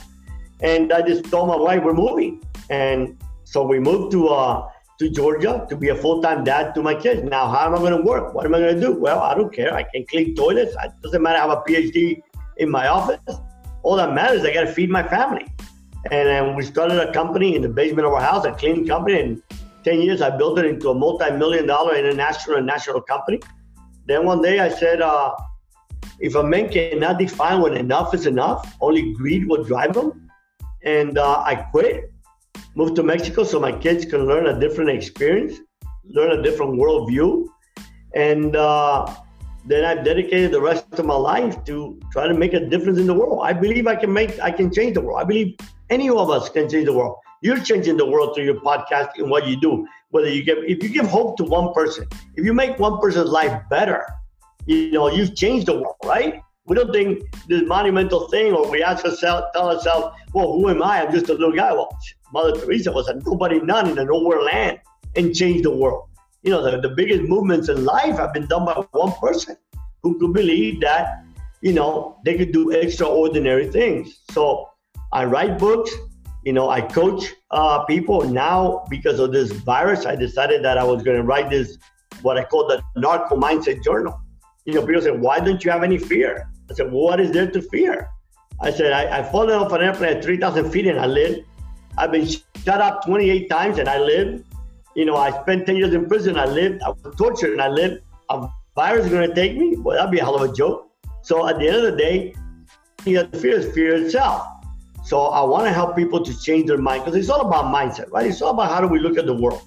And 0.60 0.92
I 0.92 1.00
just 1.00 1.24
told 1.30 1.48
my 1.48 1.56
wife 1.56 1.82
we're 1.82 1.94
moving. 1.94 2.42
And 2.68 3.16
so 3.50 3.66
we 3.66 3.78
moved 3.80 4.12
to 4.12 4.28
uh, 4.28 4.68
to 4.98 5.08
Georgia 5.08 5.66
to 5.70 5.76
be 5.76 5.88
a 5.88 5.94
full-time 5.94 6.44
dad 6.44 6.74
to 6.74 6.82
my 6.82 6.94
kids. 6.94 7.22
Now, 7.22 7.48
how 7.48 7.66
am 7.66 7.74
I 7.74 7.78
going 7.78 7.96
to 7.96 8.02
work? 8.02 8.34
What 8.34 8.44
am 8.44 8.54
I 8.54 8.58
going 8.58 8.74
to 8.74 8.80
do? 8.80 8.92
Well, 8.92 9.20
I 9.20 9.34
don't 9.34 9.52
care. 9.52 9.72
I 9.72 9.84
can 9.84 10.04
clean 10.06 10.34
toilets. 10.34 10.74
It 10.84 10.92
doesn't 11.02 11.22
matter. 11.22 11.38
I 11.38 11.46
have 11.46 11.50
a 11.50 11.62
PhD 11.62 12.20
in 12.56 12.68
my 12.68 12.88
office. 12.88 13.20
All 13.84 13.96
that 13.96 14.12
matters, 14.12 14.44
I 14.44 14.52
got 14.52 14.62
to 14.62 14.72
feed 14.72 14.90
my 14.90 15.06
family. 15.06 15.46
And 16.10 16.28
then 16.28 16.56
we 16.56 16.64
started 16.64 16.98
a 16.98 17.12
company 17.12 17.54
in 17.54 17.62
the 17.62 17.68
basement 17.68 18.06
of 18.06 18.12
our 18.12 18.20
house, 18.20 18.44
a 18.44 18.52
cleaning 18.52 18.86
company. 18.86 19.20
In 19.20 19.42
10 19.84 20.02
years, 20.02 20.20
I 20.20 20.36
built 20.36 20.58
it 20.58 20.66
into 20.66 20.90
a 20.90 20.94
multi 20.94 21.30
million 21.30 21.66
dollar 21.66 21.94
international 21.94 22.56
and 22.56 22.66
national 22.66 23.00
company. 23.00 23.40
Then 24.06 24.26
one 24.26 24.42
day 24.42 24.58
I 24.58 24.68
said, 24.68 25.00
uh, 25.00 25.32
if 26.18 26.34
a 26.34 26.42
man 26.42 26.68
cannot 26.70 27.18
define 27.18 27.60
when 27.60 27.76
enough 27.76 28.14
is 28.14 28.26
enough, 28.26 28.76
only 28.80 29.14
greed 29.14 29.48
will 29.48 29.62
drive 29.62 29.96
him. 29.96 30.28
And 30.82 31.18
uh, 31.18 31.40
I 31.40 31.54
quit, 31.54 32.10
moved 32.78 32.94
to 32.94 33.02
Mexico 33.02 33.42
so 33.42 33.58
my 33.58 33.72
kids 33.72 34.04
can 34.04 34.24
learn 34.30 34.46
a 34.46 34.58
different 34.58 34.88
experience, 34.88 35.54
learn 36.04 36.30
a 36.38 36.40
different 36.40 36.72
worldview. 36.80 37.44
And 38.14 38.54
uh, 38.54 39.12
then 39.66 39.84
I've 39.84 40.04
dedicated 40.04 40.52
the 40.52 40.60
rest 40.60 40.86
of 40.92 41.04
my 41.04 41.16
life 41.16 41.64
to 41.64 41.98
try 42.12 42.28
to 42.28 42.34
make 42.34 42.54
a 42.54 42.60
difference 42.60 42.98
in 43.00 43.08
the 43.08 43.14
world. 43.14 43.40
I 43.42 43.52
believe 43.52 43.88
I 43.88 43.96
can 43.96 44.12
make, 44.12 44.38
I 44.38 44.52
can 44.52 44.72
change 44.72 44.94
the 44.94 45.00
world. 45.00 45.18
I 45.20 45.24
believe 45.24 45.56
any 45.90 46.08
of 46.08 46.30
us 46.30 46.48
can 46.48 46.70
change 46.70 46.86
the 46.86 46.92
world. 46.92 47.16
You're 47.42 47.58
changing 47.58 47.96
the 47.96 48.06
world 48.06 48.36
through 48.36 48.44
your 48.44 48.60
podcast 48.60 49.10
and 49.16 49.28
what 49.28 49.48
you 49.48 49.60
do. 49.60 49.84
Whether 50.10 50.30
you 50.30 50.44
give, 50.44 50.58
if 50.58 50.80
you 50.82 50.88
give 50.88 51.06
hope 51.06 51.36
to 51.38 51.44
one 51.44 51.74
person, 51.74 52.06
if 52.36 52.44
you 52.44 52.54
make 52.54 52.78
one 52.78 53.00
person's 53.00 53.30
life 53.30 53.60
better, 53.68 54.06
you 54.66 54.92
know, 54.92 55.08
you've 55.08 55.34
changed 55.34 55.66
the 55.66 55.74
world, 55.74 55.96
right? 56.04 56.40
We 56.66 56.76
don't 56.76 56.92
think 56.92 57.24
this 57.48 57.62
monumental 57.66 58.28
thing, 58.28 58.52
or 58.52 58.70
we 58.70 58.82
ask 58.82 59.04
ourselves, 59.04 59.46
tell 59.54 59.70
ourselves, 59.70 60.16
well, 60.34 60.52
who 60.52 60.68
am 60.68 60.82
I? 60.82 61.02
I'm 61.02 61.12
just 61.12 61.28
a 61.28 61.32
little 61.32 61.52
guy. 61.52 61.72
Well, 61.72 61.90
Mother 62.32 62.60
Teresa 62.60 62.92
was 62.92 63.08
a 63.08 63.14
nobody, 63.26 63.60
none 63.60 63.88
in 63.90 63.98
a 63.98 64.04
nowhere 64.04 64.42
land 64.42 64.78
and 65.16 65.34
changed 65.34 65.64
the 65.64 65.74
world. 65.74 66.08
You 66.42 66.52
know, 66.52 66.70
the, 66.70 66.80
the 66.80 66.94
biggest 66.94 67.22
movements 67.22 67.68
in 67.68 67.84
life 67.84 68.16
have 68.16 68.32
been 68.32 68.46
done 68.46 68.64
by 68.64 68.74
one 68.92 69.12
person 69.20 69.56
who 70.02 70.18
could 70.18 70.32
believe 70.32 70.80
that, 70.80 71.24
you 71.60 71.72
know, 71.72 72.18
they 72.24 72.36
could 72.36 72.52
do 72.52 72.70
extraordinary 72.70 73.68
things. 73.70 74.20
So 74.30 74.68
I 75.12 75.24
write 75.24 75.58
books, 75.58 75.90
you 76.44 76.52
know, 76.52 76.70
I 76.70 76.80
coach 76.80 77.34
uh, 77.50 77.84
people. 77.84 78.22
Now, 78.22 78.84
because 78.88 79.18
of 79.18 79.32
this 79.32 79.50
virus, 79.52 80.06
I 80.06 80.14
decided 80.14 80.64
that 80.64 80.78
I 80.78 80.84
was 80.84 81.02
going 81.02 81.16
to 81.16 81.24
write 81.24 81.50
this, 81.50 81.76
what 82.22 82.36
I 82.36 82.44
call 82.44 82.68
the 82.68 82.82
narco 82.96 83.36
mindset 83.36 83.82
journal 83.82 84.20
you 84.68 84.74
know, 84.74 84.84
people 84.84 85.00
say, 85.00 85.10
why 85.10 85.40
don't 85.40 85.64
you 85.64 85.70
have 85.70 85.82
any 85.82 85.96
fear? 85.96 86.46
I 86.70 86.74
said, 86.74 86.92
well, 86.92 87.04
what 87.04 87.20
is 87.20 87.30
there 87.30 87.50
to 87.50 87.62
fear? 87.62 88.10
I 88.60 88.70
said, 88.70 88.92
I, 88.92 89.20
I 89.20 89.22
fallen 89.22 89.58
off 89.58 89.72
an 89.72 89.80
airplane 89.80 90.18
at 90.18 90.22
3,000 90.22 90.70
feet 90.70 90.86
and 90.86 91.00
I 91.00 91.06
live. 91.06 91.42
I've 91.98 92.12
been 92.12 92.26
shut 92.26 92.80
up 92.80 93.04
28 93.04 93.50
times 93.50 93.78
and 93.78 93.88
I 93.88 93.98
live. 93.98 94.44
You 94.94 95.04
know, 95.04 95.16
I 95.16 95.30
spent 95.42 95.66
10 95.66 95.76
years 95.76 95.94
in 95.94 96.06
prison. 96.06 96.38
I 96.38 96.44
lived. 96.44 96.82
I 96.82 96.90
was 96.90 97.14
tortured 97.16 97.52
and 97.52 97.60
I 97.60 97.68
lived. 97.68 98.02
A 98.30 98.48
virus 98.74 99.06
is 99.06 99.10
going 99.10 99.28
to 99.28 99.34
take 99.34 99.56
me? 99.56 99.76
Well, 99.76 99.96
that'd 99.96 100.10
be 100.10 100.18
a 100.18 100.24
hell 100.24 100.36
of 100.36 100.48
a 100.48 100.54
joke. 100.54 100.90
So 101.22 101.48
at 101.48 101.58
the 101.58 101.66
end 101.66 101.76
of 101.76 101.82
the 101.82 101.96
day, 101.96 102.34
you 103.04 103.14
know, 103.14 103.28
fear 103.40 103.58
is 103.58 103.72
fear 103.74 103.94
itself. 103.96 104.46
So 105.04 105.22
I 105.22 105.42
want 105.42 105.64
to 105.64 105.72
help 105.72 105.96
people 105.96 106.22
to 106.24 106.38
change 106.40 106.68
their 106.68 106.78
mind 106.78 107.04
because 107.04 107.18
it's 107.18 107.30
all 107.30 107.40
about 107.40 107.64
mindset, 107.74 108.10
right? 108.10 108.26
It's 108.26 108.42
all 108.42 108.50
about 108.50 108.70
how 108.70 108.80
do 108.80 108.88
we 108.88 108.98
look 108.98 109.16
at 109.16 109.26
the 109.26 109.34
world, 109.34 109.62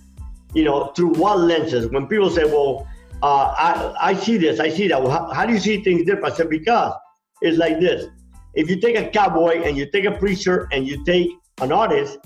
you 0.53 0.63
know, 0.63 0.87
through 0.95 1.13
what 1.15 1.39
lenses. 1.39 1.87
When 1.91 2.07
people 2.07 2.29
say, 2.29 2.45
well, 2.45 2.87
uh, 3.23 3.53
I, 3.57 4.09
I 4.09 4.13
see 4.13 4.37
this, 4.37 4.59
I 4.59 4.69
see 4.69 4.87
that. 4.89 5.01
Well, 5.01 5.11
how, 5.11 5.33
how 5.33 5.45
do 5.45 5.53
you 5.53 5.59
see 5.59 5.83
things 5.83 6.05
different? 6.05 6.33
I 6.33 6.37
said, 6.37 6.49
because 6.49 6.93
it's 7.41 7.57
like 7.57 7.79
this. 7.79 8.05
If 8.53 8.69
you 8.69 8.79
take 8.79 8.97
a 8.97 9.09
cowboy 9.09 9.61
and 9.61 9.77
you 9.77 9.89
take 9.89 10.05
a 10.05 10.11
preacher 10.11 10.67
and 10.71 10.87
you 10.87 11.03
take 11.05 11.31
an 11.61 11.71
artist, 11.71 12.17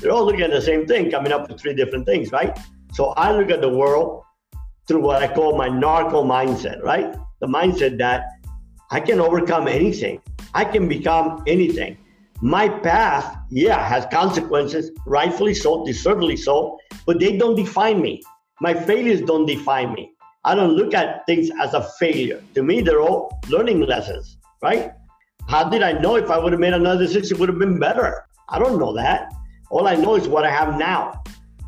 they're 0.00 0.12
all 0.12 0.24
looking 0.24 0.42
at 0.42 0.50
the 0.50 0.60
same 0.60 0.86
thing, 0.86 1.10
coming 1.10 1.32
up 1.32 1.48
with 1.48 1.60
three 1.60 1.74
different 1.74 2.06
things, 2.06 2.30
right? 2.30 2.56
So 2.92 3.08
I 3.16 3.32
look 3.32 3.50
at 3.50 3.60
the 3.60 3.68
world 3.68 4.22
through 4.86 5.00
what 5.00 5.22
I 5.22 5.32
call 5.32 5.56
my 5.56 5.68
narco 5.68 6.22
mindset, 6.22 6.82
right? 6.82 7.14
The 7.40 7.46
mindset 7.46 7.98
that 7.98 8.26
I 8.90 9.00
can 9.00 9.20
overcome 9.20 9.68
anything. 9.68 10.20
I 10.54 10.64
can 10.64 10.88
become 10.88 11.42
anything. 11.46 11.98
My 12.40 12.68
path, 12.68 13.36
yeah, 13.50 13.86
has 13.86 14.06
consequences, 14.12 14.92
rightfully 15.06 15.54
so, 15.54 15.84
deservedly 15.84 16.36
so, 16.36 16.78
but 17.04 17.18
they 17.18 17.36
don't 17.36 17.56
define 17.56 18.00
me. 18.00 18.22
My 18.60 18.74
failures 18.74 19.20
don't 19.22 19.46
define 19.46 19.92
me. 19.92 20.12
I 20.44 20.54
don't 20.54 20.72
look 20.72 20.94
at 20.94 21.26
things 21.26 21.50
as 21.60 21.74
a 21.74 21.82
failure. 21.98 22.42
To 22.54 22.62
me, 22.62 22.80
they're 22.80 23.00
all 23.00 23.38
learning 23.48 23.80
lessons, 23.80 24.38
right? 24.62 24.92
How 25.48 25.68
did 25.68 25.82
I 25.82 25.92
know 25.92 26.16
if 26.16 26.30
I 26.30 26.38
would 26.38 26.52
have 26.52 26.60
made 26.60 26.74
another 26.74 27.06
decision, 27.06 27.36
it 27.36 27.40
would 27.40 27.48
have 27.48 27.58
been 27.58 27.78
better? 27.78 28.24
I 28.48 28.58
don't 28.58 28.78
know 28.78 28.92
that. 28.94 29.32
All 29.70 29.86
I 29.86 29.94
know 29.94 30.14
is 30.14 30.26
what 30.26 30.44
I 30.44 30.50
have 30.50 30.78
now. 30.78 31.22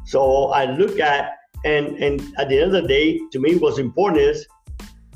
So 0.06 0.46
I 0.46 0.64
look 0.64 0.98
at, 0.98 1.36
and, 1.64 1.96
and 1.98 2.20
at 2.38 2.48
the 2.48 2.58
end 2.60 2.74
of 2.74 2.82
the 2.82 2.88
day, 2.88 3.20
to 3.32 3.38
me, 3.38 3.56
what's 3.56 3.78
important 3.78 4.22
is 4.22 4.46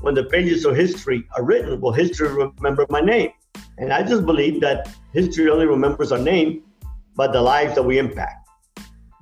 when 0.00 0.14
the 0.14 0.24
pages 0.24 0.64
of 0.66 0.76
history 0.76 1.26
are 1.36 1.42
written, 1.42 1.80
will 1.80 1.92
history 1.92 2.28
remember 2.28 2.86
my 2.90 3.00
name? 3.00 3.30
And 3.78 3.92
I 3.92 4.02
just 4.02 4.26
believe 4.26 4.60
that 4.60 4.94
history 5.12 5.48
only 5.50 5.66
remembers 5.66 6.12
our 6.12 6.18
name, 6.18 6.62
but 7.16 7.32
the 7.32 7.40
lives 7.40 7.74
that 7.76 7.82
we 7.82 7.98
impact, 7.98 8.48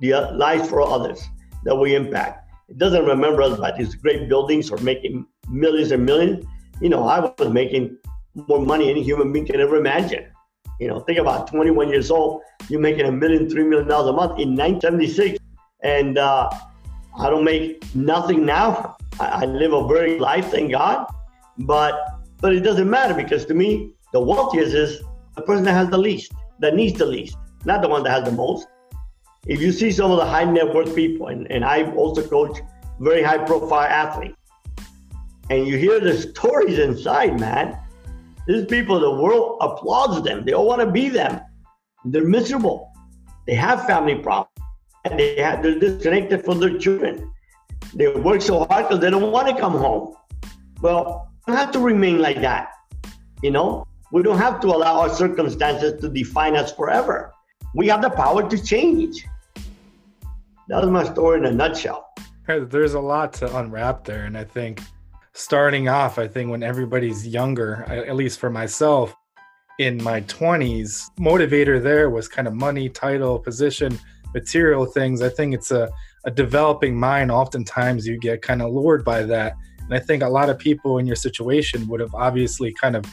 the 0.01 0.13
uh, 0.13 0.35
lives 0.35 0.69
for 0.69 0.81
others 0.81 1.23
that 1.63 1.75
we 1.75 1.95
impact. 1.95 2.51
It 2.67 2.77
doesn't 2.77 3.05
remember 3.05 3.41
us 3.41 3.59
by 3.59 3.71
these 3.77 3.95
great 3.95 4.27
buildings 4.27 4.69
or 4.69 4.77
making 4.77 5.25
millions 5.49 5.91
and 5.91 6.05
millions. 6.05 6.45
You 6.81 6.89
know, 6.89 7.07
I 7.07 7.19
was 7.19 7.49
making 7.49 7.97
more 8.35 8.59
money 8.59 8.89
any 8.89 9.03
human 9.03 9.31
being 9.31 9.45
can 9.45 9.59
ever 9.59 9.77
imagine. 9.77 10.25
You 10.79 10.87
know, 10.87 10.99
think 10.99 11.19
about 11.19 11.47
21 11.47 11.89
years 11.89 12.11
old, 12.11 12.41
you're 12.69 12.81
making 12.81 13.05
a 13.05 13.11
million, 13.11 13.49
three 13.49 13.63
million 13.63 13.87
dollars 13.87 14.09
a 14.09 14.13
month 14.13 14.39
in 14.39 14.55
1976. 14.55 15.39
And 15.83 16.17
uh, 16.17 16.49
I 17.17 17.29
don't 17.29 17.43
make 17.43 17.83
nothing 17.95 18.45
now. 18.45 18.97
I, 19.19 19.25
I 19.25 19.45
live 19.45 19.73
a 19.73 19.87
very 19.87 20.19
life, 20.19 20.47
thank 20.47 20.71
God. 20.71 21.05
But 21.59 21.93
but 22.41 22.53
it 22.53 22.61
doesn't 22.61 22.89
matter 22.89 23.13
because 23.13 23.45
to 23.45 23.53
me, 23.53 23.93
the 24.11 24.19
wealthiest 24.19 24.73
is 24.73 25.01
the 25.35 25.41
person 25.43 25.63
that 25.65 25.73
has 25.73 25.89
the 25.89 25.97
least, 25.97 26.33
that 26.59 26.75
needs 26.75 26.97
the 26.97 27.05
least, 27.05 27.37
not 27.65 27.81
the 27.81 27.87
one 27.87 28.03
that 28.03 28.11
has 28.11 28.23
the 28.25 28.31
most 28.31 28.67
if 29.45 29.61
you 29.61 29.71
see 29.71 29.91
some 29.91 30.11
of 30.11 30.17
the 30.17 30.25
high 30.25 30.45
net 30.45 30.73
worth 30.73 30.95
people, 30.95 31.27
and, 31.27 31.51
and 31.51 31.65
I 31.65 31.91
also 31.95 32.25
coach 32.25 32.59
very 32.99 33.21
high 33.21 33.39
profile 33.39 33.87
athletes, 33.89 34.37
and 35.49 35.67
you 35.67 35.77
hear 35.77 35.99
the 35.99 36.17
stories 36.17 36.79
inside, 36.79 37.39
man, 37.39 37.77
these 38.47 38.65
people, 38.65 38.99
the 38.99 39.11
world 39.11 39.57
applauds 39.61 40.21
them. 40.23 40.45
They 40.45 40.53
all 40.53 40.67
want 40.67 40.81
to 40.81 40.91
be 40.91 41.09
them. 41.09 41.41
They're 42.05 42.25
miserable. 42.25 42.91
They 43.47 43.55
have 43.55 43.85
family 43.85 44.15
problems. 44.15 44.49
And 45.05 45.19
they 45.19 45.35
have, 45.41 45.63
they're 45.63 45.79
disconnected 45.79 46.45
from 46.45 46.59
their 46.59 46.77
children. 46.77 47.31
They 47.93 48.07
work 48.07 48.41
so 48.41 48.65
hard 48.65 48.87
because 48.87 48.99
they 48.99 49.09
don't 49.09 49.31
want 49.31 49.47
to 49.49 49.59
come 49.59 49.73
home. 49.73 50.15
Well, 50.81 51.29
we 51.45 51.51
don't 51.51 51.59
have 51.59 51.71
to 51.71 51.79
remain 51.79 52.19
like 52.19 52.41
that. 52.41 52.69
You 53.41 53.51
know, 53.51 53.85
we 54.11 54.23
don't 54.23 54.37
have 54.37 54.59
to 54.61 54.67
allow 54.67 55.01
our 55.01 55.09
circumstances 55.09 55.99
to 56.01 56.09
define 56.09 56.55
us 56.55 56.71
forever. 56.71 57.33
We 57.75 57.87
have 57.87 58.01
the 58.01 58.09
power 58.09 58.49
to 58.49 58.63
change 58.63 59.25
that 60.69 60.81
was 60.81 60.89
my 60.89 61.03
story 61.03 61.39
in 61.39 61.45
a 61.45 61.51
nutshell. 61.51 62.13
There's 62.47 62.93
a 62.93 62.99
lot 62.99 63.33
to 63.33 63.57
unwrap 63.57 64.05
there. 64.05 64.25
And 64.25 64.37
I 64.37 64.43
think 64.43 64.81
starting 65.33 65.89
off, 65.89 66.19
I 66.19 66.27
think 66.27 66.49
when 66.49 66.63
everybody's 66.63 67.27
younger, 67.27 67.83
at 67.89 68.15
least 68.15 68.39
for 68.39 68.49
myself, 68.49 69.15
in 69.79 70.01
my 70.03 70.21
20s, 70.21 71.09
motivator 71.19 71.81
there 71.81 72.09
was 72.09 72.27
kind 72.27 72.47
of 72.47 72.53
money, 72.53 72.89
title, 72.89 73.39
position, 73.39 73.99
material 74.33 74.85
things. 74.85 75.21
I 75.21 75.29
think 75.29 75.53
it's 75.53 75.71
a, 75.71 75.89
a 76.25 76.31
developing 76.31 76.95
mind. 76.95 77.31
Oftentimes 77.31 78.05
you 78.05 78.17
get 78.17 78.41
kind 78.41 78.61
of 78.61 78.71
lured 78.71 79.03
by 79.03 79.23
that. 79.23 79.53
And 79.79 79.93
I 79.93 79.99
think 79.99 80.23
a 80.23 80.29
lot 80.29 80.49
of 80.49 80.59
people 80.59 80.99
in 80.99 81.07
your 81.07 81.15
situation 81.15 81.87
would 81.87 81.99
have 81.99 82.13
obviously 82.13 82.73
kind 82.73 82.95
of 82.95 83.05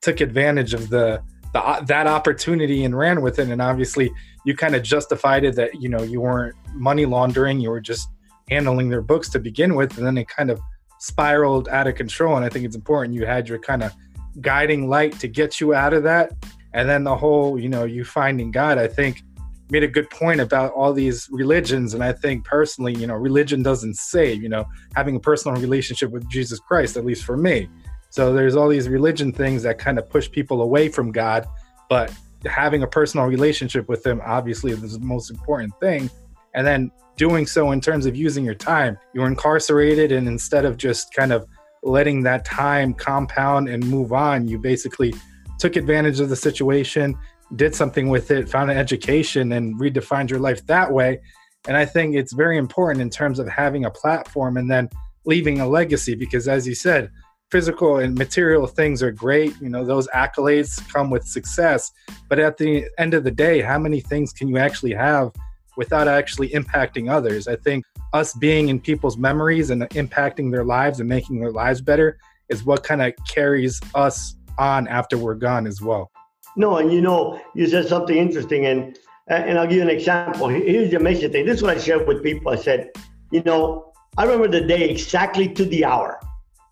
took 0.00 0.20
advantage 0.20 0.74
of 0.74 0.88
the 0.88 1.22
the, 1.52 1.84
that 1.86 2.06
opportunity 2.06 2.84
and 2.84 2.96
ran 2.96 3.22
with 3.22 3.38
it. 3.38 3.48
And 3.48 3.62
obviously, 3.62 4.10
you 4.44 4.54
kind 4.54 4.74
of 4.74 4.82
justified 4.82 5.44
it 5.44 5.54
that 5.56 5.80
you 5.80 5.88
know 5.88 6.02
you 6.02 6.20
weren't 6.20 6.54
money 6.74 7.06
laundering; 7.06 7.60
you 7.60 7.70
were 7.70 7.80
just 7.80 8.08
handling 8.50 8.88
their 8.88 9.00
books 9.00 9.28
to 9.30 9.38
begin 9.38 9.74
with, 9.74 9.96
and 9.96 10.06
then 10.06 10.18
it 10.18 10.28
kind 10.28 10.50
of 10.50 10.60
spiraled 10.98 11.68
out 11.68 11.86
of 11.86 11.94
control. 11.94 12.36
And 12.36 12.44
I 12.44 12.48
think 12.48 12.64
it's 12.64 12.76
important 12.76 13.14
you 13.14 13.26
had 13.26 13.48
your 13.48 13.58
kind 13.58 13.82
of 13.82 13.92
guiding 14.40 14.88
light 14.88 15.18
to 15.20 15.28
get 15.28 15.60
you 15.60 15.74
out 15.74 15.92
of 15.92 16.02
that. 16.04 16.32
And 16.72 16.88
then 16.88 17.04
the 17.04 17.16
whole, 17.16 17.58
you 17.58 17.68
know, 17.68 17.84
you 17.84 18.04
finding 18.04 18.50
God, 18.50 18.78
I 18.78 18.86
think 18.86 19.22
made 19.70 19.82
a 19.82 19.88
good 19.88 20.08
point 20.10 20.40
about 20.40 20.72
all 20.72 20.92
these 20.92 21.28
religions. 21.30 21.94
And 21.94 22.04
I 22.04 22.12
think 22.12 22.44
personally, 22.44 22.94
you 22.94 23.06
know, 23.06 23.14
religion 23.14 23.62
doesn't 23.62 23.96
save, 23.96 24.42
you 24.42 24.48
know, 24.48 24.64
having 24.94 25.16
a 25.16 25.20
personal 25.20 25.60
relationship 25.60 26.10
with 26.10 26.28
Jesus 26.28 26.60
Christ, 26.60 26.96
at 26.96 27.04
least 27.04 27.24
for 27.24 27.36
me. 27.36 27.68
So 28.10 28.32
there's 28.32 28.56
all 28.56 28.68
these 28.68 28.88
religion 28.88 29.32
things 29.32 29.62
that 29.64 29.78
kind 29.78 29.98
of 29.98 30.08
push 30.08 30.30
people 30.30 30.62
away 30.62 30.88
from 30.88 31.10
God, 31.10 31.46
but 31.88 32.12
having 32.44 32.82
a 32.82 32.86
personal 32.86 33.26
relationship 33.26 33.88
with 33.88 34.06
Him 34.06 34.22
obviously 34.24 34.70
is 34.70 34.98
the 34.98 35.04
most 35.04 35.30
important 35.30 35.78
thing. 35.80 36.08
And 36.56 36.66
then 36.66 36.90
doing 37.16 37.46
so 37.46 37.70
in 37.70 37.80
terms 37.80 38.06
of 38.06 38.14
using 38.14 38.44
your 38.44 38.54
time. 38.54 38.98
You're 39.14 39.26
incarcerated, 39.26 40.12
and 40.12 40.28
instead 40.28 40.64
of 40.64 40.76
just 40.76 41.14
kind 41.14 41.32
of 41.32 41.46
letting 41.82 42.22
that 42.22 42.44
time 42.44 42.94
compound 42.94 43.68
and 43.68 43.86
move 43.86 44.12
on, 44.12 44.48
you 44.48 44.58
basically 44.58 45.14
took 45.58 45.76
advantage 45.76 46.20
of 46.20 46.28
the 46.28 46.36
situation, 46.36 47.16
did 47.54 47.74
something 47.74 48.08
with 48.08 48.30
it, 48.30 48.48
found 48.48 48.70
an 48.70 48.76
education, 48.76 49.52
and 49.52 49.78
redefined 49.80 50.30
your 50.30 50.40
life 50.40 50.66
that 50.66 50.92
way. 50.92 51.20
And 51.68 51.76
I 51.76 51.84
think 51.84 52.14
it's 52.14 52.32
very 52.32 52.58
important 52.58 53.00
in 53.00 53.10
terms 53.10 53.38
of 53.38 53.48
having 53.48 53.84
a 53.84 53.90
platform 53.90 54.56
and 54.56 54.70
then 54.70 54.88
leaving 55.24 55.60
a 55.60 55.68
legacy 55.68 56.14
because, 56.14 56.48
as 56.48 56.66
you 56.66 56.74
said, 56.74 57.10
physical 57.50 57.98
and 57.98 58.16
material 58.16 58.66
things 58.66 59.02
are 59.02 59.12
great. 59.12 59.54
You 59.60 59.68
know, 59.68 59.84
those 59.84 60.08
accolades 60.08 60.86
come 60.92 61.10
with 61.10 61.26
success. 61.26 61.90
But 62.28 62.38
at 62.38 62.56
the 62.56 62.86
end 62.98 63.14
of 63.14 63.24
the 63.24 63.30
day, 63.30 63.60
how 63.60 63.78
many 63.78 64.00
things 64.00 64.32
can 64.32 64.48
you 64.48 64.58
actually 64.58 64.92
have 64.94 65.32
without 65.76 66.08
actually 66.08 66.48
impacting 66.50 67.10
others? 67.10 67.48
I 67.48 67.56
think 67.56 67.84
us 68.12 68.32
being 68.34 68.68
in 68.68 68.80
people's 68.80 69.16
memories 69.16 69.70
and 69.70 69.82
impacting 69.90 70.50
their 70.50 70.64
lives 70.64 71.00
and 71.00 71.08
making 71.08 71.40
their 71.40 71.52
lives 71.52 71.80
better 71.80 72.18
is 72.48 72.64
what 72.64 72.82
kind 72.82 73.02
of 73.02 73.12
carries 73.28 73.80
us 73.94 74.36
on 74.58 74.88
after 74.88 75.18
we're 75.18 75.34
gone 75.34 75.66
as 75.66 75.80
well. 75.80 76.10
No, 76.56 76.78
and 76.78 76.92
you 76.92 77.02
know, 77.02 77.40
you 77.54 77.66
said 77.66 77.86
something 77.86 78.16
interesting, 78.16 78.66
and 78.66 78.98
and 79.28 79.58
I'll 79.58 79.66
give 79.66 79.76
you 79.76 79.82
an 79.82 79.90
example. 79.90 80.48
Here's 80.48 80.90
the 80.90 80.96
amazing 80.96 81.32
thing. 81.32 81.44
This 81.44 81.56
is 81.56 81.62
what 81.62 81.76
I 81.76 81.80
shared 81.80 82.06
with 82.06 82.22
people. 82.22 82.52
I 82.52 82.56
said, 82.56 82.90
you 83.32 83.42
know, 83.42 83.92
I 84.16 84.24
remember 84.24 84.48
the 84.48 84.66
day 84.66 84.88
exactly 84.88 85.48
to 85.48 85.64
the 85.64 85.84
hour, 85.84 86.20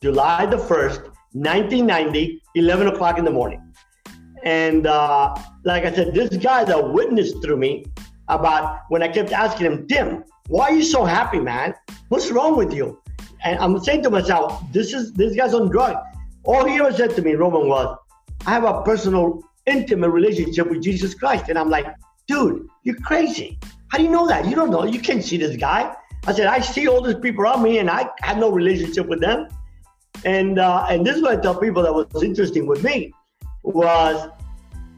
July 0.01 0.47
the 0.47 0.57
1st, 0.57 1.11
1990, 1.33 2.41
11 2.55 2.87
o'clock 2.87 3.19
in 3.19 3.25
the 3.25 3.31
morning. 3.31 3.61
And 4.45 4.87
uh, 4.87 5.35
like 5.65 5.85
I 5.85 5.93
said, 5.93 6.15
this 6.15 6.37
guy 6.37 6.65
that 6.65 6.93
witnessed 6.93 7.43
through 7.43 7.57
me 7.57 7.87
about 8.29 8.81
when 8.89 9.03
I 9.03 9.09
kept 9.09 9.33
asking 9.33 9.67
him, 9.67 9.87
Tim, 9.87 10.25
why 10.49 10.71
are 10.71 10.75
you 10.75 10.83
so 10.83 11.05
happy, 11.05 11.41
man? 11.41 11.75
What's 12.09 12.31
wrong 12.31 12.57
with 12.57 12.73
you? 12.73 13.01
And 13.45 13.59
I'm 13.59 13.79
saying 13.81 14.03
to 14.05 14.11
myself, 14.11 14.63
this 14.73 14.93
is 14.93 15.13
this 15.13 15.37
guy's 15.37 15.55
on 15.55 15.69
drugs. 15.69 16.01
All 16.45 16.65
he 16.67 16.77
ever 16.77 16.93
said 16.93 17.15
to 17.17 17.23
me, 17.23 17.35
Roman, 17.35 17.69
was, 17.69 17.97
I 18.47 18.51
have 18.51 18.65
a 18.65 18.83
personal, 18.83 19.43
intimate 19.67 20.11
relationship 20.11 20.69
with 20.69 20.83
Jesus 20.83 21.15
Christ. 21.15 21.49
And 21.49 21.59
I'm 21.59 21.71
like, 21.71 21.87
dude, 22.27 22.67
you're 22.83 22.97
crazy. 22.97 23.59
How 23.89 23.99
do 23.99 24.05
you 24.05 24.11
know 24.11 24.27
that? 24.27 24.47
You 24.47 24.55
don't 24.55 24.71
know. 24.71 24.85
You 24.85 25.01
can't 25.01 25.25
see 25.25 25.37
this 25.37 25.57
guy. 25.57 25.95
I 26.27 26.33
said, 26.33 26.47
I 26.47 26.61
see 26.61 26.89
all 26.89 27.03
these 27.03 27.17
people 27.17 27.45
around 27.45 27.63
me 27.63 27.79
and 27.79 27.91
I 27.91 28.11
have 28.23 28.39
no 28.39 28.51
relationship 28.51 29.07
with 29.07 29.21
them. 29.21 29.49
And 30.25 30.59
uh, 30.59 30.87
and 30.89 31.07
this 31.07 31.17
is 31.17 31.23
what 31.23 31.39
I 31.39 31.41
tell 31.41 31.55
people 31.55 31.83
that 31.83 31.93
was 31.93 32.23
interesting 32.23 32.67
with 32.67 32.83
me 32.83 33.13
was 33.63 34.29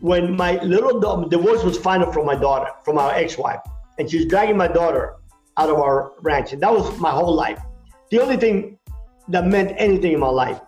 when 0.00 0.36
my 0.36 0.62
little 0.62 1.00
divorce 1.28 1.62
was 1.64 1.78
final 1.78 2.12
from 2.12 2.26
my 2.26 2.34
daughter, 2.34 2.70
from 2.84 2.98
our 2.98 3.12
ex-wife, 3.12 3.60
and 3.98 4.10
she's 4.10 4.26
dragging 4.26 4.56
my 4.56 4.68
daughter 4.68 5.16
out 5.56 5.70
of 5.70 5.76
our 5.76 6.12
ranch. 6.20 6.52
And 6.52 6.62
that 6.62 6.72
was 6.72 6.98
my 6.98 7.10
whole 7.10 7.34
life. 7.34 7.60
The 8.10 8.20
only 8.20 8.36
thing 8.36 8.78
that 9.28 9.46
meant 9.46 9.74
anything 9.76 10.12
in 10.12 10.20
my 10.20 10.28
life. 10.28 10.60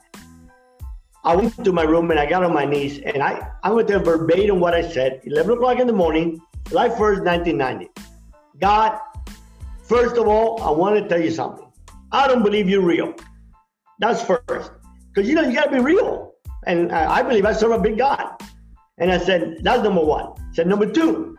I 1.25 1.37
went 1.37 1.63
to 1.65 1.73
my 1.73 1.83
room 1.83 2.11
and 2.11 2.19
I 2.19 2.27
got 2.27 2.43
on 2.43 2.55
my 2.55 2.65
knees 2.65 3.01
and 3.01 3.23
I, 3.23 3.49
I 3.63 3.71
went 3.71 3.89
to 3.89 3.99
verbatim 3.99 4.61
what 4.61 4.75
I 4.75 4.89
said, 4.89 5.21
11 5.25 5.53
o'clock 5.53 5.79
in 5.79 5.87
the 5.87 5.93
morning, 5.93 6.41
July 6.69 6.89
1st, 6.89 7.25
1990. 7.25 7.91
God, 8.61 8.99
first 9.83 10.17
of 10.17 10.27
all, 10.27 10.63
I 10.63 10.71
want 10.71 10.97
to 10.97 11.09
tell 11.09 11.21
you 11.21 11.31
something. 11.31 11.67
I 12.13 12.27
don't 12.27 12.43
believe 12.43 12.69
you're 12.69 12.85
real. 12.85 13.15
That's 13.99 14.23
first. 14.23 14.73
Because 15.13 15.29
you 15.29 15.35
know, 15.35 15.43
you 15.43 15.55
got 15.55 15.67
to 15.67 15.73
be 15.73 15.81
real. 15.81 16.33
And 16.67 16.93
uh, 16.93 17.07
I 17.11 17.23
believe 17.23 17.45
I 17.45 17.53
serve 17.53 17.73
a 17.73 17.79
big 17.79 17.99
God. 17.99 18.41
And 18.99 19.13
I 19.13 19.19
said, 19.19 19.59
that's 19.63 19.83
number 19.83 20.05
one. 20.05 20.27
I 20.27 20.55
said, 20.55 20.67
number 20.67 20.91
two, 20.91 21.37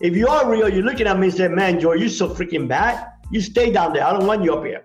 if 0.00 0.16
you 0.16 0.28
are 0.28 0.50
real, 0.50 0.68
you're 0.68 0.84
looking 0.84 1.06
at 1.06 1.18
me 1.18 1.28
and 1.28 1.36
say, 1.36 1.48
man, 1.48 1.80
Joe, 1.80 1.92
you're 1.92 2.08
so 2.08 2.28
freaking 2.28 2.68
bad. 2.68 3.06
You 3.30 3.40
stay 3.40 3.70
down 3.70 3.92
there. 3.92 4.04
I 4.04 4.12
don't 4.12 4.26
want 4.26 4.44
you 4.44 4.54
up 4.54 4.64
here. 4.64 4.84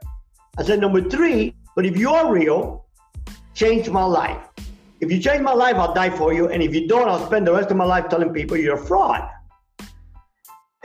I 0.58 0.64
said, 0.64 0.80
number 0.80 1.02
three, 1.02 1.56
but 1.76 1.86
if 1.86 1.98
you 1.98 2.10
are 2.12 2.32
real, 2.32 2.86
change 3.54 3.90
my 3.90 4.04
life. 4.04 4.42
If 5.00 5.12
you 5.12 5.20
change 5.20 5.42
my 5.42 5.54
life, 5.54 5.76
I'll 5.76 5.94
die 5.94 6.10
for 6.10 6.34
you. 6.34 6.50
And 6.50 6.62
if 6.62 6.76
you 6.76 6.88
don't, 6.88 7.08
I'll 7.08 7.26
spend 7.26 7.48
the 7.48 7.54
rest 7.54 7.72
of 7.72 7.78
my 7.78 7.86
life 7.86 8.10
telling 8.10 8.32
people 8.34 8.58
you're 8.58 8.76
a 8.76 8.86
fraud. 8.86 9.28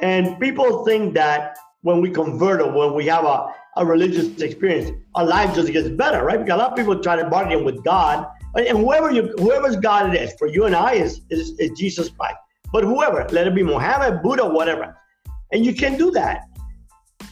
And 0.01 0.39
people 0.41 0.85
think 0.85 1.15
that 1.15 1.57
when 1.83 2.01
we 2.01 2.11
convert 2.11 2.61
or 2.61 2.71
when 2.73 2.95
we 2.95 3.07
have 3.07 3.25
a, 3.25 3.53
a 3.77 3.85
religious 3.85 4.41
experience, 4.41 4.91
our 5.15 5.25
life 5.25 5.55
just 5.55 5.73
gets 5.73 5.89
better, 5.89 6.25
right? 6.25 6.39
Because 6.39 6.55
a 6.55 6.59
lot 6.59 6.71
of 6.71 6.77
people 6.77 6.99
try 7.01 7.17
to 7.17 7.29
bargain 7.29 7.65
with 7.65 7.83
God. 7.85 8.27
And 8.57 8.79
whoever 8.79 9.11
you 9.11 9.35
whoever's 9.39 9.77
God 9.77 10.15
it 10.15 10.21
is, 10.21 10.33
for 10.39 10.47
you 10.47 10.65
and 10.65 10.75
I 10.75 10.93
is, 10.93 11.21
is, 11.31 11.59
is 11.59 11.71
Jesus 11.79 12.09
Christ. 12.09 12.37
But 12.73 12.85
whoever, 12.85 13.27
let 13.31 13.47
it 13.47 13.55
be 13.55 13.63
Muhammad, 13.63 14.23
Buddha, 14.23 14.47
whatever. 14.49 14.97
And 15.53 15.65
you 15.65 15.75
can 15.75 15.97
do 15.97 16.11
that. 16.13 16.45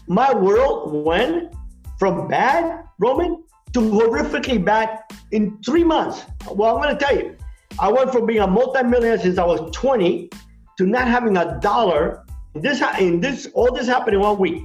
My 0.06 0.32
world 0.34 1.04
went 1.04 1.54
from 1.98 2.28
bad, 2.28 2.84
Roman, 2.98 3.42
to 3.72 3.80
horrifically 3.80 4.62
bad 4.62 5.00
in 5.32 5.58
three 5.64 5.82
months. 5.82 6.24
Well, 6.50 6.76
I'm 6.76 6.82
going 6.82 6.96
to 6.96 7.04
tell 7.04 7.16
you, 7.16 7.36
I 7.78 7.90
went 7.90 8.12
from 8.12 8.26
being 8.26 8.40
a 8.40 8.46
multimillionaire 8.46 9.18
since 9.18 9.38
I 9.38 9.44
was 9.44 9.74
20 9.74 10.30
to 10.78 10.86
not 10.86 11.08
having 11.08 11.36
a 11.36 11.58
dollar 11.60 12.24
this 12.54 12.80
in 13.00 13.20
this 13.20 13.48
all 13.52 13.72
this 13.72 13.88
happened 13.88 14.14
in 14.14 14.20
one 14.20 14.38
week. 14.38 14.62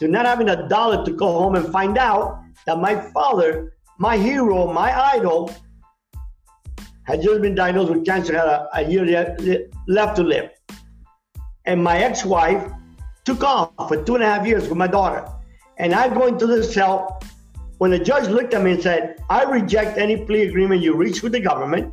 To 0.00 0.08
not 0.08 0.26
having 0.26 0.48
a 0.48 0.68
dollar 0.68 1.04
to 1.04 1.10
go 1.10 1.26
home 1.26 1.56
and 1.56 1.66
find 1.72 1.98
out 1.98 2.42
that 2.66 2.78
my 2.78 3.00
father, 3.12 3.72
my 3.98 4.16
hero, 4.16 4.72
my 4.72 4.96
idol, 5.14 5.52
had 7.06 7.22
just 7.22 7.40
been 7.40 7.54
diagnosed 7.54 7.90
with 7.92 8.04
cancer, 8.04 8.36
had 8.36 8.46
a, 8.46 8.68
a 8.74 8.82
year 8.88 9.68
left 9.86 10.16
to 10.16 10.22
live. 10.22 10.50
And 11.64 11.82
my 11.82 11.98
ex-wife 11.98 12.70
took 13.24 13.42
off 13.42 13.70
for 13.88 14.02
two 14.02 14.14
and 14.16 14.24
a 14.24 14.26
half 14.26 14.46
years 14.46 14.68
with 14.68 14.76
my 14.76 14.86
daughter. 14.86 15.26
And 15.78 15.94
I 15.94 16.08
go 16.08 16.26
into 16.26 16.46
the 16.46 16.62
cell 16.62 17.22
when 17.78 17.90
the 17.90 17.98
judge 17.98 18.28
looked 18.28 18.54
at 18.54 18.62
me 18.62 18.72
and 18.72 18.82
said, 18.82 19.22
I 19.28 19.44
reject 19.44 19.98
any 19.98 20.24
plea 20.24 20.42
agreement 20.42 20.82
you 20.82 20.94
reach 20.94 21.22
with 21.22 21.32
the 21.32 21.40
government. 21.40 21.92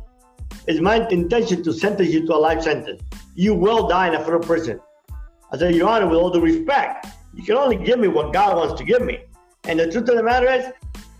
It's 0.66 0.80
my 0.80 1.06
intention 1.08 1.62
to 1.64 1.72
sentence 1.72 2.10
you 2.10 2.26
to 2.26 2.34
a 2.34 2.36
life 2.36 2.62
sentence. 2.62 3.02
You 3.34 3.54
will 3.54 3.86
die 3.88 4.08
in 4.08 4.14
a 4.14 4.18
federal 4.18 4.40
prison. 4.40 4.80
I 5.52 5.58
said, 5.58 5.74
Your 5.74 5.88
Honor, 5.88 6.08
with 6.08 6.18
all 6.18 6.30
due 6.30 6.40
respect, 6.40 7.06
you 7.34 7.42
can 7.42 7.56
only 7.56 7.76
give 7.76 7.98
me 7.98 8.08
what 8.08 8.32
God 8.32 8.56
wants 8.56 8.80
to 8.80 8.84
give 8.84 9.02
me. 9.02 9.20
And 9.64 9.78
the 9.78 9.90
truth 9.90 10.08
of 10.08 10.16
the 10.16 10.22
matter 10.22 10.50
is, 10.50 10.66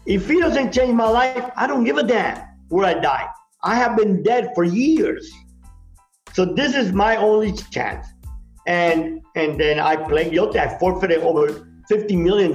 if 0.06 0.28
He 0.28 0.40
doesn't 0.40 0.72
change 0.72 0.94
my 0.94 1.08
life, 1.08 1.50
I 1.56 1.66
don't 1.66 1.84
give 1.84 1.98
a 1.98 2.02
damn 2.02 2.40
where 2.68 2.86
I 2.86 2.94
die. 2.94 3.28
I 3.64 3.74
have 3.76 3.96
been 3.96 4.22
dead 4.22 4.52
for 4.54 4.62
years. 4.62 5.32
So 6.34 6.44
this 6.44 6.76
is 6.76 6.92
my 6.92 7.16
only 7.16 7.52
chance. 7.52 8.06
And 8.66 9.22
and 9.36 9.58
then 9.58 9.80
I 9.80 9.96
pled 9.96 10.32
guilty. 10.32 10.58
I 10.58 10.78
forfeited 10.78 11.18
over 11.18 11.66
$50 11.90 12.16
million 12.16 12.52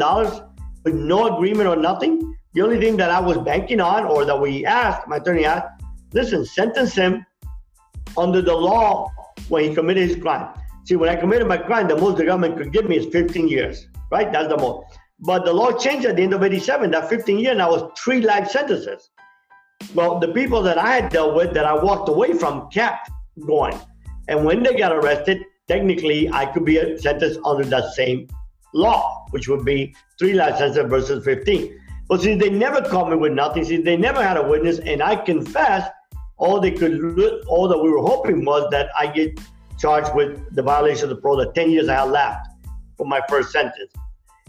with 0.84 0.96
no 0.96 1.36
agreement 1.36 1.68
or 1.68 1.76
nothing. 1.76 2.36
The 2.54 2.62
only 2.62 2.80
thing 2.80 2.98
that 2.98 3.10
I 3.10 3.20
was 3.20 3.38
banking 3.38 3.82
on 3.82 4.06
or 4.06 4.24
that 4.26 4.40
we 4.40 4.66
asked, 4.66 5.08
my 5.08 5.18
attorney 5.18 5.46
asked, 5.46 5.68
listen, 6.14 6.46
sentence 6.46 6.96
him 6.96 7.26
under 8.18 8.42
the 8.42 8.56
law 8.56 9.12
when 9.50 9.64
he 9.64 9.76
committed 9.76 10.08
his 10.08 10.18
crime. 10.22 10.54
See, 10.86 10.96
when 10.96 11.10
I 11.10 11.16
committed 11.16 11.48
my 11.48 11.58
crime, 11.58 11.88
the 11.88 11.98
most 11.98 12.18
the 12.18 12.26
government 12.26 12.58
could 12.58 12.72
give 12.72 12.88
me 12.88 12.98
is 12.98 13.06
15 13.08 13.48
years, 13.48 13.88
right? 14.12 14.32
That's 14.32 14.48
the 14.48 14.58
most. 14.58 14.98
But 15.20 15.46
the 15.46 15.54
law 15.54 15.72
changed 15.72 16.06
at 16.06 16.16
the 16.16 16.24
end 16.24 16.34
of 16.34 16.44
87. 16.44 16.92
That 16.92 17.10
15 17.10 17.40
years 17.40 17.58
now 17.58 17.72
was 17.72 17.92
three 17.98 18.22
life 18.22 18.50
sentences. 18.50 19.10
Well, 19.96 20.20
the 20.20 20.30
people 20.30 20.62
that 20.64 20.78
I 20.78 20.96
had 20.96 21.12
dealt 21.12 21.36
with 21.36 21.54
that 21.54 21.66
I 21.66 21.74
walked 21.74 22.10
away 22.10 22.34
from 22.34 22.70
kept 22.70 23.10
going. 23.46 23.78
And 24.28 24.46
when 24.46 24.62
they 24.64 24.76
got 24.76 24.92
arrested, 24.92 25.44
technically 25.68 26.30
I 26.30 26.46
could 26.46 26.66
be 26.66 26.98
sentenced 26.98 27.40
under 27.46 27.66
that 27.66 27.94
same 27.94 28.28
law, 28.74 29.26
which 29.32 29.48
would 29.48 29.66
be 29.66 29.96
three 30.20 30.36
sentences 30.36 30.86
versus 30.90 31.24
15. 31.26 31.80
But 32.08 32.22
since 32.22 32.42
they 32.42 32.50
never 32.50 32.82
caught 32.82 33.10
me 33.10 33.16
with 33.16 33.34
nothing, 33.34 33.64
since 33.64 33.86
they 33.86 33.98
never 33.98 34.24
had 34.24 34.38
a 34.38 34.48
witness, 34.48 34.80
and 34.80 35.02
I 35.02 35.16
confessed, 35.16 35.92
all 36.38 36.60
they 36.60 36.72
could, 36.72 37.00
all 37.48 37.68
that 37.68 37.78
we 37.78 37.90
were 37.90 38.02
hoping 38.02 38.46
was 38.46 38.70
that 38.72 38.90
I 38.98 39.08
get 39.08 39.40
charged 39.78 40.14
with 40.16 40.56
the 40.56 40.62
violation 40.62 41.04
of 41.06 41.10
the 41.10 41.16
parole, 41.18 41.38
the 41.38 41.52
10 41.52 41.72
years 41.72 41.88
I 41.88 41.96
had 41.96 42.12
left 42.12 42.48
for 42.98 43.06
my 43.06 43.22
first 43.30 43.52
sentence. 43.52 43.94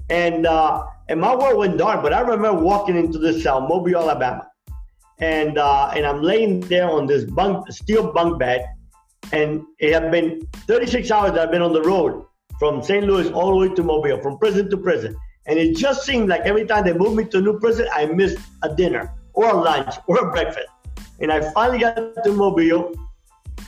And 0.09 0.45
uh, 0.47 0.85
and 1.09 1.21
my 1.21 1.35
world 1.35 1.59
went 1.59 1.79
dark, 1.79 2.03
but 2.03 2.13
I 2.13 2.21
remember 2.21 2.61
walking 2.61 2.97
into 2.97 3.19
this 3.19 3.43
cell, 3.43 3.61
Mobile, 3.61 3.97
Alabama. 3.97 4.50
And 5.21 5.59
uh, 5.59 5.93
and 5.95 6.07
I'm 6.07 6.23
laying 6.23 6.61
there 6.61 6.89
on 6.91 7.07
this 7.07 7.25
bunk, 7.25 7.71
steel 7.71 8.13
bunk 8.13 8.39
bed, 8.39 8.67
and 9.33 9.63
it 9.79 9.93
had 9.93 10.11
been 10.11 10.41
36 10.67 11.11
hours 11.11 11.33
that 11.33 11.41
I've 11.41 11.51
been 11.51 11.63
on 11.63 11.73
the 11.73 11.83
road 11.83 12.25
from 12.59 12.83
St. 12.83 13.07
Louis 13.07 13.31
all 13.31 13.53
the 13.53 13.69
way 13.69 13.75
to 13.75 13.83
Mobile, 13.83 14.21
from 14.21 14.39
prison 14.39 14.71
to 14.71 14.77
prison. 14.77 15.17
And 15.47 15.59
it 15.59 15.77
just 15.77 16.05
seemed 16.05 16.29
like 16.29 16.43
every 16.43 16.67
time 16.67 16.85
they 16.85 16.93
moved 16.93 17.17
me 17.17 17.25
to 17.27 17.39
a 17.39 17.41
new 17.41 17.59
prison, 17.59 17.89
I 17.93 18.07
missed 18.07 18.39
a 18.63 18.75
dinner 18.75 19.15
or 19.33 19.49
a 19.49 19.55
lunch 19.55 19.95
or 20.07 20.19
a 20.19 20.31
breakfast. 20.31 20.69
And 21.21 21.33
I 21.33 21.51
finally 21.53 21.81
got 21.81 21.97
to 22.25 22.33
Mobile 22.33 22.95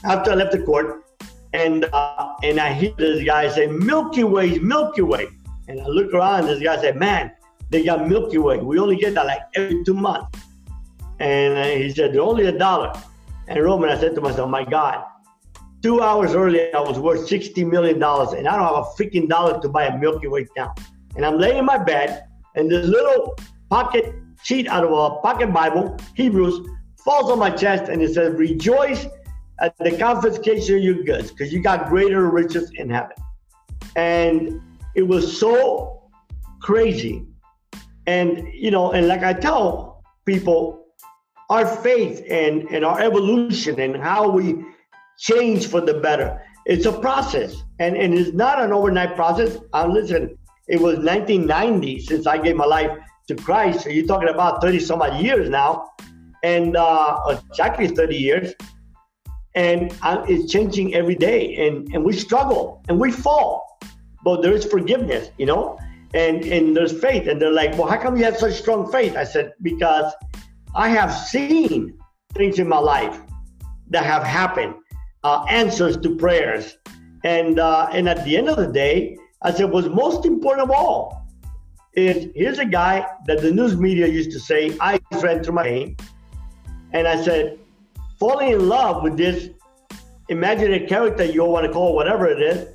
after 0.04 0.32
I 0.32 0.34
left 0.34 0.52
the 0.52 0.62
court, 0.62 1.04
and 1.52 1.84
uh, 1.92 2.34
and 2.42 2.58
I 2.58 2.72
hear 2.72 2.92
this 2.96 3.24
guy 3.24 3.48
say 3.48 3.66
Milky 3.66 4.24
Way, 4.24 4.58
Milky 4.58 5.02
Way, 5.02 5.28
and 5.68 5.80
I 5.80 5.86
look 5.86 6.14
around. 6.14 6.40
and 6.40 6.48
This 6.48 6.62
guy 6.62 6.80
said, 6.80 6.96
"Man, 6.96 7.32
they 7.70 7.84
got 7.84 8.08
Milky 8.08 8.38
Way. 8.38 8.58
We 8.58 8.78
only 8.78 8.96
get 8.96 9.14
that 9.14 9.26
like 9.26 9.42
every 9.54 9.84
two 9.84 9.94
months." 9.94 10.38
And 11.22 11.50
uh, 11.56 11.64
he 11.82 11.90
said, 11.90 12.16
only 12.16 12.46
a 12.46 12.56
dollar." 12.66 12.92
And 13.48 13.62
Roman, 13.62 13.88
I 13.90 13.98
said 13.98 14.14
to 14.16 14.20
myself, 14.20 14.50
"My 14.50 14.64
God." 14.64 15.04
Two 15.82 16.00
hours 16.00 16.32
earlier, 16.34 16.70
I 16.76 16.80
was 16.80 16.98
worth 17.00 17.28
$60 17.28 17.68
million, 17.68 17.96
and 17.96 18.02
I 18.02 18.56
don't 18.56 18.68
have 18.70 18.84
a 18.86 18.88
freaking 18.96 19.28
dollar 19.28 19.60
to 19.60 19.68
buy 19.68 19.86
a 19.86 19.98
Milky 19.98 20.28
Way 20.28 20.46
now. 20.56 20.72
And 21.16 21.26
I'm 21.26 21.38
laying 21.38 21.58
in 21.58 21.64
my 21.64 21.76
bed, 21.76 22.24
and 22.54 22.70
this 22.70 22.86
little 22.86 23.36
pocket 23.68 24.14
sheet 24.42 24.68
out 24.68 24.84
of 24.84 24.92
a 24.92 25.20
pocket 25.20 25.52
Bible, 25.52 25.96
Hebrews, 26.14 26.68
falls 27.04 27.30
on 27.30 27.38
my 27.38 27.50
chest, 27.50 27.90
and 27.90 28.00
it 28.00 28.14
says, 28.14 28.34
Rejoice 28.34 29.06
at 29.60 29.76
the 29.78 29.96
confiscation 29.96 30.76
of 30.76 30.82
your 30.82 31.02
goods 31.02 31.30
because 31.30 31.52
you 31.52 31.62
got 31.62 31.88
greater 31.88 32.28
riches 32.30 32.70
in 32.76 32.90
heaven. 32.90 33.16
And 33.96 34.60
it 34.94 35.02
was 35.02 35.38
so 35.38 36.02
crazy. 36.60 37.26
And, 38.06 38.48
you 38.52 38.70
know, 38.70 38.92
and 38.92 39.08
like 39.08 39.22
I 39.22 39.32
tell 39.32 40.04
people, 40.26 40.81
our 41.52 41.66
faith 41.66 42.24
and, 42.30 42.62
and 42.70 42.82
our 42.82 42.98
evolution 43.00 43.78
and 43.78 43.94
how 43.96 44.30
we 44.30 44.64
change 45.18 45.66
for 45.66 45.82
the 45.82 45.94
better, 46.00 46.42
it's 46.64 46.86
a 46.86 46.92
process. 46.92 47.54
And, 47.78 47.94
and 47.94 48.14
it's 48.14 48.32
not 48.32 48.58
an 48.58 48.72
overnight 48.72 49.14
process. 49.16 49.58
Uh, 49.74 49.86
listen, 49.86 50.38
it 50.68 50.80
was 50.80 50.96
1990 50.96 52.00
since 52.00 52.26
I 52.26 52.38
gave 52.38 52.56
my 52.56 52.64
life 52.64 52.90
to 53.28 53.34
Christ. 53.34 53.82
So 53.82 53.90
you're 53.90 54.06
talking 54.06 54.30
about 54.30 54.62
30 54.62 54.80
some 54.80 55.02
odd 55.02 55.22
years 55.22 55.50
now, 55.50 55.90
and 56.42 56.74
uh, 56.74 57.38
exactly 57.50 57.86
30 57.86 58.16
years. 58.16 58.54
And 59.54 59.94
uh, 60.00 60.24
it's 60.26 60.50
changing 60.50 60.94
every 60.94 61.14
day, 61.14 61.66
and, 61.66 61.86
and 61.92 62.02
we 62.02 62.14
struggle 62.14 62.82
and 62.88 62.98
we 62.98 63.12
fall, 63.12 63.78
but 64.24 64.40
there 64.40 64.54
is 64.54 64.64
forgiveness, 64.64 65.28
you 65.36 65.44
know, 65.44 65.78
and 66.14 66.42
and 66.46 66.74
there's 66.74 66.98
faith. 66.98 67.28
And 67.28 67.40
they're 67.40 67.52
like, 67.52 67.76
well, 67.76 67.86
how 67.86 67.98
come 67.98 68.16
you 68.16 68.24
have 68.24 68.38
such 68.38 68.54
strong 68.54 68.90
faith? 68.90 69.14
I 69.14 69.24
said 69.24 69.52
because 69.60 70.10
I 70.74 70.88
have 70.88 71.12
seen 71.12 71.98
things 72.34 72.58
in 72.58 72.68
my 72.68 72.78
life 72.78 73.20
that 73.90 74.04
have 74.04 74.22
happened, 74.22 74.74
uh, 75.22 75.44
answers 75.48 75.96
to 75.98 76.16
prayers, 76.16 76.76
and 77.24 77.58
uh, 77.58 77.88
and 77.92 78.08
at 78.08 78.24
the 78.24 78.36
end 78.36 78.48
of 78.48 78.56
the 78.56 78.66
day, 78.66 79.16
I 79.42 79.52
said 79.52 79.70
what's 79.70 79.88
most 79.88 80.24
important 80.24 80.70
of 80.70 80.70
all 80.70 81.28
is 81.94 82.30
here's 82.34 82.58
a 82.58 82.64
guy 82.64 83.06
that 83.26 83.42
the 83.42 83.52
news 83.52 83.76
media 83.76 84.06
used 84.06 84.30
to 84.32 84.40
say 84.40 84.76
I 84.80 84.98
ran 85.22 85.42
through 85.44 85.54
my 85.54 85.64
pain, 85.64 85.96
and 86.92 87.06
I 87.06 87.22
said 87.22 87.58
falling 88.18 88.52
in 88.52 88.68
love 88.68 89.02
with 89.02 89.16
this 89.16 89.50
imaginary 90.28 90.86
character 90.86 91.24
you 91.24 91.42
all 91.42 91.52
want 91.52 91.66
to 91.66 91.72
call 91.72 91.94
whatever 91.94 92.26
it 92.26 92.40
is 92.40 92.68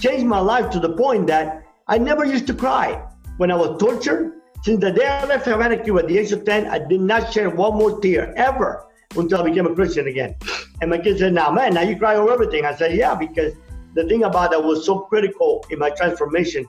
changed 0.00 0.24
my 0.24 0.38
life 0.38 0.70
to 0.70 0.80
the 0.80 0.92
point 0.96 1.26
that 1.26 1.64
I 1.88 1.98
never 1.98 2.24
used 2.24 2.46
to 2.46 2.54
cry 2.54 3.04
when 3.36 3.50
I 3.50 3.56
was 3.56 3.78
tortured. 3.80 4.37
Since 4.62 4.80
the 4.80 4.90
day 4.90 5.06
I 5.06 5.24
left 5.26 5.44
Cuba 5.44 6.00
at 6.00 6.08
the 6.08 6.18
age 6.18 6.32
of 6.32 6.44
10, 6.44 6.66
I 6.66 6.78
did 6.78 7.00
not 7.00 7.32
shed 7.32 7.56
one 7.56 7.74
more 7.74 8.00
tear 8.00 8.34
ever 8.36 8.86
until 9.16 9.40
I 9.40 9.44
became 9.44 9.66
a 9.66 9.74
Christian 9.74 10.08
again. 10.08 10.36
And 10.80 10.90
my 10.90 10.98
kids 10.98 11.20
said, 11.20 11.32
now, 11.32 11.50
man, 11.50 11.74
now 11.74 11.82
you 11.82 11.96
cry 11.96 12.16
over 12.16 12.32
everything. 12.32 12.64
I 12.64 12.74
said, 12.74 12.94
yeah, 12.94 13.14
because 13.14 13.54
the 13.94 14.04
thing 14.08 14.24
about 14.24 14.50
that 14.50 14.62
was 14.62 14.84
so 14.84 15.00
critical 15.00 15.64
in 15.70 15.78
my 15.78 15.90
transformation 15.90 16.66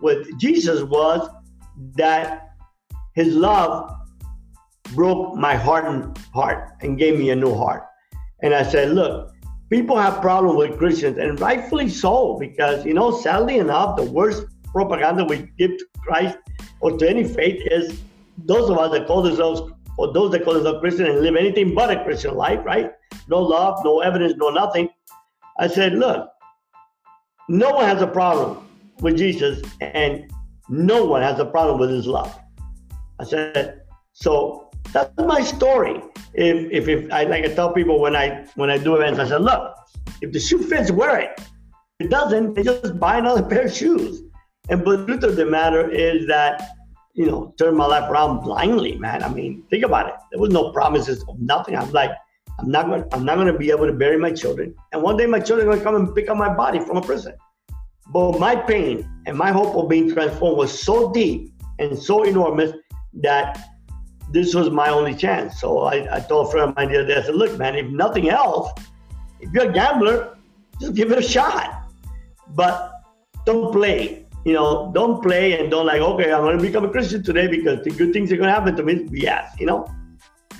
with 0.00 0.38
Jesus 0.38 0.82
was 0.82 1.28
that 1.96 2.50
his 3.14 3.34
love 3.34 3.90
broke 4.94 5.36
my 5.36 5.54
hardened 5.54 6.18
heart 6.32 6.72
and 6.80 6.98
gave 6.98 7.18
me 7.18 7.30
a 7.30 7.36
new 7.36 7.54
heart. 7.54 7.84
And 8.42 8.54
I 8.54 8.62
said, 8.62 8.92
look, 8.92 9.32
people 9.70 9.98
have 9.98 10.20
problems 10.20 10.56
with 10.56 10.78
Christians, 10.78 11.18
and 11.18 11.38
rightfully 11.40 11.88
so, 11.88 12.36
because, 12.38 12.86
you 12.86 12.94
know, 12.94 13.10
sadly 13.10 13.58
enough, 13.58 13.96
the 13.96 14.04
worst 14.04 14.46
propaganda 14.72 15.24
we 15.24 15.50
give 15.58 15.76
to 15.78 15.86
Christ 16.00 16.38
or 16.80 16.96
to 16.96 17.08
any 17.08 17.24
faith 17.24 17.60
is 17.70 18.00
those 18.44 18.70
of 18.70 18.78
us 18.78 18.92
that 18.92 19.06
call 19.06 19.22
themselves 19.22 19.62
or 19.96 20.12
those 20.12 20.30
that 20.32 20.44
call 20.44 20.54
themselves 20.54 20.80
Christian 20.80 21.06
and 21.06 21.20
live 21.20 21.36
anything 21.36 21.74
but 21.74 21.90
a 21.90 22.02
Christian 22.04 22.34
life, 22.34 22.60
right? 22.64 22.92
No 23.28 23.40
love, 23.40 23.84
no 23.84 24.00
evidence, 24.00 24.34
no 24.36 24.50
nothing. 24.50 24.88
I 25.58 25.66
said, 25.66 25.94
look, 25.94 26.28
no 27.48 27.70
one 27.70 27.84
has 27.84 28.00
a 28.00 28.06
problem 28.06 28.68
with 29.00 29.16
Jesus, 29.16 29.62
and 29.80 30.30
no 30.68 31.04
one 31.04 31.22
has 31.22 31.38
a 31.40 31.44
problem 31.44 31.78
with 31.78 31.90
his 31.90 32.06
love. 32.06 32.38
I 33.18 33.24
said, 33.24 33.82
so 34.12 34.70
that's 34.92 35.12
my 35.18 35.42
story. 35.42 36.00
If, 36.34 36.70
if, 36.70 36.88
if 36.88 37.12
I 37.12 37.24
like 37.24 37.44
I 37.44 37.48
tell 37.48 37.72
people 37.72 38.00
when 38.00 38.14
I 38.14 38.46
when 38.54 38.70
I 38.70 38.78
do 38.78 38.96
events, 38.96 39.18
I 39.18 39.26
said, 39.26 39.40
look, 39.40 39.74
if 40.20 40.32
the 40.32 40.38
shoe 40.38 40.62
fits, 40.62 40.90
wear 40.90 41.18
it. 41.18 41.40
If 41.98 42.06
it 42.06 42.10
doesn't, 42.10 42.54
they 42.54 42.62
just 42.62 43.00
buy 43.00 43.18
another 43.18 43.42
pair 43.48 43.62
of 43.62 43.72
shoes. 43.72 44.22
And 44.68 44.84
but 44.84 44.98
the 44.98 45.06
truth 45.06 45.22
of 45.24 45.36
the 45.36 45.46
matter 45.46 45.90
is 45.90 46.26
that 46.26 46.78
you 47.18 47.26
know, 47.26 47.52
turn 47.58 47.76
my 47.76 47.84
life 47.84 48.08
around 48.08 48.42
blindly, 48.42 48.96
man. 48.96 49.24
I 49.24 49.28
mean, 49.28 49.64
think 49.70 49.84
about 49.84 50.08
it. 50.08 50.14
There 50.30 50.40
was 50.40 50.50
no 50.50 50.70
promises 50.70 51.24
of 51.28 51.40
nothing. 51.40 51.76
I'm 51.76 51.90
like, 51.90 52.12
I'm 52.60 52.70
not 52.70 52.86
going. 52.86 53.04
I'm 53.12 53.24
not 53.24 53.42
to 53.42 53.58
be 53.58 53.72
able 53.72 53.88
to 53.88 53.92
bury 53.92 54.16
my 54.16 54.30
children. 54.30 54.72
And 54.92 55.02
one 55.02 55.16
day, 55.16 55.26
my 55.26 55.40
children 55.40 55.66
are 55.66 55.70
going 55.70 55.80
to 55.80 55.84
come 55.84 55.96
and 55.96 56.14
pick 56.14 56.30
up 56.30 56.36
my 56.36 56.54
body 56.54 56.78
from 56.78 56.96
a 56.96 57.02
prison. 57.02 57.34
But 58.12 58.38
my 58.38 58.54
pain 58.54 59.08
and 59.26 59.36
my 59.36 59.50
hope 59.50 59.74
of 59.74 59.88
being 59.88 60.12
transformed 60.12 60.58
was 60.58 60.70
so 60.80 61.12
deep 61.12 61.52
and 61.80 61.98
so 61.98 62.22
enormous 62.22 62.70
that 63.14 63.64
this 64.30 64.54
was 64.54 64.70
my 64.70 64.88
only 64.88 65.14
chance. 65.14 65.60
So 65.60 65.80
I, 65.80 66.16
I 66.16 66.20
told 66.20 66.46
a 66.46 66.50
friend 66.52 66.70
of 66.70 66.76
mine 66.76 66.92
the 66.92 67.00
other 67.00 67.08
day, 67.08 67.16
I 67.16 67.22
said, 67.22 67.34
look, 67.34 67.58
man, 67.58 67.74
if 67.74 67.86
nothing 67.90 68.30
else, 68.30 68.70
if 69.40 69.52
you're 69.52 69.70
a 69.70 69.72
gambler, 69.72 70.38
just 70.80 70.94
give 70.94 71.10
it 71.10 71.18
a 71.18 71.22
shot. 71.22 71.90
But 72.54 72.92
don't 73.44 73.72
play 73.72 74.27
you 74.48 74.54
know, 74.54 74.90
don't 74.94 75.22
play 75.22 75.60
and 75.60 75.70
don't 75.70 75.84
like, 75.84 76.00
okay, 76.00 76.32
I'm 76.32 76.40
going 76.40 76.56
to 76.56 76.62
become 76.62 76.82
a 76.86 76.88
Christian 76.88 77.22
today 77.22 77.48
because 77.48 77.84
the 77.84 77.90
good 77.90 78.14
things 78.14 78.32
are 78.32 78.36
going 78.36 78.48
to 78.48 78.54
happen 78.54 78.74
to 78.76 78.82
me. 78.82 79.06
Yes, 79.10 79.54
you 79.58 79.66
know. 79.66 79.86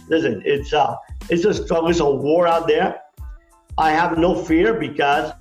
Listen, 0.09 0.43
it's 0.45 0.75
uh, 0.75 0.95
it's 1.31 1.47
a 1.47 1.55
struggle, 1.55 1.89
it's 1.89 2.01
a 2.01 2.11
war 2.11 2.47
out 2.47 2.67
there. 2.67 3.01
I 3.79 3.93
have 3.93 4.19
no 4.19 4.35
fear 4.45 4.75
because, 4.75 5.33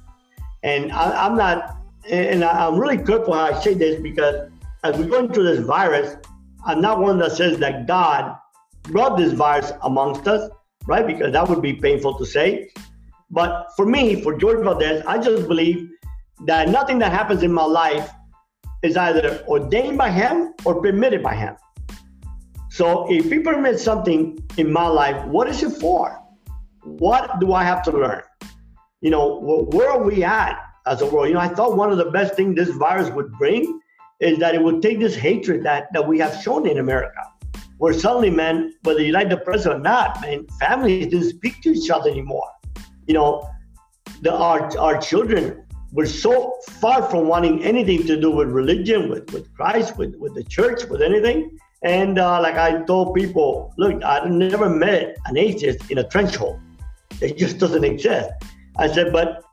and 0.63 0.93
I, 0.93 1.25
am 1.25 1.35
not, 1.35 1.77
and 2.09 2.41
I'm 2.41 2.79
really 2.79 2.97
careful 2.97 3.33
how 3.33 3.53
I 3.53 3.59
say 3.59 3.73
this 3.73 3.99
because 4.01 4.49
as 4.85 4.97
we're 4.97 5.09
going 5.09 5.33
through 5.33 5.43
this 5.43 5.65
virus, 5.65 6.15
I'm 6.65 6.79
not 6.79 6.99
one 6.99 7.17
that 7.19 7.33
says 7.33 7.57
that 7.57 7.85
God 7.85 8.37
brought 8.83 9.17
this 9.17 9.33
virus 9.33 9.73
amongst 9.83 10.25
us, 10.25 10.49
right? 10.85 11.05
Because 11.05 11.33
that 11.33 11.49
would 11.49 11.61
be 11.61 11.73
painful 11.73 12.17
to 12.17 12.25
say. 12.25 12.69
But 13.29 13.67
for 13.75 13.85
me, 13.85 14.21
for 14.21 14.37
George 14.37 14.63
Valdez, 14.63 15.03
I 15.05 15.17
just 15.17 15.49
believe 15.49 15.89
that 16.45 16.69
nothing 16.69 16.99
that 16.99 17.11
happens 17.11 17.43
in 17.43 17.51
my 17.51 17.65
life 17.65 18.09
is 18.87 18.97
either 18.97 19.43
ordained 19.47 19.97
by 19.97 20.09
him 20.09 20.53
or 20.65 20.81
permitted 20.81 21.21
by 21.21 21.35
him. 21.35 21.55
So 22.69 23.11
if 23.11 23.25
he 23.31 23.39
permits 23.39 23.83
something 23.83 24.37
in 24.57 24.71
my 24.71 24.87
life, 24.87 25.25
what 25.25 25.47
is 25.47 25.63
it 25.63 25.73
for? 25.79 26.19
What 26.83 27.39
do 27.39 27.53
I 27.53 27.63
have 27.63 27.83
to 27.83 27.91
learn? 27.91 28.23
You 29.01 29.11
know, 29.11 29.39
where 29.75 29.89
are 29.91 30.03
we 30.03 30.23
at 30.23 30.55
as 30.85 31.01
a 31.01 31.05
world? 31.05 31.27
You 31.27 31.35
know, 31.35 31.39
I 31.39 31.49
thought 31.49 31.75
one 31.75 31.91
of 31.91 31.97
the 31.97 32.11
best 32.11 32.35
things 32.35 32.55
this 32.55 32.69
virus 32.69 33.09
would 33.09 33.31
bring 33.33 33.79
is 34.19 34.39
that 34.39 34.55
it 34.55 34.61
would 34.61 34.81
take 34.81 34.99
this 34.99 35.15
hatred 35.15 35.63
that, 35.63 35.91
that 35.93 36.07
we 36.07 36.17
have 36.19 36.33
shown 36.41 36.67
in 36.67 36.77
America. 36.79 37.21
Where 37.77 37.93
suddenly, 37.93 38.31
man, 38.31 38.73
whether 38.83 39.01
you 39.01 39.11
like 39.11 39.29
the 39.29 39.37
president 39.37 39.81
or 39.81 39.83
not, 39.83 40.21
man, 40.21 40.47
families 40.59 41.07
didn't 41.07 41.29
speak 41.29 41.61
to 41.63 41.69
each 41.69 41.89
other 41.91 42.09
anymore. 42.09 42.49
You 43.05 43.13
know, 43.13 43.49
the, 44.21 44.33
our, 44.33 44.75
our 44.79 44.97
children 44.99 45.63
we're 45.97 46.05
so 46.05 46.53
far 46.79 47.09
from 47.09 47.27
wanting 47.27 47.63
anything 47.63 48.05
to 48.05 48.21
do 48.21 48.29
with 48.29 48.49
religion, 48.49 49.09
with, 49.09 49.33
with 49.33 49.51
Christ, 49.55 49.97
with, 49.97 50.15
with 50.17 50.35
the 50.35 50.43
church, 50.43 50.85
with 50.85 51.01
anything. 51.01 51.57
And 51.81 52.19
uh, 52.19 52.39
like 52.39 52.55
I 52.55 52.83
told 52.83 53.15
people, 53.15 53.73
look, 53.79 54.03
I've 54.03 54.29
never 54.29 54.69
met 54.69 55.17
an 55.25 55.37
atheist 55.37 55.89
in 55.89 55.97
a 55.97 56.07
trench 56.07 56.35
hole. 56.35 56.59
It 57.19 57.35
just 57.35 57.57
doesn't 57.57 57.83
exist. 57.83 58.29
I 58.75 58.85
said, 58.85 59.11
but 59.11 59.43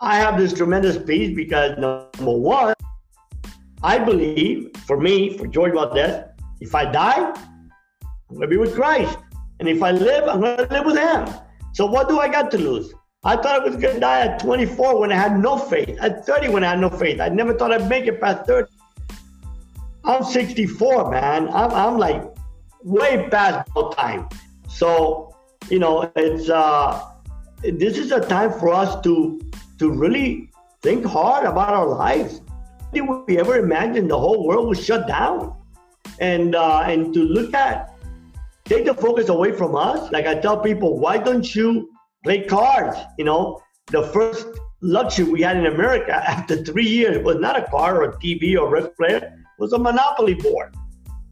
I 0.00 0.16
have 0.16 0.36
this 0.36 0.52
tremendous 0.52 0.98
peace 0.98 1.32
because 1.36 1.78
number 1.78 2.32
one, 2.36 2.74
I 3.80 4.00
believe 4.00 4.72
for 4.84 4.98
me, 4.98 5.38
for 5.38 5.46
George 5.46 5.74
Valdez, 5.74 6.24
if 6.60 6.74
I 6.74 6.90
die, 6.90 7.32
I'm 8.02 8.34
gonna 8.34 8.48
be 8.48 8.56
with 8.56 8.74
Christ. 8.74 9.16
And 9.60 9.68
if 9.68 9.80
I 9.80 9.92
live, 9.92 10.24
I'm 10.28 10.40
gonna 10.40 10.66
live 10.72 10.86
with 10.86 10.98
him. 10.98 11.28
So 11.72 11.86
what 11.86 12.08
do 12.08 12.18
I 12.18 12.26
got 12.26 12.50
to 12.50 12.58
lose? 12.58 12.92
I 13.24 13.34
thought 13.34 13.46
I 13.46 13.58
was 13.58 13.74
going 13.74 13.94
to 13.94 14.00
die 14.00 14.20
at 14.20 14.38
24 14.38 15.00
when 15.00 15.10
I 15.10 15.16
had 15.16 15.40
no 15.40 15.58
faith, 15.58 15.98
at 16.00 16.24
30 16.24 16.50
when 16.50 16.62
I 16.62 16.70
had 16.70 16.80
no 16.80 16.88
faith. 16.88 17.20
I 17.20 17.28
never 17.28 17.52
thought 17.52 17.72
I'd 17.72 17.88
make 17.88 18.06
it 18.06 18.20
past 18.20 18.46
30. 18.46 18.70
I'm 20.04 20.22
64, 20.22 21.10
man. 21.10 21.48
I'm, 21.48 21.72
I'm 21.72 21.98
like 21.98 22.22
way 22.84 23.28
past 23.28 23.68
no 23.74 23.90
time. 23.90 24.28
So, 24.68 25.34
you 25.68 25.80
know, 25.80 26.10
it's 26.14 26.48
uh, 26.48 27.04
this 27.62 27.98
is 27.98 28.12
a 28.12 28.20
time 28.20 28.52
for 28.52 28.72
us 28.72 29.02
to 29.02 29.40
to 29.80 29.90
really 29.90 30.50
think 30.82 31.04
hard 31.04 31.44
about 31.44 31.74
our 31.74 31.86
lives. 31.86 32.40
Did 32.92 33.02
we 33.26 33.38
ever 33.38 33.58
imagine 33.58 34.06
the 34.06 34.18
whole 34.18 34.46
world 34.46 34.68
was 34.68 34.84
shut 34.84 35.08
down? 35.08 35.56
And 36.20 36.54
uh, 36.54 36.82
and 36.86 37.12
to 37.14 37.24
look 37.24 37.52
at 37.52 37.94
take 38.64 38.84
the 38.84 38.94
focus 38.94 39.28
away 39.28 39.50
from 39.50 39.74
us. 39.74 40.12
Like 40.12 40.26
I 40.26 40.36
tell 40.36 40.60
people, 40.60 40.98
why 40.98 41.18
don't 41.18 41.52
you 41.54 41.90
play 42.24 42.44
cards. 42.44 42.96
You 43.18 43.24
know, 43.24 43.60
the 43.86 44.02
first 44.04 44.46
luxury 44.80 45.24
we 45.24 45.42
had 45.42 45.56
in 45.56 45.66
America 45.66 46.14
after 46.28 46.62
three 46.64 46.88
years 46.88 47.24
was 47.24 47.36
not 47.36 47.58
a 47.58 47.68
car 47.70 48.02
or 48.02 48.10
a 48.10 48.16
TV 48.18 48.58
or 48.58 48.76
a 48.76 48.88
player, 48.90 49.16
it 49.16 49.32
was 49.58 49.72
a 49.72 49.78
Monopoly 49.78 50.34
board. 50.34 50.74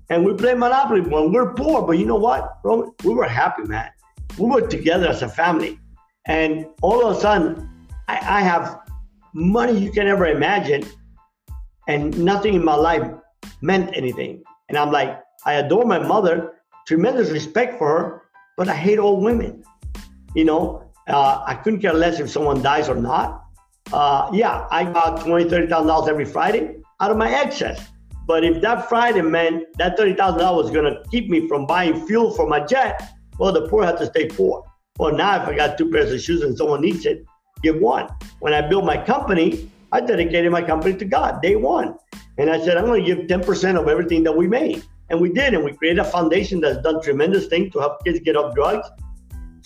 And 0.08 0.24
we 0.24 0.34
played 0.34 0.58
Monopoly 0.58 1.00
when 1.00 1.32
we're 1.32 1.52
poor, 1.54 1.82
but 1.82 1.98
you 1.98 2.06
know 2.06 2.16
what? 2.16 2.58
We 3.04 3.14
were 3.14 3.28
happy, 3.28 3.64
man. 3.64 3.90
We 4.38 4.46
were 4.46 4.66
together 4.66 5.08
as 5.08 5.22
a 5.22 5.28
family. 5.28 5.78
And 6.26 6.66
all 6.82 7.06
of 7.06 7.16
a 7.16 7.20
sudden, 7.20 7.68
I, 8.08 8.14
I 8.14 8.40
have 8.40 8.80
money 9.34 9.78
you 9.78 9.90
can 9.90 10.06
ever 10.06 10.26
imagine, 10.26 10.84
and 11.88 12.16
nothing 12.24 12.54
in 12.54 12.64
my 12.64 12.74
life 12.74 13.08
meant 13.60 13.96
anything. 13.96 14.42
And 14.68 14.78
I'm 14.78 14.90
like, 14.90 15.20
I 15.44 15.54
adore 15.54 15.84
my 15.84 15.98
mother, 15.98 16.54
tremendous 16.86 17.30
respect 17.30 17.78
for 17.78 17.88
her, 17.88 18.22
but 18.56 18.68
I 18.68 18.74
hate 18.74 18.98
all 18.98 19.20
women. 19.20 19.62
You 20.36 20.44
know, 20.44 20.82
uh, 21.08 21.42
I 21.46 21.54
couldn't 21.54 21.80
care 21.80 21.94
less 21.94 22.20
if 22.20 22.30
someone 22.30 22.62
dies 22.62 22.90
or 22.90 22.94
not. 22.94 23.42
Uh, 23.90 24.30
yeah, 24.34 24.66
I 24.70 24.84
got 24.84 25.24
twenty, 25.24 25.48
thirty 25.48 25.66
thousand 25.66 25.88
dollars 25.88 26.10
every 26.10 26.26
Friday 26.26 26.76
out 27.00 27.10
of 27.10 27.16
my 27.16 27.30
excess. 27.34 27.88
But 28.26 28.44
if 28.44 28.60
that 28.60 28.88
Friday 28.88 29.22
meant 29.22 29.64
that 29.78 29.96
thirty 29.96 30.14
thousand 30.14 30.40
dollars 30.40 30.64
was 30.64 30.74
gonna 30.74 31.02
keep 31.10 31.30
me 31.30 31.48
from 31.48 31.66
buying 31.66 32.06
fuel 32.06 32.30
for 32.32 32.46
my 32.46 32.60
jet, 32.60 33.00
well, 33.38 33.50
the 33.50 33.66
poor 33.68 33.84
have 33.84 33.98
to 33.98 34.06
stay 34.06 34.28
poor. 34.28 34.62
Well, 34.98 35.14
now 35.14 35.42
if 35.42 35.48
I 35.48 35.56
got 35.56 35.78
two 35.78 35.90
pairs 35.90 36.12
of 36.12 36.20
shoes 36.20 36.42
and 36.42 36.56
someone 36.56 36.82
needs 36.82 37.06
it, 37.06 37.24
give 37.62 37.76
one. 37.76 38.08
When 38.40 38.52
I 38.52 38.60
built 38.68 38.84
my 38.84 39.02
company, 39.02 39.70
I 39.92 40.00
dedicated 40.00 40.52
my 40.52 40.62
company 40.62 40.96
to 40.98 41.04
God 41.04 41.40
day 41.40 41.56
one. 41.56 41.96
And 42.38 42.50
I 42.50 42.62
said, 42.62 42.76
I'm 42.76 42.84
going 42.84 43.02
to 43.04 43.14
give 43.14 43.26
10% 43.26 43.80
of 43.80 43.88
everything 43.88 44.22
that 44.24 44.36
we 44.36 44.46
made. 44.46 44.82
And 45.08 45.20
we 45.20 45.32
did. 45.32 45.54
And 45.54 45.64
we 45.64 45.72
created 45.72 46.00
a 46.00 46.04
foundation 46.04 46.60
that's 46.60 46.82
done 46.82 47.00
tremendous 47.02 47.46
things 47.46 47.72
to 47.72 47.78
help 47.78 48.04
kids 48.04 48.20
get 48.20 48.36
off 48.36 48.54
drugs. 48.54 48.86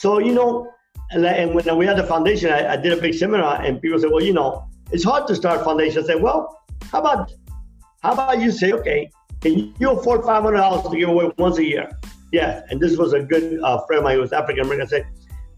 So, 0.00 0.18
you 0.18 0.32
know, 0.32 0.72
and 1.10 1.54
when 1.54 1.76
we 1.76 1.84
had 1.84 1.98
the 1.98 2.04
foundation, 2.04 2.50
I, 2.50 2.72
I 2.72 2.76
did 2.78 2.96
a 2.96 3.00
big 3.02 3.12
seminar 3.12 3.60
and 3.60 3.82
people 3.82 3.98
said, 3.98 4.10
well, 4.10 4.22
you 4.22 4.32
know, 4.32 4.66
it's 4.92 5.04
hard 5.04 5.26
to 5.26 5.36
start 5.36 5.62
foundation. 5.62 6.02
I 6.02 6.06
said, 6.06 6.22
well, 6.22 6.58
how 6.90 7.00
about 7.00 7.30
how 8.02 8.12
about 8.12 8.40
you 8.40 8.50
say, 8.50 8.72
okay, 8.72 9.10
can 9.42 9.74
you 9.78 9.90
afford 9.90 10.24
five 10.24 10.42
hundred 10.42 10.56
dollars 10.56 10.90
to 10.90 10.96
give 10.96 11.10
away 11.10 11.30
once 11.36 11.58
a 11.58 11.64
year? 11.66 11.90
Yes. 12.32 12.66
And 12.70 12.80
this 12.80 12.96
was 12.96 13.12
a 13.12 13.20
good 13.20 13.60
uh, 13.62 13.84
friend 13.84 13.98
of 13.98 14.04
mine 14.04 14.14
who 14.14 14.22
was 14.22 14.32
African 14.32 14.64
American. 14.64 14.86
I 14.86 14.88
said, 14.88 15.06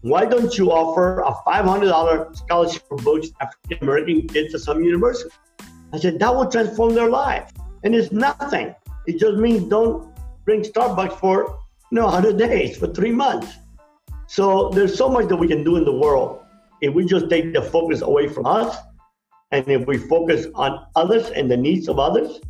why 0.01 0.25
don't 0.25 0.57
you 0.57 0.73
offer 0.73 1.21
a 1.21 1.33
five 1.45 1.63
hundred 1.63 1.87
dollar 1.87 2.27
scholarship 2.33 2.83
for 2.89 2.97
books 2.97 3.29
African 3.39 3.77
American 3.81 4.27
kids 4.27 4.53
at 4.53 4.59
some 4.59 4.83
university? 4.83 5.33
I 5.93 5.99
said 5.99 6.19
that 6.19 6.35
will 6.35 6.51
transform 6.51 6.95
their 6.95 7.09
life, 7.09 7.49
and 7.85 7.95
it's 7.95 8.11
nothing. 8.11 8.75
It 9.07 9.19
just 9.19 9.37
means 9.37 9.69
don't 9.69 10.13
bring 10.43 10.63
Starbucks 10.63 11.17
for 11.17 11.59
you 11.91 11.95
know 11.95 12.07
100 12.07 12.37
days 12.37 12.75
for 12.75 12.87
three 12.87 13.13
months. 13.13 13.47
So 14.27 14.69
there's 14.69 14.97
so 14.97 15.09
much 15.09 15.27
that 15.27 15.35
we 15.35 15.47
can 15.47 15.63
do 15.63 15.75
in 15.77 15.85
the 15.85 15.93
world 15.93 16.43
if 16.81 16.93
we 16.93 17.05
just 17.05 17.29
take 17.29 17.53
the 17.53 17.61
focus 17.61 18.01
away 18.01 18.27
from 18.27 18.45
us 18.45 18.75
and 19.51 19.67
if 19.67 19.85
we 19.87 19.97
focus 19.97 20.47
on 20.55 20.85
others 20.95 21.29
and 21.29 21.49
the 21.49 21.57
needs 21.57 21.87
of 21.87 21.99
others 21.99 22.41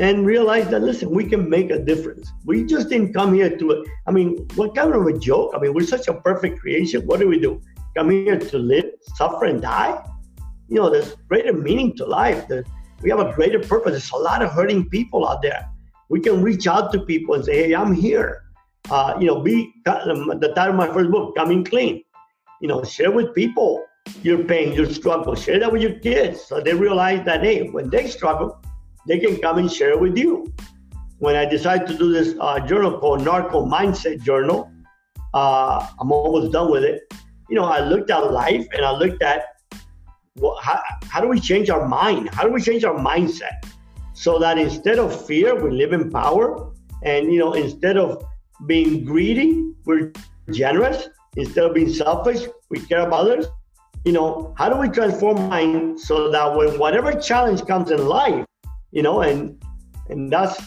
and 0.00 0.26
realize 0.26 0.68
that 0.68 0.82
listen 0.82 1.10
we 1.10 1.24
can 1.24 1.48
make 1.48 1.70
a 1.70 1.78
difference. 1.78 2.30
We 2.44 2.64
just 2.64 2.88
didn't 2.90 3.14
come 3.14 3.32
here 3.32 3.56
to 3.56 3.86
i 4.06 4.10
mean 4.10 4.46
what 4.56 4.74
kind 4.74 4.92
of 4.94 5.06
a 5.06 5.18
joke? 5.18 5.52
I 5.54 5.58
mean 5.58 5.72
we're 5.72 5.86
such 5.86 6.08
a 6.08 6.14
perfect 6.14 6.60
creation. 6.60 7.02
What 7.06 7.20
do 7.20 7.28
we 7.28 7.38
do? 7.38 7.60
Come 7.96 8.10
here 8.10 8.38
to 8.38 8.58
live 8.58 8.86
suffer 9.14 9.44
and 9.46 9.62
die? 9.62 10.04
You 10.68 10.76
know 10.76 10.90
there's 10.90 11.14
greater 11.28 11.52
meaning 11.52 11.96
to 11.96 12.04
life. 12.04 12.44
We 13.02 13.10
have 13.10 13.20
a 13.20 13.32
greater 13.32 13.60
purpose. 13.60 13.92
There's 13.92 14.10
a 14.10 14.16
lot 14.16 14.42
of 14.42 14.50
hurting 14.50 14.88
people 14.90 15.26
out 15.28 15.42
there. 15.42 15.68
We 16.08 16.20
can 16.20 16.42
reach 16.42 16.66
out 16.66 16.92
to 16.92 17.00
people 17.00 17.34
and 17.34 17.44
say 17.44 17.68
hey 17.68 17.74
i'm 17.74 17.94
here 17.94 18.45
uh, 18.90 19.14
you 19.20 19.26
know 19.26 19.40
be 19.40 19.72
the 19.84 20.52
title 20.54 20.70
of 20.70 20.74
my 20.74 20.88
first 20.92 21.10
book 21.10 21.34
coming 21.36 21.64
clean 21.64 22.02
you 22.60 22.68
know 22.68 22.82
share 22.84 23.10
with 23.10 23.34
people 23.34 23.84
your 24.22 24.44
pain 24.44 24.72
your 24.72 24.88
struggle 24.88 25.34
share 25.34 25.58
that 25.58 25.70
with 25.70 25.82
your 25.82 25.98
kids 26.00 26.40
so 26.40 26.60
they 26.60 26.74
realize 26.74 27.24
that 27.24 27.42
hey 27.42 27.68
when 27.70 27.90
they 27.90 28.06
struggle 28.06 28.60
they 29.06 29.18
can 29.18 29.36
come 29.38 29.58
and 29.58 29.70
share 29.70 29.96
with 29.96 30.18
you. 30.18 30.52
When 31.18 31.36
I 31.36 31.44
decided 31.44 31.86
to 31.88 31.96
do 31.96 32.12
this 32.12 32.34
uh, 32.40 32.60
journal 32.60 32.98
called 32.98 33.24
Narco 33.24 33.64
Mindset 33.64 34.22
Journal, 34.22 34.70
uh, 35.32 35.88
I'm 35.98 36.12
almost 36.12 36.52
done 36.52 36.70
with 36.70 36.84
it. 36.84 37.02
You 37.48 37.56
know, 37.56 37.64
I 37.64 37.80
looked 37.80 38.10
at 38.10 38.32
life 38.32 38.66
and 38.72 38.84
I 38.84 38.92
looked 38.92 39.22
at 39.22 39.46
well, 40.36 40.58
how, 40.60 40.82
how 41.08 41.20
do 41.20 41.28
we 41.28 41.40
change 41.40 41.70
our 41.70 41.88
mind? 41.88 42.28
How 42.34 42.42
do 42.42 42.52
we 42.52 42.60
change 42.60 42.84
our 42.84 42.94
mindset 42.94 43.64
so 44.12 44.38
that 44.38 44.58
instead 44.58 44.98
of 44.98 45.24
fear, 45.26 45.54
we 45.54 45.70
live 45.70 45.94
in 45.94 46.10
power? 46.10 46.72
And, 47.02 47.32
you 47.32 47.38
know, 47.38 47.54
instead 47.54 47.96
of 47.96 48.22
being 48.66 49.04
greedy, 49.04 49.72
we're 49.84 50.12
generous. 50.50 51.08
Instead 51.36 51.64
of 51.64 51.74
being 51.74 51.92
selfish, 51.92 52.48
we 52.70 52.80
care 52.80 53.06
about 53.06 53.20
others. 53.20 53.46
You 54.04 54.12
know, 54.12 54.54
how 54.56 54.68
do 54.68 54.76
we 54.76 54.88
transform 54.88 55.48
mind 55.48 56.00
so 56.00 56.30
that 56.30 56.56
when 56.56 56.78
whatever 56.78 57.12
challenge 57.12 57.66
comes 57.66 57.90
in 57.90 58.06
life, 58.06 58.44
you 58.92 59.02
know, 59.02 59.20
and 59.20 59.62
and 60.08 60.32
that's 60.32 60.62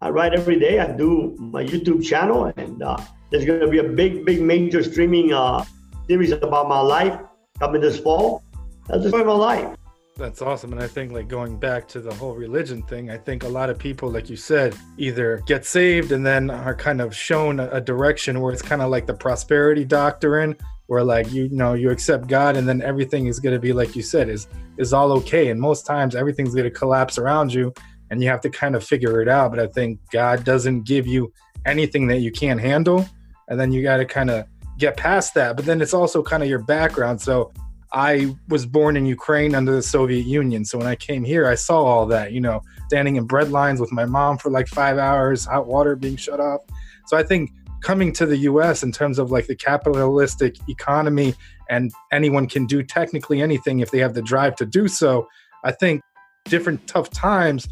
I 0.00 0.10
write 0.10 0.34
every 0.34 0.58
day. 0.58 0.80
I 0.80 0.92
do 0.92 1.34
my 1.38 1.64
YouTube 1.64 2.04
channel, 2.04 2.52
and 2.56 2.82
uh, 2.82 2.96
there's 3.30 3.44
going 3.44 3.60
to 3.60 3.68
be 3.68 3.78
a 3.78 3.84
big, 3.84 4.24
big, 4.24 4.42
major 4.42 4.82
streaming 4.82 5.32
uh, 5.32 5.64
series 6.06 6.30
about 6.30 6.68
my 6.68 6.80
life 6.80 7.18
coming 7.58 7.80
this 7.80 7.98
fall. 7.98 8.42
That's 8.86 9.02
the 9.02 9.08
story 9.08 9.22
of 9.22 9.28
my 9.28 9.34
life. 9.34 9.76
That's 10.16 10.42
awesome. 10.42 10.72
And 10.72 10.80
I 10.80 10.86
think, 10.86 11.10
like, 11.10 11.26
going 11.26 11.56
back 11.56 11.88
to 11.88 12.00
the 12.00 12.14
whole 12.14 12.34
religion 12.34 12.82
thing, 12.82 13.10
I 13.10 13.18
think 13.18 13.42
a 13.42 13.48
lot 13.48 13.68
of 13.68 13.78
people, 13.78 14.08
like 14.08 14.30
you 14.30 14.36
said, 14.36 14.76
either 14.96 15.42
get 15.46 15.64
saved 15.64 16.12
and 16.12 16.24
then 16.24 16.50
are 16.50 16.74
kind 16.74 17.00
of 17.00 17.14
shown 17.14 17.58
a, 17.58 17.80
direction 17.80 18.40
where 18.40 18.52
it's 18.52 18.62
kind 18.62 18.80
of 18.80 18.90
like 18.90 19.06
the 19.06 19.14
prosperity 19.14 19.84
doctrine, 19.84 20.56
where, 20.86 21.02
like, 21.02 21.32
you, 21.32 21.44
you 21.44 21.56
know, 21.56 21.74
you 21.74 21.90
accept 21.90 22.28
God 22.28 22.56
and 22.56 22.68
then 22.68 22.80
everything 22.80 23.26
is 23.26 23.40
going 23.40 23.54
to 23.54 23.58
be, 23.58 23.72
like 23.72 23.96
you 23.96 24.02
said, 24.02 24.28
is 24.28 24.46
is 24.78 24.92
all 24.92 25.12
okay. 25.12 25.50
And 25.50 25.60
most 25.60 25.84
times 25.84 26.14
everything's 26.14 26.54
going 26.54 26.64
to 26.64 26.70
collapse 26.70 27.18
around 27.18 27.52
you 27.52 27.72
and 28.10 28.22
you 28.22 28.28
have 28.28 28.40
to 28.42 28.50
kind 28.50 28.76
of 28.76 28.84
figure 28.84 29.20
it 29.20 29.28
out. 29.28 29.50
But 29.50 29.60
I 29.60 29.66
think 29.66 29.98
God 30.10 30.44
doesn't 30.44 30.82
give 30.82 31.06
you 31.06 31.32
anything 31.66 32.06
that 32.08 32.18
you 32.18 32.30
can't 32.30 32.60
handle. 32.60 33.08
And 33.48 33.58
then 33.58 33.72
you 33.72 33.82
got 33.82 33.96
to 33.98 34.04
kind 34.04 34.30
of 34.30 34.46
get 34.78 34.96
past 34.96 35.34
that. 35.34 35.56
But 35.56 35.64
then 35.64 35.80
it's 35.80 35.94
also 35.94 36.22
kind 36.22 36.42
of 36.42 36.48
your 36.48 36.60
background. 36.60 37.20
So 37.20 37.52
I 37.94 38.34
was 38.48 38.66
born 38.66 38.96
in 38.96 39.06
Ukraine 39.06 39.54
under 39.54 39.72
the 39.72 39.82
Soviet 39.82 40.26
Union. 40.26 40.64
So 40.64 40.78
when 40.78 40.88
I 40.88 40.96
came 40.96 41.22
here, 41.22 41.46
I 41.46 41.54
saw 41.54 41.80
all 41.84 42.06
that, 42.06 42.32
you 42.32 42.40
know, 42.40 42.60
standing 42.88 43.14
in 43.14 43.24
bread 43.24 43.52
lines 43.52 43.80
with 43.80 43.92
my 43.92 44.04
mom 44.04 44.36
for 44.36 44.50
like 44.50 44.66
five 44.66 44.98
hours, 44.98 45.44
hot 45.44 45.68
water 45.68 45.94
being 45.94 46.16
shut 46.16 46.40
off. 46.40 46.62
So 47.06 47.16
I 47.16 47.22
think 47.22 47.52
coming 47.82 48.12
to 48.14 48.26
the 48.26 48.36
US 48.38 48.82
in 48.82 48.90
terms 48.90 49.20
of 49.20 49.30
like 49.30 49.46
the 49.46 49.54
capitalistic 49.54 50.56
economy 50.68 51.36
and 51.70 51.92
anyone 52.10 52.48
can 52.48 52.66
do 52.66 52.82
technically 52.82 53.40
anything 53.40 53.78
if 53.78 53.92
they 53.92 53.98
have 53.98 54.14
the 54.14 54.22
drive 54.22 54.56
to 54.56 54.66
do 54.66 54.88
so. 54.88 55.28
I 55.62 55.70
think 55.70 56.02
different 56.46 56.84
tough 56.88 57.10
times 57.10 57.68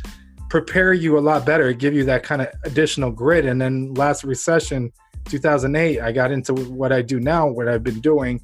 prepare 0.48 0.92
you 0.92 1.18
a 1.18 1.20
lot 1.20 1.44
better, 1.44 1.72
give 1.72 1.94
you 1.94 2.04
that 2.04 2.22
kind 2.22 2.42
of 2.42 2.48
additional 2.62 3.10
grit. 3.10 3.44
And 3.44 3.60
then 3.60 3.92
last 3.94 4.22
recession, 4.22 4.92
2008, 5.24 6.00
I 6.00 6.12
got 6.12 6.30
into 6.30 6.54
what 6.54 6.92
I 6.92 7.02
do 7.02 7.18
now, 7.18 7.48
what 7.48 7.66
I've 7.66 7.82
been 7.82 8.00
doing 8.00 8.40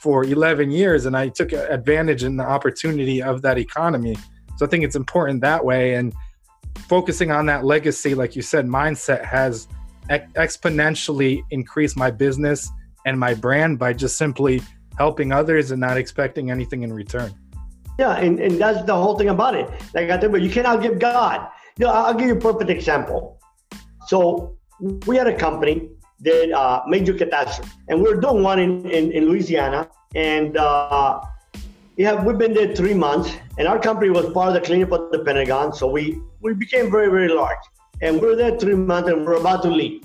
for 0.00 0.24
11 0.24 0.70
years, 0.70 1.06
and 1.06 1.16
I 1.16 1.28
took 1.28 1.52
advantage 1.52 2.22
and 2.22 2.38
the 2.38 2.44
opportunity 2.44 3.22
of 3.22 3.42
that 3.42 3.58
economy. 3.58 4.16
So 4.56 4.66
I 4.66 4.68
think 4.68 4.84
it's 4.84 4.96
important 4.96 5.40
that 5.40 5.64
way. 5.64 5.94
And 5.94 6.14
focusing 6.88 7.30
on 7.30 7.46
that 7.46 7.64
legacy, 7.64 8.14
like 8.14 8.36
you 8.36 8.42
said, 8.42 8.66
mindset 8.66 9.24
has 9.24 9.68
exponentially 10.08 11.42
increased 11.50 11.96
my 11.96 12.10
business 12.10 12.70
and 13.06 13.18
my 13.18 13.34
brand 13.34 13.78
by 13.78 13.92
just 13.92 14.16
simply 14.16 14.62
helping 14.96 15.32
others 15.32 15.70
and 15.70 15.80
not 15.80 15.96
expecting 15.96 16.50
anything 16.50 16.82
in 16.82 16.92
return. 16.92 17.32
Yeah, 17.98 18.16
and, 18.16 18.38
and 18.38 18.60
that's 18.60 18.84
the 18.84 18.94
whole 18.94 19.18
thing 19.18 19.28
about 19.28 19.54
it. 19.56 19.68
Like 19.94 20.10
I 20.10 20.20
said, 20.20 20.30
but 20.30 20.42
you 20.42 20.50
cannot 20.50 20.82
give 20.82 20.98
God. 20.98 21.48
You 21.78 21.86
know, 21.86 21.92
I'll 21.92 22.14
give 22.14 22.28
you 22.28 22.36
a 22.36 22.40
perfect 22.40 22.70
example. 22.70 23.40
So 24.06 24.56
we 25.06 25.16
had 25.16 25.26
a 25.26 25.36
company 25.36 25.88
that 26.20 26.52
uh, 26.52 26.82
major 26.86 27.14
catastrophe, 27.14 27.70
and 27.88 28.02
we're 28.02 28.20
doing 28.20 28.42
one 28.42 28.58
in, 28.58 28.88
in, 28.90 29.12
in 29.12 29.26
Louisiana, 29.26 29.88
and 30.14 30.56
uh, 30.56 31.20
yeah, 31.96 32.22
we've 32.22 32.38
been 32.38 32.54
there 32.54 32.74
three 32.74 32.94
months, 32.94 33.30
and 33.58 33.68
our 33.68 33.78
company 33.78 34.10
was 34.10 34.32
part 34.32 34.48
of 34.48 34.54
the 34.54 34.60
cleanup 34.60 34.92
of 34.92 35.10
the 35.10 35.20
Pentagon, 35.20 35.72
so 35.72 35.86
we 35.88 36.20
we 36.40 36.54
became 36.54 36.90
very 36.90 37.08
very 37.08 37.28
large, 37.28 37.64
and 38.02 38.20
we're 38.20 38.36
there 38.36 38.58
three 38.58 38.74
months, 38.74 39.08
and 39.10 39.26
we're 39.26 39.40
about 39.40 39.62
to 39.62 39.70
leave. 39.70 40.02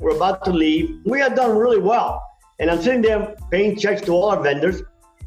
We're 0.00 0.16
about 0.16 0.44
to 0.46 0.52
leave. 0.52 1.00
We 1.04 1.20
had 1.20 1.36
done 1.36 1.56
really 1.56 1.78
well. 1.78 2.20
And 2.58 2.70
I'm 2.70 2.80
sitting 2.80 3.02
there 3.02 3.34
paying 3.50 3.76
checks 3.76 4.02
to 4.02 4.12
all 4.12 4.30
our 4.30 4.40
vendors, 4.40 4.82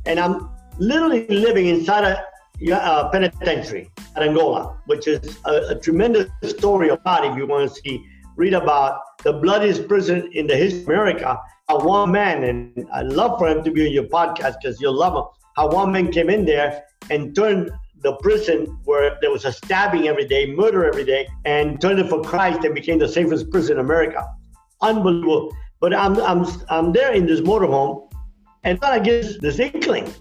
and 0.05 0.19
I'm 0.19 0.49
literally 0.79 1.27
living 1.27 1.67
inside 1.67 2.03
a 2.03 2.73
uh, 2.73 3.09
penitentiary 3.09 3.91
at 4.15 4.23
Angola, 4.23 4.77
which 4.85 5.07
is 5.07 5.37
a, 5.45 5.53
a 5.71 5.75
tremendous 5.75 6.29
story 6.43 6.89
about 6.89 7.25
if 7.25 7.35
you 7.35 7.45
want 7.45 7.69
to 7.69 7.81
see, 7.81 8.05
read 8.35 8.53
about 8.53 9.01
the 9.23 9.33
bloodiest 9.33 9.87
prison 9.87 10.29
in 10.33 10.47
the 10.47 10.55
history 10.55 10.81
of 10.81 10.87
America. 10.87 11.39
How 11.67 11.79
one 11.79 12.11
man, 12.11 12.43
and 12.43 12.87
I 12.93 13.01
love 13.01 13.39
for 13.39 13.47
him 13.47 13.63
to 13.63 13.71
be 13.71 13.87
on 13.87 13.91
your 13.91 14.03
podcast 14.03 14.55
because 14.61 14.79
you'll 14.79 14.97
love 14.97 15.15
him, 15.15 15.23
how 15.55 15.69
one 15.69 15.91
man 15.91 16.11
came 16.11 16.29
in 16.29 16.45
there 16.45 16.83
and 17.09 17.35
turned 17.35 17.71
the 18.01 18.13
prison 18.17 18.65
where 18.83 19.17
there 19.21 19.31
was 19.31 19.45
a 19.45 19.51
stabbing 19.51 20.07
every 20.07 20.27
day, 20.27 20.53
murder 20.53 20.85
every 20.85 21.05
day, 21.05 21.27
and 21.45 21.81
turned 21.81 21.99
it 21.99 22.07
for 22.07 22.21
Christ 22.21 22.63
and 22.63 22.75
became 22.75 22.99
the 22.99 23.07
safest 23.07 23.49
prison 23.49 23.79
in 23.79 23.85
America. 23.85 24.23
Unbelievable. 24.81 25.55
But 25.79 25.93
I'm 25.93 26.19
I'm 26.21 26.45
I'm 26.69 26.93
there 26.93 27.13
in 27.13 27.25
this 27.25 27.41
motorhome, 27.41 28.11
and 28.63 28.77
I 28.83 28.99
get 28.99 29.41
this 29.41 29.59
inkling, 29.59 30.13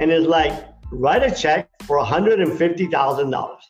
and 0.00 0.10
it's 0.10 0.26
like 0.26 0.52
write 0.92 1.22
a 1.22 1.34
check 1.34 1.68
for 1.84 2.02
hundred 2.04 2.40
and 2.40 2.56
fifty 2.56 2.86
thousand 2.86 3.30
dollars. 3.30 3.64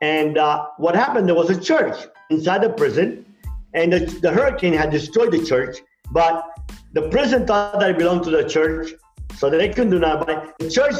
And 0.00 0.38
uh, 0.38 0.66
what 0.76 0.94
happened? 0.94 1.26
There 1.26 1.34
was 1.34 1.50
a 1.50 1.60
church 1.60 1.96
inside 2.30 2.62
the 2.62 2.70
prison, 2.70 3.24
and 3.72 3.92
the, 3.92 3.98
the 4.20 4.30
hurricane 4.30 4.72
had 4.72 4.90
destroyed 4.90 5.32
the 5.32 5.44
church. 5.44 5.78
But 6.10 6.44
the 6.92 7.08
prison 7.08 7.46
thought 7.46 7.80
that 7.80 7.90
it 7.90 7.98
belonged 7.98 8.24
to 8.24 8.30
the 8.30 8.48
church, 8.48 8.92
so 9.36 9.50
they 9.50 9.68
couldn't 9.68 9.90
do 9.90 9.98
nothing. 9.98 10.26
But 10.26 10.54
the 10.58 10.70
church 10.70 10.94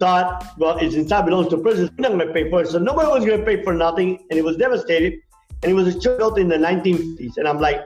thought, 0.00 0.58
well, 0.58 0.78
it's 0.78 0.94
inside 0.94 1.26
belongs 1.26 1.48
to 1.48 1.56
the 1.56 1.62
prison. 1.62 1.90
We're 1.98 2.08
not 2.08 2.16
going 2.16 2.26
to 2.26 2.32
pay 2.32 2.50
for 2.50 2.62
it. 2.62 2.68
So 2.68 2.78
nobody 2.78 3.08
was 3.08 3.24
going 3.24 3.40
to 3.40 3.44
pay 3.44 3.62
for 3.62 3.74
nothing, 3.74 4.24
and 4.30 4.38
it 4.38 4.44
was 4.44 4.56
devastated. 4.56 5.20
And 5.62 5.70
it 5.70 5.74
was 5.74 5.94
a 5.94 5.98
church 5.98 6.18
built 6.18 6.38
in 6.38 6.48
the 6.48 6.56
1950s. 6.56 7.36
And 7.38 7.48
I'm 7.48 7.58
like, 7.58 7.80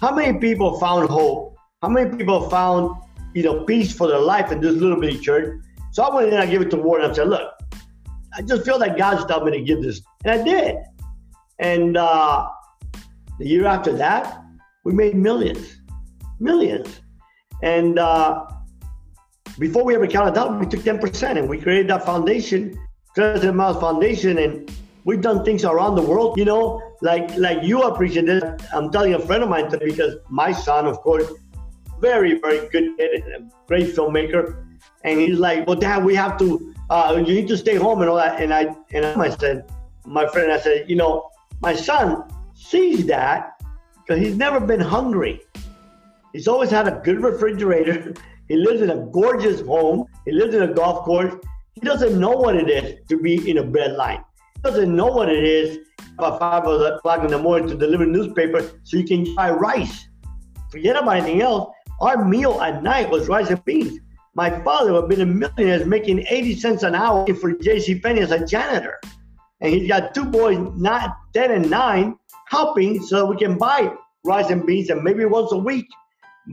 how 0.00 0.14
many 0.14 0.38
people 0.38 0.78
found 0.80 1.08
hope? 1.08 1.56
How 1.82 1.88
many 1.88 2.16
people 2.16 2.48
found, 2.50 2.96
you 3.34 3.42
know, 3.42 3.64
peace 3.64 3.92
for 3.92 4.08
their 4.08 4.18
life 4.18 4.50
in 4.50 4.60
this 4.60 4.74
little 4.74 5.00
bitty 5.00 5.18
church? 5.18 5.60
So 5.92 6.02
I 6.02 6.14
went 6.14 6.28
in 6.28 6.34
and 6.34 6.42
I 6.42 6.46
gave 6.46 6.60
it 6.60 6.70
to 6.70 6.76
Ward 6.76 7.02
and 7.02 7.12
I 7.12 7.14
said, 7.14 7.28
look, 7.28 7.52
I 8.36 8.42
just 8.42 8.64
feel 8.64 8.78
like 8.78 8.96
God's 8.96 9.24
told 9.26 9.44
me 9.44 9.52
to 9.52 9.60
give 9.60 9.82
this. 9.82 10.02
And 10.24 10.40
I 10.40 10.44
did. 10.44 10.76
And 11.60 11.96
uh, 11.96 12.48
the 13.38 13.46
year 13.46 13.66
after 13.66 13.92
that, 13.92 14.42
we 14.84 14.92
made 14.92 15.14
millions, 15.14 15.80
millions. 16.40 17.00
And 17.62 17.98
uh, 17.98 18.46
before 19.58 19.84
we 19.84 19.94
ever 19.94 20.06
counted 20.06 20.38
out, 20.38 20.58
we 20.58 20.66
took 20.66 20.80
10% 20.80 21.36
and 21.38 21.48
we 21.48 21.60
created 21.60 21.88
that 21.88 22.04
foundation, 22.04 22.76
President 23.14 23.56
Miles 23.56 23.78
Foundation. 23.78 24.38
And 24.38 24.70
We've 25.04 25.20
done 25.20 25.44
things 25.44 25.64
around 25.64 25.94
the 25.94 26.02
world, 26.02 26.38
you 26.38 26.44
know, 26.44 26.82
like 27.00 27.34
like 27.36 27.62
you 27.62 27.82
appreciate 27.82 28.26
this. 28.26 28.44
I'm 28.72 28.90
telling 28.90 29.14
a 29.14 29.18
friend 29.18 29.42
of 29.42 29.48
mine 29.48 29.70
because 29.80 30.16
my 30.28 30.52
son, 30.52 30.86
of 30.86 31.00
course, 31.00 31.26
very 32.00 32.38
very 32.38 32.68
good 32.68 32.96
kid, 32.98 33.24
great 33.66 33.94
filmmaker, 33.96 34.62
and 35.04 35.18
he's 35.18 35.38
like, 35.38 35.66
"Well, 35.66 35.76
Dad, 35.76 36.04
we 36.04 36.14
have 36.14 36.38
to. 36.38 36.74
Uh, 36.90 37.14
you 37.26 37.34
need 37.34 37.48
to 37.48 37.56
stay 37.56 37.76
home 37.76 38.02
and 38.02 38.10
all 38.10 38.16
that." 38.16 38.42
And 38.42 38.52
I 38.52 38.76
and 38.92 39.06
I 39.06 39.30
said, 39.30 39.64
my 40.04 40.26
friend, 40.26 40.52
I 40.52 40.60
said, 40.60 40.90
you 40.90 40.96
know, 40.96 41.30
my 41.60 41.74
son 41.74 42.24
sees 42.54 43.06
that 43.06 43.60
because 43.96 44.22
he's 44.22 44.36
never 44.36 44.60
been 44.60 44.80
hungry. 44.80 45.40
He's 46.32 46.48
always 46.48 46.70
had 46.70 46.86
a 46.88 47.00
good 47.04 47.22
refrigerator. 47.22 48.14
He 48.50 48.56
lives 48.56 48.82
in 48.82 48.90
a 48.90 49.06
gorgeous 49.12 49.60
home. 49.60 50.06
He 50.24 50.32
lives 50.32 50.56
in 50.56 50.62
a 50.62 50.74
golf 50.74 51.04
course. 51.04 51.32
He 51.74 51.80
doesn't 51.82 52.18
know 52.18 52.32
what 52.32 52.56
it 52.56 52.68
is 52.68 52.98
to 53.08 53.16
be 53.16 53.48
in 53.48 53.58
a 53.58 53.62
bread 53.62 53.92
line. 53.92 54.24
He 54.56 54.62
doesn't 54.62 54.92
know 54.92 55.06
what 55.06 55.28
it 55.28 55.44
is 55.44 55.78
about 56.18 56.40
five 56.40 56.66
o'clock 56.66 57.22
in 57.22 57.28
the 57.28 57.38
morning 57.38 57.68
to 57.68 57.76
deliver 57.76 58.04
newspaper 58.04 58.68
so 58.82 58.96
you 58.96 59.04
can 59.04 59.36
buy 59.36 59.52
rice. 59.52 60.08
Forget 60.72 60.96
about 60.96 61.18
anything 61.18 61.42
else. 61.42 61.72
Our 62.00 62.24
meal 62.24 62.60
at 62.60 62.82
night 62.82 63.08
was 63.08 63.28
rice 63.28 63.50
and 63.50 63.64
beans. 63.64 64.00
My 64.34 64.50
father 64.64 64.94
had 64.94 65.08
been 65.08 65.20
a 65.20 65.26
millionaire 65.26 65.86
making 65.86 66.26
80 66.28 66.56
cents 66.56 66.82
an 66.82 66.96
hour 66.96 67.32
for 67.34 67.52
J.C. 67.52 68.00
Penney 68.00 68.20
as 68.20 68.32
a 68.32 68.44
janitor. 68.44 69.00
And 69.60 69.72
he's 69.72 69.88
got 69.88 70.14
two 70.14 70.24
boys, 70.24 70.58
not 70.76 71.16
10 71.34 71.50
and 71.50 71.70
9, 71.70 72.16
helping 72.48 73.02
so 73.02 73.26
we 73.26 73.36
can 73.36 73.58
buy 73.58 73.92
rice 74.24 74.50
and 74.50 74.66
beans 74.66 74.90
and 74.90 75.02
maybe 75.02 75.24
once 75.24 75.52
a 75.52 75.58
week 75.58 75.86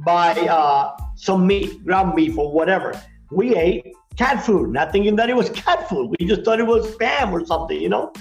buy 0.05 0.31
uh, 0.33 0.95
some 1.15 1.47
meat, 1.47 1.83
ground 1.85 2.15
beef 2.15 2.37
or 2.37 2.51
whatever. 2.51 2.99
We 3.31 3.55
ate 3.55 3.93
cat 4.17 4.43
food, 4.43 4.71
not 4.71 4.91
thinking 4.91 5.15
that 5.15 5.29
it 5.29 5.35
was 5.35 5.49
cat 5.51 5.87
food. 5.89 6.15
We 6.19 6.27
just 6.27 6.43
thought 6.43 6.59
it 6.59 6.67
was 6.67 6.95
spam 6.95 7.31
or 7.31 7.45
something, 7.45 7.79
you 7.79 7.89
know? 7.89 8.11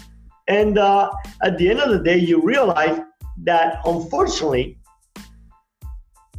And 0.49 0.78
uh, 0.78 1.11
at 1.43 1.59
the 1.59 1.68
end 1.68 1.80
of 1.80 1.91
the 1.91 1.99
day, 1.99 2.18
you 2.18 2.41
realize 2.41 3.01
that 3.45 3.80
unfortunately, 3.84 4.78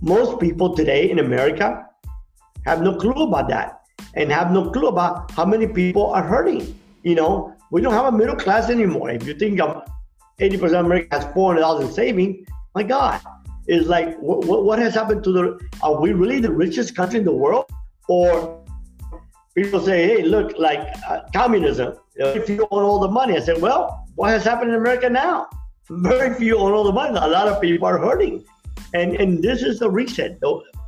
most 0.01 0.39
people 0.39 0.75
today 0.75 1.09
in 1.09 1.19
America 1.19 1.85
have 2.65 2.81
no 2.81 2.95
clue 2.95 3.23
about 3.23 3.49
that 3.49 3.81
and 4.13 4.31
have 4.31 4.51
no 4.51 4.69
clue 4.69 4.87
about 4.87 5.31
how 5.31 5.45
many 5.45 5.67
people 5.67 6.07
are 6.11 6.23
hurting. 6.23 6.79
You 7.03 7.15
know, 7.15 7.56
we 7.71 7.81
don't 7.81 7.93
have 7.93 8.05
a 8.05 8.11
middle 8.11 8.35
class 8.35 8.69
anymore. 8.69 9.09
If 9.09 9.25
you 9.25 9.33
think 9.33 9.59
of 9.59 9.83
80% 10.39 10.63
of 10.79 10.85
America 10.85 11.07
has 11.11 11.33
400,000 11.33 11.91
saving, 11.91 12.45
my 12.75 12.83
God, 12.83 13.21
is 13.67 13.87
like 13.87 14.17
what, 14.19 14.63
what 14.63 14.79
has 14.79 14.93
happened 14.93 15.23
to 15.23 15.31
the 15.31 15.59
are 15.83 15.99
we 15.99 16.13
really 16.13 16.39
the 16.39 16.51
richest 16.51 16.95
country 16.95 17.19
in 17.19 17.25
the 17.25 17.33
world? 17.33 17.65
Or 18.07 18.63
people 19.55 19.81
say 19.81 20.07
hey 20.07 20.23
look 20.23 20.57
like 20.57 20.87
uh, 21.09 21.21
communism 21.33 21.95
if 22.15 22.47
you 22.49 22.67
own 22.71 22.83
all 22.83 22.99
the 22.99 23.09
money. 23.09 23.35
I 23.35 23.39
said 23.39 23.61
well 23.61 24.05
what 24.15 24.29
has 24.29 24.43
happened 24.43 24.69
in 24.69 24.75
america 24.75 25.09
now? 25.09 25.47
Very 25.89 26.33
few 26.35 26.57
own 26.57 26.71
all 26.71 26.85
the 26.85 26.93
money. 26.93 27.17
A 27.17 27.27
lot 27.27 27.47
of 27.47 27.61
people 27.61 27.87
are 27.87 27.97
hurting. 27.97 28.45
And 28.93 29.15
and 29.15 29.43
this 29.43 29.63
is 29.63 29.79
the 29.79 29.89
reset. 29.89 30.39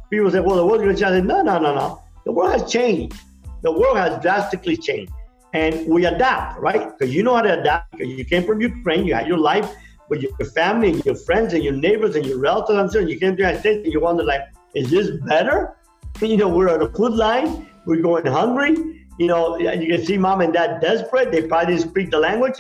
People 0.10 0.32
say 0.32 0.40
well 0.40 0.56
the 0.56 0.66
world's 0.66 0.84
going 0.84 0.96
to 0.96 1.02
change 1.02 1.26
no 1.26 1.42
no 1.42 1.60
no 1.60 1.76
no. 1.76 2.02
The 2.26 2.32
world 2.32 2.54
has 2.54 2.72
changed. 2.72 3.18
The 3.62 3.72
world 3.72 3.98
has 3.98 4.22
drastically 4.22 4.78
changed 4.78 5.12
and 5.54 5.88
we 5.88 6.06
adapt 6.06 6.60
right 6.60 6.98
because 6.98 7.14
you 7.14 7.24
know 7.24 7.36
how 7.36 7.42
to 7.42 7.60
adapt 7.60 7.92
because 7.92 8.08
you 8.08 8.24
came 8.24 8.44
from 8.44 8.62
ukraine 8.62 9.06
you 9.06 9.14
had 9.14 9.28
your 9.28 9.38
life 9.38 9.76
with 10.10 10.22
your 10.22 10.50
family 10.50 10.92
and 10.92 11.06
your 11.06 11.16
friends 11.16 11.54
and 11.54 11.64
your 11.64 11.74
neighbors 11.74 12.16
and 12.16 12.26
your 12.26 12.40
relatives. 12.40 12.78
I'm 12.78 12.92
sure 12.92 13.02
you 13.02 13.18
came 13.20 13.32
to 13.32 13.36
the 13.36 13.42
United 13.44 13.60
States 13.60 13.84
and 13.84 13.94
you 13.94 14.02
wonder, 14.02 14.24
like, 14.24 14.42
is 14.76 14.90
this 14.90 15.12
better? 15.26 15.76
You 16.22 16.38
know, 16.38 16.50
we're 16.50 16.70
on 16.70 16.82
a 16.82 16.92
food 16.92 17.14
line, 17.14 17.70
we're 17.86 18.02
going 18.02 18.26
hungry. 18.26 19.06
You 19.18 19.28
know, 19.28 19.58
you 19.58 19.96
can 19.96 20.06
see 20.06 20.18
mom 20.18 20.42
and 20.42 20.54
dad 20.54 20.82
desperate. 20.82 21.32
They 21.32 21.44
probably 21.44 21.76
didn't 21.76 21.90
speak 21.90 22.10
the 22.10 22.20
language. 22.20 22.56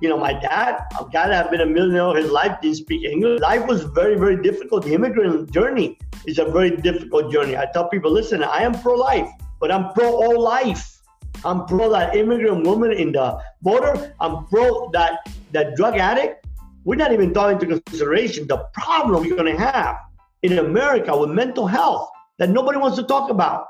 You 0.00 0.08
know, 0.08 0.18
my 0.18 0.32
dad, 0.32 0.82
a 1.00 1.04
guy 1.04 1.28
that 1.28 1.44
had 1.44 1.50
been 1.50 1.60
a 1.60 1.66
millionaire 1.66 2.14
his 2.20 2.30
life, 2.30 2.60
didn't 2.60 2.76
speak 2.76 3.04
English. 3.04 3.40
Life 3.40 3.66
was 3.66 3.84
very, 3.84 4.16
very 4.16 4.42
difficult. 4.42 4.84
The 4.84 4.94
immigrant 4.94 5.50
journey 5.52 5.98
is 6.26 6.38
a 6.38 6.44
very 6.44 6.76
difficult 6.76 7.32
journey. 7.32 7.56
I 7.56 7.66
tell 7.72 7.88
people, 7.88 8.10
listen, 8.10 8.42
I 8.42 8.62
am 8.62 8.74
pro-life, 8.74 9.28
but 9.60 9.72
I'm 9.72 9.92
pro 9.92 10.10
all 10.12 10.40
life. 10.40 10.98
I'm 11.44 11.66
pro 11.66 11.90
that 11.90 12.14
immigrant 12.16 12.66
woman 12.66 12.92
in 12.92 13.12
the 13.12 13.38
border. 13.62 14.14
I'm 14.20 14.46
pro 14.46 14.90
that 14.92 15.28
that 15.52 15.76
drug 15.76 15.96
addict 15.96 16.42
we're 16.84 16.96
not 16.96 17.12
even 17.12 17.32
talking 17.32 17.60
into 17.60 17.80
consideration 17.80 18.46
the 18.46 18.58
problem 18.74 19.22
we're 19.22 19.36
going 19.36 19.56
to 19.56 19.60
have 19.60 19.96
in 20.42 20.58
America 20.58 21.16
with 21.16 21.30
mental 21.30 21.66
health 21.66 22.10
that 22.38 22.50
nobody 22.50 22.78
wants 22.78 22.96
to 22.96 23.04
talk 23.04 23.30
about. 23.30 23.66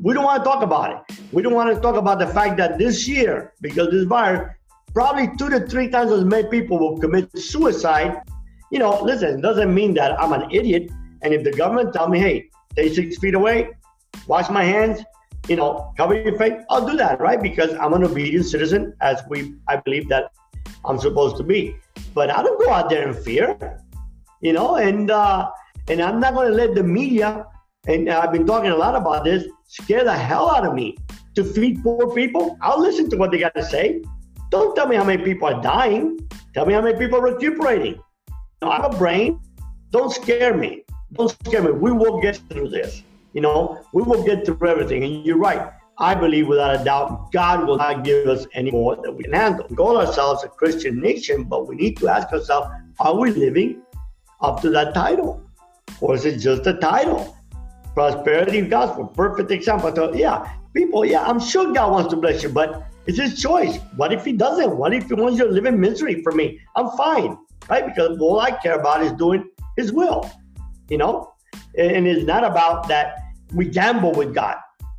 We 0.00 0.14
don't 0.14 0.24
want 0.24 0.42
to 0.42 0.48
talk 0.48 0.62
about 0.62 0.92
it. 0.92 1.18
We 1.32 1.42
don't 1.42 1.52
want 1.52 1.74
to 1.74 1.80
talk 1.80 1.96
about 1.96 2.18
the 2.18 2.26
fact 2.26 2.56
that 2.58 2.78
this 2.78 3.08
year, 3.08 3.52
because 3.60 3.90
this 3.90 4.04
virus, 4.04 4.54
probably 4.94 5.28
two 5.36 5.50
to 5.50 5.66
three 5.66 5.88
times 5.88 6.12
as 6.12 6.24
many 6.24 6.48
people 6.48 6.78
will 6.78 6.98
commit 6.98 7.36
suicide. 7.36 8.20
You 8.70 8.78
know, 8.78 9.02
listen, 9.02 9.38
it 9.38 9.42
doesn't 9.42 9.74
mean 9.74 9.94
that 9.94 10.18
I'm 10.20 10.32
an 10.32 10.50
idiot. 10.50 10.90
And 11.22 11.34
if 11.34 11.44
the 11.44 11.52
government 11.52 11.92
tell 11.92 12.08
me, 12.08 12.20
hey, 12.20 12.48
stay 12.72 12.92
six 12.94 13.18
feet 13.18 13.34
away, 13.34 13.70
wash 14.26 14.48
my 14.48 14.64
hands, 14.64 15.02
you 15.48 15.56
know, 15.56 15.92
cover 15.96 16.14
your 16.14 16.36
face, 16.38 16.62
I'll 16.70 16.86
do 16.86 16.96
that, 16.96 17.20
right? 17.20 17.40
Because 17.42 17.72
I'm 17.74 17.92
an 17.94 18.04
obedient 18.04 18.46
citizen, 18.46 18.94
as 19.00 19.22
we 19.28 19.54
I 19.68 19.76
believe 19.76 20.08
that 20.08 20.30
I'm 20.84 20.98
supposed 20.98 21.36
to 21.38 21.42
be. 21.42 21.76
But 22.14 22.30
I 22.30 22.42
don't 22.42 22.58
go 22.60 22.70
out 22.70 22.90
there 22.90 23.08
in 23.08 23.14
fear, 23.14 23.80
you 24.40 24.52
know, 24.52 24.76
and 24.76 25.10
uh, 25.10 25.50
and 25.88 26.00
I'm 26.00 26.20
not 26.20 26.34
going 26.34 26.48
to 26.48 26.54
let 26.54 26.74
the 26.74 26.82
media, 26.82 27.46
and 27.86 28.08
I've 28.08 28.32
been 28.32 28.46
talking 28.46 28.70
a 28.70 28.76
lot 28.76 28.94
about 28.94 29.24
this, 29.24 29.44
scare 29.66 30.04
the 30.04 30.14
hell 30.14 30.50
out 30.50 30.66
of 30.66 30.74
me 30.74 30.96
to 31.34 31.44
feed 31.44 31.82
poor 31.82 32.14
people. 32.14 32.56
I'll 32.60 32.80
listen 32.80 33.10
to 33.10 33.16
what 33.16 33.30
they 33.30 33.38
got 33.38 33.54
to 33.54 33.64
say. 33.64 34.02
Don't 34.50 34.76
tell 34.76 34.86
me 34.86 34.96
how 34.96 35.04
many 35.04 35.22
people 35.24 35.48
are 35.48 35.62
dying. 35.62 36.18
Tell 36.54 36.66
me 36.66 36.74
how 36.74 36.82
many 36.82 36.98
people 36.98 37.18
are 37.18 37.34
recuperating. 37.34 37.98
I 38.60 38.76
have 38.76 38.94
a 38.94 38.96
brain. 38.96 39.40
Don't 39.90 40.12
scare 40.12 40.54
me. 40.54 40.84
Don't 41.14 41.30
scare 41.30 41.62
me. 41.62 41.72
We 41.72 41.90
will 41.90 42.20
get 42.20 42.36
through 42.48 42.68
this. 42.68 43.02
You 43.32 43.40
know, 43.40 43.84
we 43.92 44.02
will 44.02 44.22
get 44.22 44.44
through 44.44 44.68
everything. 44.68 45.04
And 45.04 45.24
you're 45.24 45.38
right. 45.38 45.72
I 45.98 46.14
believe 46.14 46.48
without 46.48 46.80
a 46.80 46.84
doubt, 46.84 47.32
God 47.32 47.66
will 47.66 47.76
not 47.76 48.02
give 48.02 48.26
us 48.26 48.46
any 48.54 48.70
more 48.70 48.96
than 48.96 49.16
we 49.16 49.24
can 49.24 49.34
handle. 49.34 49.66
We 49.68 49.76
call 49.76 49.98
ourselves 49.98 50.42
a 50.42 50.48
Christian 50.48 51.00
nation, 51.00 51.44
but 51.44 51.68
we 51.68 51.76
need 51.76 51.96
to 51.98 52.08
ask 52.08 52.32
ourselves, 52.32 52.68
are 52.98 53.14
we 53.14 53.30
living 53.30 53.82
up 54.40 54.60
to 54.62 54.70
that 54.70 54.94
title? 54.94 55.42
Or 56.00 56.14
is 56.14 56.24
it 56.24 56.38
just 56.38 56.66
a 56.66 56.74
title? 56.74 57.36
Prosperity 57.94 58.62
gospel, 58.62 59.06
perfect 59.06 59.50
example. 59.50 60.16
Yeah, 60.16 60.50
people, 60.74 61.04
yeah, 61.04 61.24
I'm 61.24 61.38
sure 61.38 61.72
God 61.72 61.92
wants 61.92 62.10
to 62.10 62.16
bless 62.16 62.42
you, 62.42 62.48
but 62.48 62.86
it's 63.06 63.18
his 63.18 63.40
choice. 63.40 63.78
What 63.96 64.12
if 64.12 64.24
he 64.24 64.32
doesn't? 64.32 64.76
What 64.76 64.94
if 64.94 65.08
he 65.08 65.14
wants 65.14 65.38
you 65.38 65.46
to 65.46 65.52
live 65.52 65.66
in 65.66 65.78
misery 65.78 66.22
for 66.22 66.32
me? 66.32 66.58
I'm 66.74 66.90
fine, 66.96 67.36
right? 67.68 67.84
Because 67.86 68.18
all 68.18 68.40
I 68.40 68.50
care 68.50 68.80
about 68.80 69.02
is 69.02 69.12
doing 69.12 69.48
his 69.76 69.92
will, 69.92 70.28
you 70.88 70.98
know? 70.98 71.34
And 71.76 72.06
it's 72.06 72.24
not 72.24 72.44
about 72.44 72.88
that 72.88 73.21
we 73.54 73.66
gamble 73.66 74.12
with 74.12 74.34
God. 74.34 74.56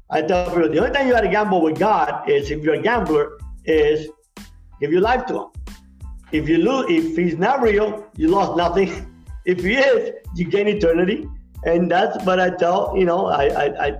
I 0.10 0.22
tell 0.22 0.49
people 0.49 0.70
the 0.70 0.80
only 0.80 0.91
time 0.91 1.08
you 1.08 1.14
got 1.14 1.22
to 1.22 1.30
gamble 1.30 1.62
with 1.62 1.80
God 1.80 2.30
is 2.30 2.51
if 2.51 2.64
you're 2.64 2.76
a 2.76 2.82
gambler, 2.82 3.39
is 3.66 4.10
give 4.80 4.91
your 4.91 5.01
life 5.01 5.26
to 5.28 5.34
Him. 5.41 5.47
If 6.32 6.49
you 6.49 6.58
lose, 6.58 6.86
if 6.89 7.16
He's 7.18 7.38
not 7.38 7.62
real, 7.62 8.06
you 8.16 8.28
lost 8.28 8.58
nothing. 8.58 9.10
If 9.45 9.62
He 9.62 9.76
is, 9.76 10.14
you 10.36 10.45
gain 10.45 10.70
eternity. 10.70 11.28
And 11.66 11.91
that's 11.91 12.24
what 12.26 12.39
I 12.39 12.49
tell. 12.51 12.95
You 12.95 13.04
know, 13.04 13.26
I, 13.26 13.47
I, 13.47 13.88
I 13.88 13.99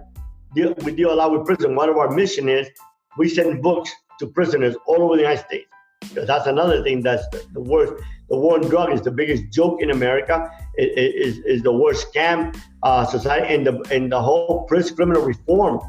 deal, 0.56 0.74
we 0.86 0.93
deal 0.93 1.12
a 1.12 1.16
lot 1.16 1.34
with 1.34 1.45
prison. 1.45 1.76
One 1.76 1.89
of 1.89 1.97
our 1.97 2.10
mission 2.10 2.47
is 2.47 2.70
we 3.18 3.28
send 3.28 3.62
books 3.62 3.91
to 4.20 4.28
prisoners 4.28 4.78
all 4.86 5.01
over 5.01 5.16
the 5.18 5.24
United 5.24 5.45
States. 5.45 5.68
Because 5.99 6.28
that's 6.28 6.47
another 6.47 6.82
thing 6.82 7.01
that's 7.01 7.28
the, 7.30 7.45
the 7.51 7.60
worst. 7.60 8.01
The 8.30 8.38
war 8.38 8.56
on 8.56 8.70
drugs 8.70 8.93
is 8.93 9.01
the 9.01 9.12
biggest 9.12 9.49
joke 9.51 9.82
in 9.82 9.91
America. 9.91 10.49
Is, 10.76 11.38
is 11.40 11.62
the 11.62 11.72
worst 11.72 12.12
scam 12.12 12.60
uh, 12.82 13.06
society 13.06 13.54
and 13.54 13.68
the 13.68 13.76
and 13.92 14.12
the 14.12 14.20
whole 14.20 14.66
criminal 14.66 15.22
reform 15.22 15.80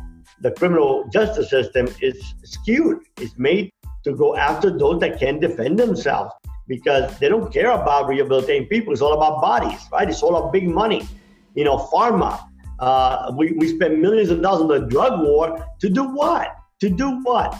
the 0.45 0.51
criminal 0.51 1.09
justice 1.09 1.49
system 1.49 1.89
is 2.03 2.35
skewed. 2.45 2.99
It's 3.19 3.39
made 3.39 3.73
to 4.05 4.15
go 4.15 4.37
after 4.37 4.77
those 4.77 5.01
that 5.01 5.19
can 5.19 5.41
defend 5.41 5.79
themselves 5.79 6.33
because 6.69 7.19
they 7.19 7.29
don't 7.31 7.53
care 7.53 7.71
about 7.71 8.09
rehabilitating 8.09 8.69
people. 8.69 8.93
It's 8.93 9.03
all 9.03 9.15
about 9.15 9.41
bodies, 9.41 9.81
right? 9.91 10.09
It's 10.09 10.23
all 10.23 10.37
about 10.37 10.53
big 10.53 10.69
money. 10.69 11.09
You 11.55 11.65
know, 11.65 11.79
pharma. 11.93 12.47
Uh, 12.79 13.33
we, 13.37 13.53
we 13.53 13.69
spend 13.69 14.03
millions 14.03 14.31
of 14.31 14.43
dollars 14.43 14.61
on 14.63 14.69
the 14.69 14.87
drug 14.87 15.23
war 15.23 15.65
to 15.81 15.89
do 15.89 16.05
what? 16.05 16.55
To 16.81 16.91
do 16.91 17.23
what? 17.23 17.59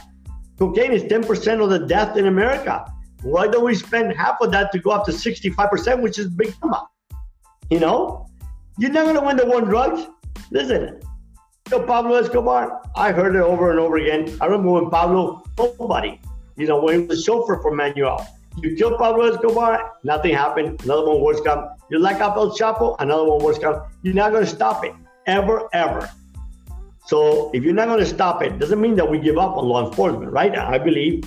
Cocaine 0.59 0.93
is 0.93 1.05
10% 1.05 1.63
of 1.63 1.71
the 1.71 1.79
death 1.87 2.17
in 2.17 2.27
America. 2.27 2.85
Why 3.23 3.47
don't 3.47 3.65
we 3.65 3.75
spend 3.75 4.13
half 4.13 4.41
of 4.43 4.53
that 4.53 4.73
to 4.73 4.79
go 4.79 4.91
up 4.91 5.07
to 5.07 5.13
65%, 5.13 6.03
which 6.03 6.19
is 6.19 6.29
big 6.29 6.49
pharma? 6.49 6.87
You 7.71 7.81
know, 7.81 8.29
you're 8.79 8.91
not 8.91 9.05
going 9.05 9.17
to 9.17 9.23
win 9.23 9.37
the 9.37 9.47
war 9.47 9.57
on 9.57 9.65
drugs. 9.65 10.07
Listen, 10.51 11.01
Pablo 11.65 12.15
Escobar, 12.15 12.83
I 12.95 13.13
heard 13.13 13.35
it 13.37 13.43
over 13.43 13.71
and 13.71 13.81
over 13.81 13.97
again. 13.97 14.37
I 14.41 14.47
remember 14.47 14.73
when 14.73 14.91
Pablo, 14.91 15.43
nobody, 15.59 16.21
you 16.57 16.67
know, 16.67 16.81
when 16.83 17.01
he 17.01 17.07
was 17.07 17.25
chauffeur 17.25 17.61
for 17.63 17.75
Manuel. 17.75 18.27
You 18.63 18.77
kill 18.77 18.97
Pablo 18.99 19.33
Escobar, 19.33 19.93
nothing 20.05 20.35
happened. 20.35 20.83
Another 20.85 21.09
one 21.09 21.21
worse 21.21 21.41
come. 21.41 21.71
You 21.91 21.99
like 21.99 22.21
El 22.21 22.51
Chapo, 22.51 22.97
another 23.01 23.25
one 23.25 23.43
worse 23.43 23.59
come. 23.59 23.83
You're 24.03 24.15
not 24.15 24.31
going 24.31 24.45
to 24.45 24.51
stop 24.51 24.85
it, 24.85 24.95
ever, 25.27 25.69
ever. 25.73 26.09
So 27.07 27.51
if 27.53 27.65
you're 27.65 27.75
not 27.75 27.89
going 27.89 27.99
to 27.99 28.07
stop 28.07 28.43
it, 28.43 28.59
doesn't 28.59 28.81
mean 28.81 28.95
that 28.97 29.11
we 29.11 29.19
give 29.19 29.39
up 29.39 29.57
on 29.57 29.65
law 29.67 29.89
enforcement, 29.89 30.31
right? 30.31 30.57
I 30.57 30.79
believe 30.79 31.25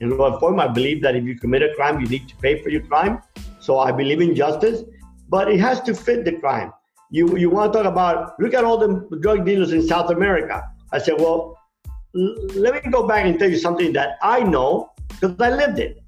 In 0.00 0.10
law 0.16 0.32
enforcement, 0.34 0.68
I 0.68 0.72
believe 0.72 1.00
that 1.02 1.16
if 1.16 1.24
you 1.24 1.38
commit 1.38 1.62
a 1.62 1.72
crime, 1.74 2.00
you 2.00 2.06
need 2.06 2.28
to 2.28 2.36
pay 2.36 2.62
for 2.62 2.68
your 2.68 2.82
crime. 2.82 3.22
So 3.60 3.78
I 3.78 3.92
believe 3.92 4.20
in 4.20 4.34
justice, 4.34 4.82
but 5.28 5.50
it 5.50 5.60
has 5.60 5.80
to 5.82 5.94
fit 5.94 6.24
the 6.24 6.32
crime. 6.32 6.72
You 7.10 7.36
you 7.36 7.50
want 7.50 7.72
to 7.72 7.78
talk 7.78 7.86
about 7.86 8.38
look 8.40 8.54
at 8.54 8.64
all 8.64 8.78
the 8.78 9.18
drug 9.20 9.44
dealers 9.44 9.72
in 9.72 9.86
South 9.86 10.10
America. 10.10 10.62
I 10.92 10.98
said, 10.98 11.20
well, 11.20 11.58
l- 12.16 12.36
let 12.54 12.74
me 12.74 12.90
go 12.90 13.06
back 13.06 13.24
and 13.26 13.38
tell 13.38 13.50
you 13.50 13.58
something 13.58 13.92
that 13.92 14.18
I 14.22 14.40
know 14.42 14.90
because 15.08 15.40
I 15.40 15.50
lived 15.50 15.78
it. 15.78 16.02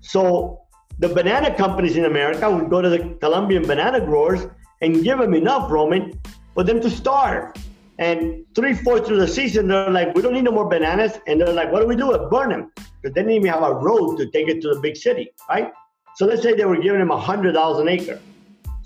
So 0.00 0.60
the 0.98 1.08
banana 1.08 1.54
companies 1.54 1.96
in 1.96 2.04
America 2.04 2.50
would 2.50 2.70
go 2.70 2.80
to 2.80 2.88
the 2.88 3.16
Colombian 3.20 3.62
banana 3.62 4.00
growers 4.00 4.46
and 4.80 5.02
give 5.02 5.18
them 5.18 5.34
enough, 5.34 5.70
Roman, 5.70 6.18
for 6.54 6.64
them 6.64 6.80
to 6.80 6.90
starve. 6.90 7.52
And 7.98 8.44
three 8.54 8.74
fourths 8.74 9.10
of 9.10 9.18
the 9.18 9.26
season, 9.26 9.68
they're 9.68 9.90
like, 9.90 10.14
we 10.14 10.22
don't 10.22 10.32
need 10.32 10.44
no 10.44 10.52
more 10.52 10.68
bananas. 10.68 11.18
And 11.26 11.40
they're 11.40 11.52
like, 11.52 11.72
what 11.72 11.80
do 11.80 11.86
we 11.86 11.96
do? 11.96 12.16
Burn 12.30 12.50
them. 12.50 12.72
Because 12.76 13.14
they 13.14 13.22
didn't 13.22 13.32
even 13.32 13.50
have 13.50 13.62
a 13.62 13.74
road 13.74 14.16
to 14.18 14.26
take 14.30 14.48
it 14.48 14.60
to 14.62 14.74
the 14.74 14.80
big 14.80 14.96
city, 14.96 15.30
right? 15.48 15.72
So 16.16 16.26
let's 16.26 16.42
say 16.42 16.54
they 16.54 16.64
were 16.64 16.80
giving 16.80 17.00
them 17.00 17.10
$100 17.10 17.80
an 17.80 17.88
acre. 17.88 18.20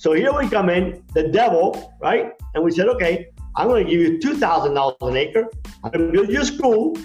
So 0.03 0.15
here 0.15 0.33
we 0.37 0.49
come 0.49 0.69
in, 0.69 1.05
the 1.15 1.29
devil, 1.29 1.95
right? 2.03 2.33
And 2.55 2.65
we 2.65 2.73
said, 2.73 2.89
okay, 2.89 3.29
I'm 3.55 3.69
going 3.69 3.87
to 3.87 3.89
give 3.89 4.01
you 4.01 4.19
$2,000 4.19 4.97
an 5.01 5.17
acre. 5.17 5.49
I'm 5.85 5.93
going 5.93 6.07
to 6.07 6.13
build 6.13 6.29
you 6.29 6.41
a 6.41 6.45
school. 6.45 6.99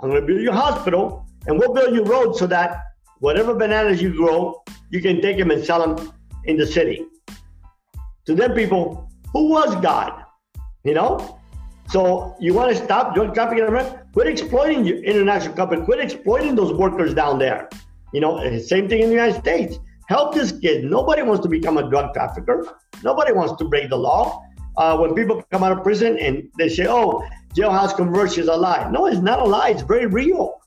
I'm 0.00 0.10
going 0.10 0.20
to 0.20 0.26
build 0.26 0.42
you 0.42 0.50
a 0.50 0.54
hospital. 0.54 1.26
And 1.46 1.58
we'll 1.58 1.72
build 1.72 1.94
you 1.94 2.04
roads 2.04 2.38
so 2.38 2.46
that 2.48 2.82
whatever 3.20 3.54
bananas 3.54 4.02
you 4.02 4.14
grow, 4.14 4.62
you 4.90 5.00
can 5.00 5.22
take 5.22 5.38
them 5.38 5.50
and 5.50 5.64
sell 5.64 5.80
them 5.80 6.12
in 6.44 6.58
the 6.58 6.66
city. 6.66 7.06
To 8.26 8.34
them 8.34 8.52
people, 8.52 9.08
who 9.32 9.48
was 9.48 9.74
God? 9.76 10.22
You 10.84 10.92
know? 10.92 11.40
So 11.88 12.36
you 12.38 12.52
want 12.52 12.76
to 12.76 12.84
stop 12.84 13.14
drug 13.14 13.32
trafficking 13.32 13.62
in 13.62 13.68
America? 13.70 14.04
Quit 14.12 14.26
exploiting 14.26 14.84
your 14.84 14.98
international 14.98 15.54
company. 15.54 15.86
Quit 15.86 16.00
exploiting 16.00 16.54
those 16.54 16.74
workers 16.74 17.14
down 17.14 17.38
there. 17.38 17.70
You 18.12 18.20
know, 18.20 18.46
same 18.58 18.90
thing 18.90 19.00
in 19.00 19.08
the 19.08 19.14
United 19.14 19.40
States. 19.40 19.78
Help 20.08 20.34
this 20.34 20.52
kid. 20.52 20.84
Nobody 20.84 21.22
wants 21.22 21.42
to 21.42 21.48
become 21.48 21.78
a 21.78 21.88
drug 21.88 22.12
trafficker. 22.14 22.76
Nobody 23.02 23.32
wants 23.32 23.54
to 23.58 23.64
break 23.64 23.90
the 23.90 23.96
law. 23.96 24.42
Uh, 24.76 24.96
when 24.96 25.14
people 25.14 25.42
come 25.50 25.62
out 25.62 25.72
of 25.72 25.82
prison 25.82 26.18
and 26.18 26.48
they 26.58 26.68
say, 26.68 26.86
"Oh, 26.88 27.22
jailhouse 27.54 27.94
conversion 27.94 28.44
is 28.44 28.48
a 28.48 28.56
lie," 28.56 28.88
no, 28.90 29.06
it's 29.06 29.20
not 29.20 29.38
a 29.40 29.44
lie. 29.44 29.68
It's 29.68 29.82
very 29.82 30.06
real. 30.06 30.60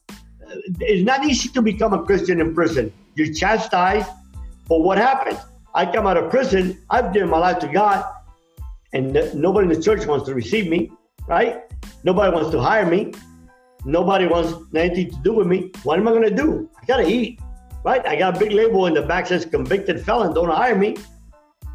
It's 0.80 1.06
not 1.06 1.26
easy 1.26 1.50
to 1.50 1.62
become 1.62 1.94
a 1.94 2.04
Christian 2.04 2.40
in 2.40 2.54
prison. 2.54 2.94
You're 3.16 3.34
chastised, 3.34 4.10
but 4.70 4.80
what 4.82 4.98
happens? 4.98 5.40
I 5.74 5.86
come 5.86 6.06
out 6.08 6.18
of 6.18 6.30
prison. 6.30 6.78
I've 6.90 7.14
given 7.14 7.30
my 7.30 7.40
life 7.40 7.60
to 7.60 7.68
God, 7.68 8.06
and 8.94 9.14
nobody 9.34 9.68
in 9.68 9.74
the 9.74 9.82
church 9.82 10.06
wants 10.06 10.26
to 10.28 10.36
receive 10.36 10.70
me 10.70 10.92
right? 11.28 11.64
Nobody 12.04 12.34
wants 12.34 12.52
to 12.52 12.60
hire 12.60 12.86
me. 12.86 13.14
Nobody 13.84 14.28
wants 14.28 14.54
anything 14.76 15.12
to 15.12 15.18
do 15.18 15.34
with 15.34 15.48
me. 15.48 15.72
What 15.84 16.00
am 16.00 16.08
I 16.08 16.12
going 16.12 16.30
to 16.30 16.36
do? 16.36 16.70
I 16.82 16.86
got 16.86 16.98
to 16.98 17.08
eat, 17.08 17.40
right? 17.86 18.06
I 18.08 18.16
got 18.16 18.36
a 18.36 18.40
big 18.40 18.52
label 18.52 18.88
in 18.88 18.96
the 18.96 19.04
back 19.04 19.28
says 19.28 19.46
convicted 19.46 20.04
felon. 20.04 20.34
Don't 20.34 20.50
hire 20.50 20.76
me. 20.76 20.98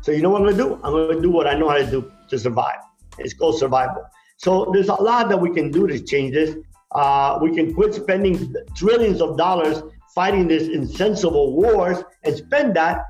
So 0.03 0.11
you 0.11 0.23
know 0.23 0.31
what 0.31 0.43
I'm 0.43 0.47
going 0.49 0.57
to 0.57 0.63
do? 0.63 0.75
I'm 0.83 0.93
going 0.93 1.17
to 1.17 1.23
do 1.23 1.31
what 1.31 1.47
I 1.47 1.55
know 1.55 1.69
how 1.69 1.77
to 1.77 1.89
do 1.89 2.11
to 2.29 2.39
survive. 2.39 2.81
It's 3.19 3.33
called 3.33 3.59
survival. 3.59 4.03
So 4.37 4.71
there's 4.73 4.89
a 4.89 4.95
lot 4.95 5.29
that 5.29 5.37
we 5.37 5.55
can 5.55 5.71
do 5.71 5.87
to 5.87 6.01
change 6.01 6.35
this. 6.35 6.57
Uh, 6.91 7.39
we 7.41 7.55
can 7.55 7.73
quit 7.73 7.95
spending 7.95 8.53
trillions 8.75 9.21
of 9.21 9.37
dollars 9.37 9.83
fighting 10.13 10.49
these 10.49 10.67
insensible 10.67 11.53
wars 11.53 11.99
and 12.25 12.37
spend 12.37 12.75
that 12.75 13.05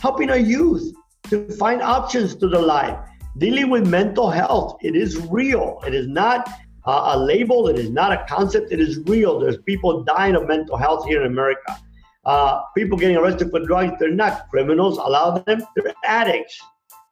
helping 0.00 0.30
our 0.30 0.38
youth 0.38 0.94
to 1.24 1.46
find 1.56 1.82
options 1.82 2.34
to 2.36 2.48
their 2.48 2.62
life 2.62 2.96
dealing 3.36 3.68
with 3.68 3.86
mental 3.86 4.30
health. 4.30 4.78
It 4.80 4.96
is 4.96 5.18
real. 5.28 5.82
It 5.86 5.94
is 5.94 6.06
not 6.08 6.48
uh, 6.86 7.12
a 7.14 7.18
label. 7.18 7.68
It 7.68 7.78
is 7.78 7.90
not 7.90 8.10
a 8.12 8.24
concept. 8.26 8.72
It 8.72 8.80
is 8.80 8.98
real. 9.00 9.38
There's 9.38 9.58
people 9.58 10.02
dying 10.04 10.34
of 10.34 10.46
mental 10.46 10.78
health 10.78 11.04
here 11.04 11.20
in 11.20 11.26
America. 11.26 11.78
Uh, 12.24 12.62
people 12.76 12.98
getting 12.98 13.16
arrested 13.16 13.50
for 13.50 13.60
drugs, 13.60 13.94
they're 13.98 14.10
not 14.10 14.48
criminals. 14.50 14.98
Allow 14.98 15.38
them. 15.38 15.62
They're 15.76 15.94
addicts. 16.04 16.60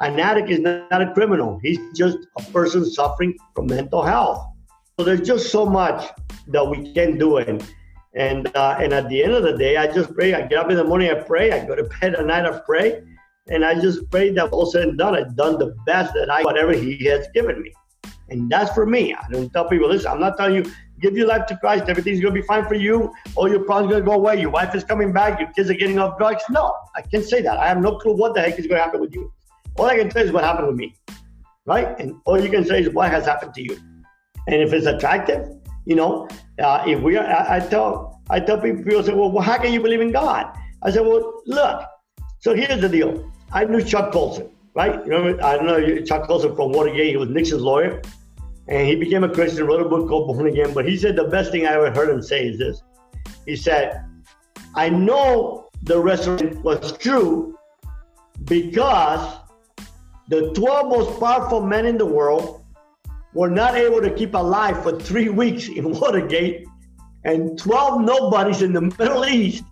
An 0.01 0.21
addict 0.21 0.51
is 0.51 0.61
not 0.61 1.01
a 1.01 1.13
criminal. 1.15 1.59
He's 1.63 1.79
just 1.95 2.19
a 2.39 2.43
person 2.53 2.85
suffering 2.85 3.37
from 3.55 3.67
mental 3.67 4.03
health. 4.03 4.47
So 4.99 5.05
there's 5.05 5.27
just 5.27 5.51
so 5.51 5.65
much 5.65 6.11
that 6.49 6.67
we 6.67 6.93
can 6.93 7.19
do. 7.19 7.39
And 7.39 7.67
and 8.15 8.55
uh, 8.57 8.77
and 8.81 8.93
at 8.93 9.09
the 9.09 9.23
end 9.23 9.33
of 9.33 9.43
the 9.43 9.57
day, 9.57 9.77
I 9.77 9.87
just 9.87 10.13
pray. 10.15 10.35
I 10.35 10.43
get 10.43 10.59
up 10.59 10.71
in 10.71 10.77
the 10.77 10.85
morning, 10.85 11.11
I 11.11 11.15
pray. 11.15 11.53
I 11.53 11.65
go 11.65 11.75
to 11.75 11.85
bed 12.01 12.15
at 12.15 12.27
night, 12.27 12.45
I 12.45 12.59
pray. 12.61 13.03
And 13.49 13.65
I 13.65 13.79
just 13.81 14.11
pray 14.11 14.31
that 14.31 14.51
all 14.51 14.67
said 14.67 14.89
and 14.89 14.99
done, 14.99 15.15
I've 15.15 15.37
done 15.37 15.59
the 15.59 15.77
best 15.87 16.15
that 16.15 16.31
I, 16.31 16.43
whatever 16.43 16.73
He 16.73 17.05
has 17.05 17.29
given 17.33 17.63
me. 17.63 17.73
And 18.29 18.51
that's 18.51 18.73
for 18.73 18.87
me. 18.87 19.15
I 19.15 19.25
don't 19.31 19.51
tell 19.53 19.69
people, 19.69 19.89
listen, 19.89 20.11
I'm 20.11 20.21
not 20.21 20.37
telling 20.37 20.57
you, 20.57 20.73
give 21.01 21.17
your 21.17 21.27
life 21.27 21.47
to 21.47 21.57
Christ, 21.57 21.85
everything's 21.89 22.21
going 22.21 22.35
to 22.35 22.41
be 22.41 22.47
fine 22.47 22.67
for 22.67 22.75
you, 22.75 23.13
all 23.35 23.49
your 23.49 23.65
problems 23.65 23.93
going 23.93 24.03
to 24.05 24.09
go 24.09 24.15
away, 24.15 24.41
your 24.41 24.51
wife 24.51 24.75
is 24.75 24.85
coming 24.85 25.13
back, 25.13 25.41
your 25.41 25.51
kids 25.53 25.71
are 25.71 25.75
getting 25.75 25.99
off 25.99 26.19
drugs. 26.19 26.43
No, 26.51 26.75
I 26.95 27.03
can't 27.03 27.25
say 27.25 27.43
that. 27.43 27.59
I 27.59 27.69
have 27.69 27.81
no 27.81 27.97
clue 27.99 28.17
what 28.17 28.35
the 28.35 28.41
heck 28.41 28.59
is 28.59 28.67
going 28.67 28.79
to 28.79 28.85
happen 28.85 29.01
with 29.01 29.15
you. 29.15 29.33
All 29.77 29.87
I 29.87 29.97
can 29.97 30.09
tell 30.09 30.25
is 30.25 30.33
what 30.33 30.45
happened 30.45 30.69
with 30.69 30.77
me, 30.77 30.95
right? 31.67 31.99
And 32.01 32.15
all 32.25 32.41
you 32.41 32.51
can 32.51 32.65
say 32.65 32.83
is 32.83 32.89
what 32.91 33.11
has 33.11 33.27
happened 33.27 33.55
to 33.55 33.63
you. 33.63 33.79
And 34.47 34.63
if 34.63 34.73
it's 34.73 34.87
attractive, 34.87 35.49
you 35.85 35.97
know, 35.97 36.29
uh, 36.59 36.83
if 36.87 37.01
we 37.01 37.17
are, 37.17 37.27
I, 37.27 37.57
I, 37.57 37.61
tell, 37.61 38.21
I 38.31 38.41
tell 38.41 38.61
people, 38.61 38.83
people 38.83 39.03
say, 39.03 39.13
well, 39.13 39.39
how 39.41 39.59
can 39.59 39.73
you 39.73 39.81
believe 39.81 40.01
in 40.01 40.13
God? 40.13 40.47
I 40.83 40.91
said, 40.91 41.03
well, 41.03 41.43
look, 41.47 41.83
so 42.41 42.55
here's 42.55 42.81
the 42.81 42.89
deal. 42.89 43.31
I 43.53 43.65
knew 43.65 43.83
Chuck 43.83 44.13
Colson, 44.13 44.51
right? 44.75 45.05
You 45.05 45.11
know, 45.11 45.39
I 45.41 45.63
know 45.63 46.01
Chuck 46.03 46.27
Colson 46.27 46.55
from 46.55 46.73
Watergate. 46.73 47.11
He 47.11 47.17
was 47.17 47.29
Nixon's 47.29 47.63
lawyer, 47.63 48.03
and 48.69 48.87
he 48.87 48.97
became 48.97 49.25
a 49.25 49.29
Christian. 49.29 49.67
Wrote 49.67 49.83
a 49.83 49.89
book 49.89 50.09
called 50.09 50.27
Born 50.27 50.47
Again. 50.47 50.73
But 50.73 50.89
he 50.89 50.97
said 50.97 51.17
the 51.17 51.25
best 51.25 51.51
thing 51.51 51.67
I 51.67 51.75
ever 51.75 51.91
heard 51.91 52.09
him 52.09 52.23
say 52.23 52.49
is 52.49 52.59
this. 52.59 52.83
He 53.47 53.57
said, 53.57 54.05
"I 54.75 54.89
know 54.89 55.69
the 55.83 56.01
resurrection 56.01 56.63
was 56.63 56.97
true 56.99 57.57
because 58.45 59.39
the 60.29 60.53
12 60.55 60.89
most 60.89 61.21
powerful 61.21 61.61
men 61.61 61.87
in 61.87 61.97
the 61.97 62.07
world 62.07 62.65
were 63.35 63.51
not 63.51 63.77
able 63.77 64.01
to 64.01 64.11
keep 64.11 64.35
alive 64.35 64.83
for 64.83 64.99
three 64.99 65.29
weeks 65.29 65.69
in 65.69 65.93
Watergate, 66.01 66.67
and 67.25 67.59
12 67.59 68.01
nobodies 68.01 68.63
in 68.63 68.73
the 68.73 68.81
Middle 68.81 69.27
East 69.27 69.65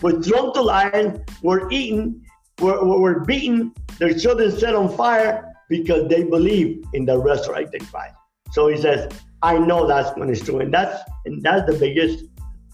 were 0.00 0.20
thrown 0.20 0.52
to 0.54 0.62
lions, 0.62 1.20
were 1.42 1.70
eaten, 1.70 2.22
were, 2.58 2.84
were 2.84 3.20
beaten, 3.20 3.72
their 3.98 4.14
children 4.18 4.50
set 4.50 4.74
on 4.74 4.94
fire 4.96 5.54
because 5.68 6.08
they 6.08 6.24
believe 6.24 6.84
in 6.94 7.04
the 7.04 7.16
resurrected 7.18 7.82
Christ. 7.90 8.16
So 8.52 8.68
he 8.68 8.76
says, 8.76 9.12
I 9.42 9.58
know 9.58 9.86
that's 9.86 10.16
when 10.16 10.28
it's 10.30 10.42
true. 10.42 10.60
And 10.60 10.72
that's 10.72 11.02
and 11.24 11.42
that's 11.42 11.66
the 11.70 11.78
biggest 11.78 12.24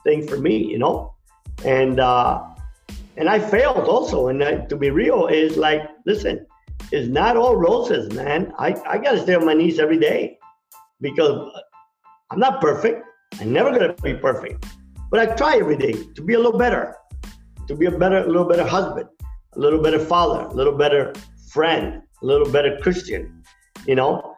thing 0.04 0.26
for 0.26 0.38
me, 0.38 0.56
you 0.56 0.78
know? 0.78 1.14
And 1.64 2.00
uh 2.00 2.44
and 3.16 3.28
I 3.28 3.38
failed 3.38 3.88
also. 3.88 4.28
And 4.28 4.68
to 4.68 4.76
be 4.76 4.90
real, 4.90 5.26
is 5.26 5.56
like, 5.56 5.82
listen, 6.06 6.46
it's 6.92 7.08
not 7.08 7.36
all 7.36 7.56
roses, 7.56 8.12
man. 8.14 8.52
I, 8.58 8.74
I 8.86 8.98
gotta 8.98 9.20
stay 9.20 9.34
on 9.34 9.44
my 9.44 9.54
knees 9.54 9.78
every 9.78 9.98
day 9.98 10.38
because 11.00 11.50
I'm 12.30 12.38
not 12.38 12.60
perfect. 12.60 13.04
I'm 13.40 13.52
never 13.52 13.70
gonna 13.72 13.94
be 13.94 14.14
perfect. 14.14 14.64
But 15.10 15.20
I 15.20 15.34
try 15.34 15.56
every 15.56 15.76
day 15.76 15.92
to 16.14 16.22
be 16.22 16.34
a 16.34 16.38
little 16.38 16.58
better, 16.58 16.94
to 17.66 17.74
be 17.74 17.86
a 17.86 17.90
better, 17.90 18.18
a 18.18 18.26
little 18.26 18.44
better 18.44 18.66
husband, 18.66 19.08
a 19.54 19.58
little 19.58 19.82
better 19.82 19.98
father, 19.98 20.46
a 20.46 20.52
little 20.52 20.76
better 20.76 21.12
friend, 21.50 22.02
a 22.22 22.26
little 22.26 22.50
better 22.50 22.78
Christian, 22.82 23.42
you 23.86 23.94
know? 23.94 24.36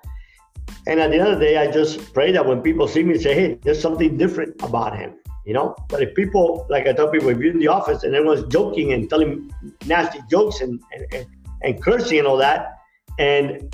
And 0.91 0.99
at 0.99 1.13
the 1.13 1.21
end 1.21 1.29
of 1.29 1.39
the 1.39 1.45
day, 1.45 1.57
I 1.57 1.71
just 1.71 2.13
pray 2.13 2.33
that 2.33 2.45
when 2.45 2.63
people 2.63 2.89
see 2.89 3.05
me 3.05 3.17
say, 3.17 3.33
hey, 3.33 3.59
there's 3.63 3.81
something 3.81 4.17
different 4.17 4.61
about 4.61 4.99
him, 4.99 5.15
you 5.47 5.55
know? 5.55 5.77
But 5.89 6.03
if 6.03 6.17
people, 6.17 6.67
like 6.69 6.89
I 6.89 6.93
tell 6.93 7.09
people, 7.09 7.29
if 7.29 7.39
you're 7.39 7.53
in 7.53 7.61
the 7.61 7.69
office 7.69 8.03
and 8.03 8.13
everyone's 8.13 8.53
joking 8.53 8.93
and 8.93 9.09
telling 9.09 9.55
nasty 9.87 10.19
jokes 10.29 10.61
and, 10.61 10.83
and, 10.93 11.07
and, 11.15 11.27
and 11.63 11.81
cursing 11.81 12.19
and 12.19 12.27
all 12.27 12.37
that, 12.39 12.81
and 13.21 13.73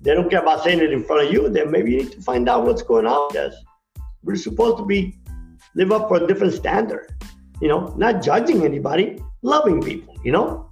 they 0.00 0.14
don't 0.14 0.30
care 0.30 0.40
about 0.40 0.64
saying 0.64 0.80
it 0.80 0.94
in 0.94 1.04
front 1.04 1.26
of 1.26 1.30
you, 1.30 1.50
then 1.50 1.70
maybe 1.70 1.90
you 1.90 1.98
need 1.98 2.12
to 2.12 2.22
find 2.22 2.48
out 2.48 2.64
what's 2.64 2.82
going 2.82 3.06
on 3.06 3.30
because 3.30 3.54
we're 4.24 4.36
supposed 4.36 4.78
to 4.78 4.86
be 4.86 5.14
live 5.74 5.92
up 5.92 6.08
for 6.08 6.24
a 6.24 6.26
different 6.26 6.54
standard, 6.54 7.12
you 7.60 7.68
know, 7.68 7.92
not 7.98 8.22
judging 8.22 8.64
anybody, 8.64 9.22
loving 9.42 9.82
people, 9.82 10.16
you 10.24 10.32
know? 10.32 10.70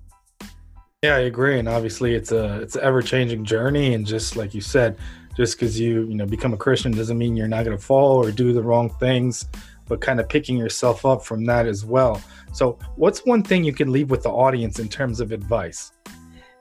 Yeah, 1.03 1.16
I 1.16 1.24
agree, 1.28 1.59
and 1.59 1.68
obviously 1.68 2.14
it's 2.14 2.32
a 2.32 2.62
it's 2.62 2.76
an 2.76 2.82
ever 2.82 3.03
changing 3.03 3.45
journey, 3.45 3.93
and 3.93 4.07
just 4.07 4.37
like 4.37 4.55
you 4.55 4.62
said, 4.62 4.97
just 5.37 5.59
because 5.59 5.78
you 5.78 6.03
you 6.05 6.14
know 6.14 6.26
become 6.26 6.53
a 6.53 6.57
Christian 6.57 6.93
doesn't 6.93 7.18
mean 7.18 7.37
you're 7.37 7.49
not 7.49 7.64
going 7.64 7.76
to 7.76 7.82
fall 7.82 8.24
or 8.24 8.30
do 8.30 8.53
the 8.53 8.62
wrong 8.62 8.91
things, 9.01 9.47
but 9.87 10.01
kind 10.01 10.20
of 10.20 10.28
picking 10.28 10.57
yourself 10.57 11.05
up 11.05 11.24
from 11.24 11.45
that 11.47 11.66
as 11.66 11.85
well. 11.85 12.20
So, 12.53 12.78
what's 12.97 13.24
one 13.24 13.43
thing 13.43 13.64
you 13.64 13.72
can 13.72 13.93
leave 13.93 14.11
with 14.11 14.22
the 14.22 14.30
audience 14.30 14.78
in 14.78 14.89
terms 14.89 15.20
of 15.20 15.32
advice? 15.32 15.93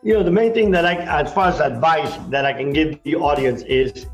You 0.01 0.15
know, 0.15 0.23
the 0.23 0.31
main 0.31 0.53
thing 0.53 0.71
that 0.71 0.85
I, 0.85 0.95
as 1.21 1.31
far 1.31 1.47
as 1.47 1.59
advice 1.59 2.17
that 2.29 2.45
I 2.45 2.53
can 2.53 2.73
give 2.73 3.01
the 3.03 3.15
audience 3.15 3.61
is 3.63 4.05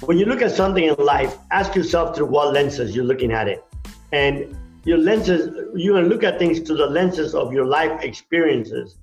when 0.00 0.18
you 0.18 0.24
look 0.24 0.42
at 0.42 0.50
something 0.50 0.84
in 0.84 0.94
life, 0.96 1.36
ask 1.50 1.74
yourself 1.74 2.16
through 2.16 2.26
what 2.26 2.52
lenses 2.52 2.96
you're 2.96 3.04
looking 3.04 3.32
at 3.32 3.46
it, 3.48 3.64
and 4.12 4.56
your 4.84 4.98
lenses 4.98 5.54
you're 5.74 5.94
going 5.94 6.04
to 6.04 6.10
look 6.10 6.24
at 6.24 6.38
things 6.38 6.60
through 6.60 6.78
the 6.78 6.86
lenses 6.86 7.34
of 7.34 7.52
your 7.52 7.66
life 7.66 8.02
experiences 8.02 8.96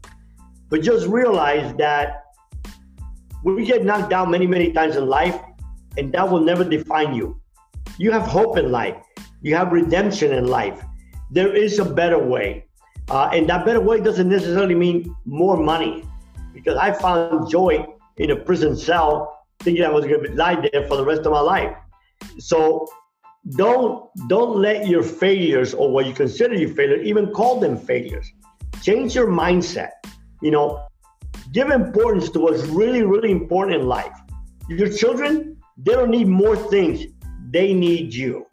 but 0.70 0.82
just 0.82 1.08
realize 1.08 1.74
that 1.78 2.27
we 3.44 3.66
get 3.66 3.86
knocked 3.86 4.10
down 4.10 4.32
many, 4.32 4.48
many 4.48 4.72
times 4.72 4.96
in 4.96 5.08
life, 5.08 5.40
and 5.98 6.12
that 6.14 6.30
will 6.30 6.42
never 6.42 6.64
define 6.64 7.14
you. 7.14 7.40
You 7.98 8.12
have 8.12 8.24
hope 8.24 8.58
in 8.58 8.72
life. 8.72 8.98
You 9.42 9.56
have 9.56 9.72
redemption 9.72 10.34
in 10.34 10.48
life. 10.48 10.84
There 11.32 11.56
is 11.56 11.80
a 11.80 11.86
better 11.86 12.20
way. 12.20 12.66
Uh, 13.10 13.30
and 13.32 13.48
that 13.50 13.66
better 13.66 13.80
way 13.80 14.02
doesn't 14.02 14.28
necessarily 14.28 14.76
mean 14.76 15.16
more 15.26 15.58
money 15.58 16.04
because 16.54 16.78
I 16.78 16.92
found 16.92 17.50
joy 17.50 17.86
in 18.18 18.32
a 18.32 18.36
prison 18.36 18.76
cell 18.76 19.46
thinking 19.60 19.84
I 19.84 19.90
was 19.90 20.06
going 20.06 20.24
to 20.24 20.34
lie 20.34 20.56
there 20.56 20.86
for 20.88 20.98
the 20.98 21.06
rest 21.06 21.22
of 21.22 21.32
my 21.32 21.40
life. 21.40 21.76
So 22.40 22.88
don't 23.52 24.10
don't 24.28 24.58
let 24.58 24.88
your 24.88 25.04
failures 25.04 25.74
or 25.74 25.90
what 25.92 26.06
you 26.06 26.14
consider 26.14 26.56
your 26.56 26.70
failure 26.70 27.02
even 27.02 27.32
call 27.32 27.60
them 27.60 27.78
failures. 27.78 28.30
Change 28.82 29.16
your 29.16 29.28
mindset. 29.28 29.92
You 30.42 30.52
know, 30.52 30.86
give 31.52 31.70
importance 31.70 32.30
to 32.32 32.40
what's 32.40 32.64
really 32.66 33.04
really 33.04 33.32
important 33.32 33.82
in 33.82 33.88
life. 33.88 34.16
Your 34.70 34.92
children, 34.92 35.58
they 35.78 35.94
don't 35.94 36.12
need 36.12 36.28
more 36.28 36.56
things. 36.56 37.06
They 37.52 37.74
need 37.74 38.14
you. 38.14 38.46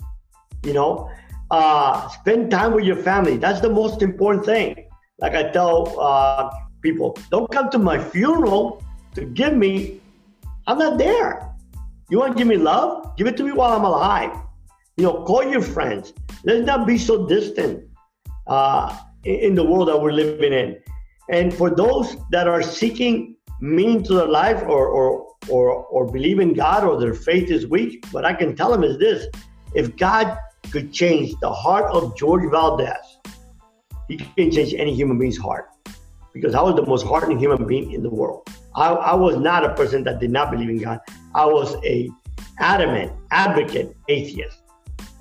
You 0.63 0.73
know, 0.73 1.11
uh, 1.51 2.09
spend 2.09 2.51
time 2.51 2.73
with 2.73 2.85
your 2.85 2.97
family. 2.97 3.37
That's 3.37 3.61
the 3.61 3.71
most 3.71 4.03
important 4.03 4.45
thing. 4.45 4.89
Like 5.19 5.35
I 5.35 5.51
tell 5.51 5.99
uh, 6.01 6.51
people, 6.81 7.17
don't 7.31 7.51
come 7.51 7.71
to 7.71 7.79
my 7.79 7.99
funeral 7.99 8.83
to 9.15 9.25
give 9.25 9.55
me. 9.55 10.01
I'm 10.67 10.79
not 10.79 10.99
there. 10.99 11.51
You 12.11 12.19
want 12.19 12.33
to 12.33 12.39
give 12.39 12.49
me 12.49 12.57
love? 12.57 13.17
Give 13.17 13.27
it 13.27 13.37
to 13.39 13.45
me 13.45 13.53
while 13.53 13.73
I'm 13.73 13.85
alive. 13.85 14.37
You 14.97 15.05
know, 15.05 15.25
call 15.25 15.45
your 15.45 15.63
friends. 15.63 16.13
Let's 16.45 16.67
not 16.67 16.87
be 16.87 16.99
so 16.99 17.27
distant 17.27 17.85
uh, 18.47 18.97
in 19.25 19.55
the 19.55 19.65
world 19.65 19.89
that 19.89 20.01
we're 20.01 20.13
living 20.13 20.53
in. 20.53 20.79
And 21.31 21.53
for 21.53 21.71
those 21.71 22.17
that 22.31 22.49
are 22.49 22.63
seeking 22.63 23.37
meaning 23.61 24.03
to 24.05 24.15
their 24.15 24.29
life 24.29 24.63
or, 24.63 24.89
or, 24.89 25.35
or, 25.49 25.85
or 25.87 26.13
believe 26.13 26.39
in 26.39 26.53
God 26.53 26.85
or 26.85 27.01
their 27.01 27.15
faith 27.15 27.51
is 27.51 27.67
weak, 27.67 28.05
what 28.11 28.25
I 28.25 28.35
can 28.35 28.55
tell 28.55 28.71
them 28.71 28.85
is 28.85 28.99
this 28.99 29.27
if 29.75 29.97
God 29.97 30.37
could 30.71 30.93
change 30.93 31.35
the 31.41 31.51
heart 31.51 31.91
of 31.93 32.17
George 32.17 32.51
Valdez, 32.51 33.19
he 34.09 34.19
can 34.19 34.51
change 34.51 34.75
any 34.75 34.95
human 34.95 35.19
being's 35.19 35.39
heart 35.39 35.71
because 36.33 36.55
I 36.55 36.61
was 36.61 36.75
the 36.75 36.85
most 36.85 37.07
hardened 37.07 37.41
human 37.41 37.67
being 37.67 37.93
in 37.93 38.03
the 38.03 38.11
world. 38.11 38.49
I, 38.75 38.89
I 38.89 39.15
was 39.15 39.37
not 39.37 39.65
a 39.65 39.73
person 39.75 40.05
that 40.05 40.21
did 40.21 40.31
not 40.31 40.51
believe 40.51 40.69
in 40.69 40.79
God. 40.79 41.01
I 41.35 41.47
was 41.47 41.77
a 41.85 42.11
adamant 42.59 43.13
advocate 43.31 43.97
atheist. 44.09 44.59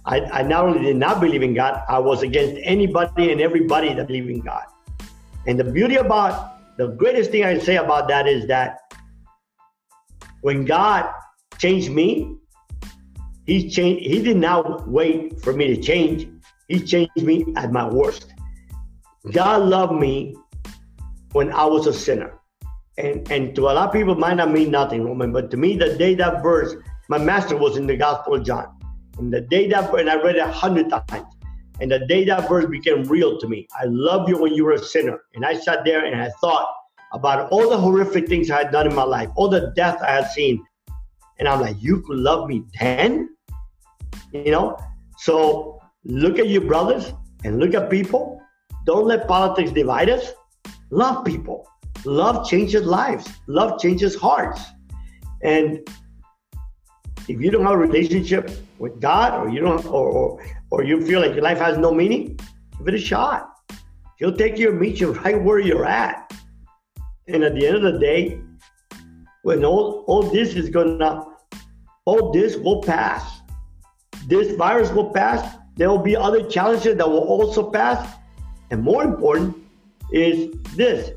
I, 0.06 0.22
I 0.22 0.44
not 0.44 0.66
only 0.66 0.82
did 0.82 0.98
not 0.98 1.22
believe 1.22 1.44
in 1.44 1.54
God, 1.54 1.82
I 1.88 2.00
was 2.00 2.24
against 2.24 2.60
anybody 2.64 3.32
and 3.32 3.40
everybody 3.40 3.94
that 3.94 4.08
believed 4.08 4.30
in 4.30 4.42
God. 4.42 4.64
And 5.48 5.60
the 5.60 5.64
beauty 5.64 5.96
about 5.96 6.78
the 6.78 6.88
greatest 6.88 7.32
thing 7.32 7.44
I 7.44 7.58
say 7.60 7.78
about 7.78 8.08
that 8.08 8.28
is 8.28 8.48
that 8.48 8.80
when 10.42 10.66
God 10.66 11.10
changed 11.58 11.92
me, 11.92 12.38
He 13.46 13.70
changed. 13.70 14.06
He 14.06 14.22
did 14.22 14.38
not 14.38 14.88
wait 14.88 15.42
for 15.42 15.54
me 15.54 15.68
to 15.76 15.82
change. 15.82 16.28
He 16.68 16.80
changed 16.80 17.22
me 17.22 17.46
at 17.56 17.72
my 17.72 17.88
worst. 17.88 18.34
God 19.32 19.64
loved 19.64 20.00
me 20.00 20.36
when 21.34 21.52
I 21.52 21.66
was 21.66 21.88
a 21.88 21.94
sinner. 21.94 22.40
And 22.98 23.30
and 23.32 23.56
to 23.56 23.62
a 23.70 23.74
lot 23.74 23.88
of 23.88 23.94
people, 23.94 24.16
might 24.16 24.36
not 24.36 24.52
mean 24.52 24.72
nothing, 24.72 25.04
Roman. 25.04 25.32
But 25.32 25.52
to 25.52 25.58
me, 25.58 25.76
the 25.78 25.96
day 25.98 26.16
that 26.16 26.44
verse, 26.44 26.76
my 27.10 27.18
master 27.18 27.58
was 27.58 27.78
in 27.78 27.88
the 27.88 27.98
Gospel 27.98 28.36
of 28.36 28.46
John. 28.46 28.68
And 29.18 29.32
the 29.32 29.42
day 29.42 29.68
that, 29.70 29.94
and 29.94 30.10
I 30.10 30.16
read 30.22 30.36
it 30.36 30.40
a 30.40 30.52
hundred 30.52 30.90
times. 30.90 31.26
And 31.80 31.92
the 31.92 32.00
day 32.00 32.24
that 32.26 32.48
verse 32.48 32.66
became 32.66 33.04
real 33.04 33.40
to 33.40 33.48
me, 33.48 33.68
I 33.80 33.86
love 33.86 34.30
you 34.30 34.38
when 34.38 34.54
you 34.54 34.64
were 34.64 34.74
a 34.74 34.80
sinner. 34.80 35.22
And 35.34 35.46
I 35.46 35.56
sat 35.56 35.84
there 35.84 36.06
and 36.06 36.22
I 36.22 36.30
thought 36.42 36.68
about 37.14 37.50
all 37.52 37.70
the 37.70 37.78
horrific 37.78 38.28
things 38.28 38.50
I 38.52 38.60
had 38.64 38.72
done 38.72 38.88
in 38.88 38.96
my 38.96 39.04
life, 39.04 39.30
all 39.36 39.50
the 39.50 39.72
death 39.76 40.02
I 40.02 40.12
had 40.12 40.32
seen. 40.32 40.64
And 41.40 41.48
I'm 41.48 41.62
like, 41.62 41.76
you 41.80 42.02
could 42.02 42.18
love 42.18 42.48
me 42.48 42.64
then? 42.80 43.36
You 44.32 44.52
know? 44.52 44.78
So 45.18 45.80
look 46.06 46.40
at 46.40 46.50
your 46.50 46.62
brothers 46.62 47.14
and 47.44 47.60
look 47.60 47.74
at 47.74 47.90
people. 47.90 48.42
Don't 48.86 49.06
let 49.06 49.28
politics 49.28 49.72
divide 49.72 50.10
us. 50.10 50.34
Love 50.90 51.26
people. 51.26 51.68
Love 52.06 52.48
changes 52.48 52.84
lives. 52.84 53.30
Love 53.48 53.80
changes 53.80 54.16
hearts. 54.16 54.62
And 55.42 55.88
if 57.28 57.42
you 57.42 57.52
don't 57.52 57.64
have 57.64 57.74
a 57.74 57.78
relationship 57.78 58.52
with 58.80 59.00
God 59.00 59.34
or 59.34 59.50
you 59.50 59.62
don't 59.62 59.86
or, 59.86 60.10
or, 60.10 60.46
or 60.74 60.84
you 60.84 61.06
feel 61.06 61.22
like 61.22 61.34
your 61.36 61.44
life 61.44 61.60
has 61.60 61.78
no 61.78 61.94
meaning, 61.94 62.36
give 62.80 62.88
it 62.88 62.96
a 62.96 62.98
shot. 62.98 63.48
He'll 64.18 64.36
take 64.36 64.58
you 64.58 64.70
and 64.70 64.80
meet 64.80 65.00
you 65.00 65.12
right 65.12 65.40
where 65.40 65.60
you're 65.60 65.86
at. 65.86 66.34
And 67.28 67.44
at 67.44 67.54
the 67.54 67.68
end 67.68 67.76
of 67.78 67.84
the 67.84 68.00
day, 68.00 68.42
when 69.44 69.64
all, 69.64 70.04
all 70.08 70.24
this 70.24 70.56
is 70.56 70.70
gonna 70.70 71.26
all 72.06 72.32
this 72.32 72.56
will 72.58 72.82
pass. 72.82 73.42
This 74.28 74.56
virus 74.58 74.92
will 74.92 75.12
pass. 75.12 75.58
There 75.76 75.90
will 75.92 76.06
be 76.12 76.16
other 76.16 76.50
challenges 76.50 76.98
that 76.98 77.08
will 77.08 77.28
also 77.36 77.70
pass. 77.70 78.18
And 78.72 78.82
more 78.82 79.04
important 79.04 79.56
is 80.12 80.56
this 80.76 81.12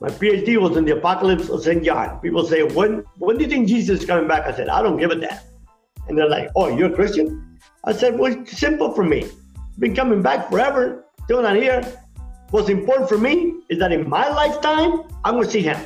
my 0.00 0.10
PhD 0.10 0.60
was 0.60 0.76
in 0.76 0.84
the 0.84 0.96
Apocalypse 0.96 1.48
of 1.48 1.60
St. 1.60 1.82
John. 1.82 2.20
People 2.20 2.44
say, 2.44 2.62
when, 2.62 3.02
when 3.18 3.36
do 3.36 3.44
you 3.44 3.50
think 3.50 3.66
Jesus 3.66 4.00
is 4.00 4.06
coming 4.06 4.28
back? 4.28 4.46
I 4.46 4.54
said, 4.54 4.68
I 4.68 4.80
don't 4.80 4.98
give 4.98 5.10
a 5.10 5.16
damn. 5.16 5.40
And 6.06 6.16
they're 6.16 6.28
like, 6.28 6.50
oh, 6.54 6.68
you're 6.76 6.92
a 6.92 6.94
Christian? 6.94 7.45
I 7.86 7.92
said, 7.92 8.18
well, 8.18 8.32
it's 8.32 8.58
simple 8.58 8.92
for 8.92 9.04
me. 9.04 9.24
I've 9.24 9.80
been 9.80 9.94
coming 9.94 10.20
back 10.20 10.50
forever, 10.50 11.04
still 11.24 11.42
not 11.42 11.56
here. 11.56 11.82
What's 12.50 12.68
important 12.68 13.08
for 13.08 13.18
me 13.18 13.60
is 13.68 13.78
that 13.78 13.92
in 13.92 14.08
my 14.08 14.28
lifetime, 14.28 15.04
I'm 15.24 15.34
going 15.34 15.46
to 15.46 15.50
see 15.50 15.62
him. 15.62 15.78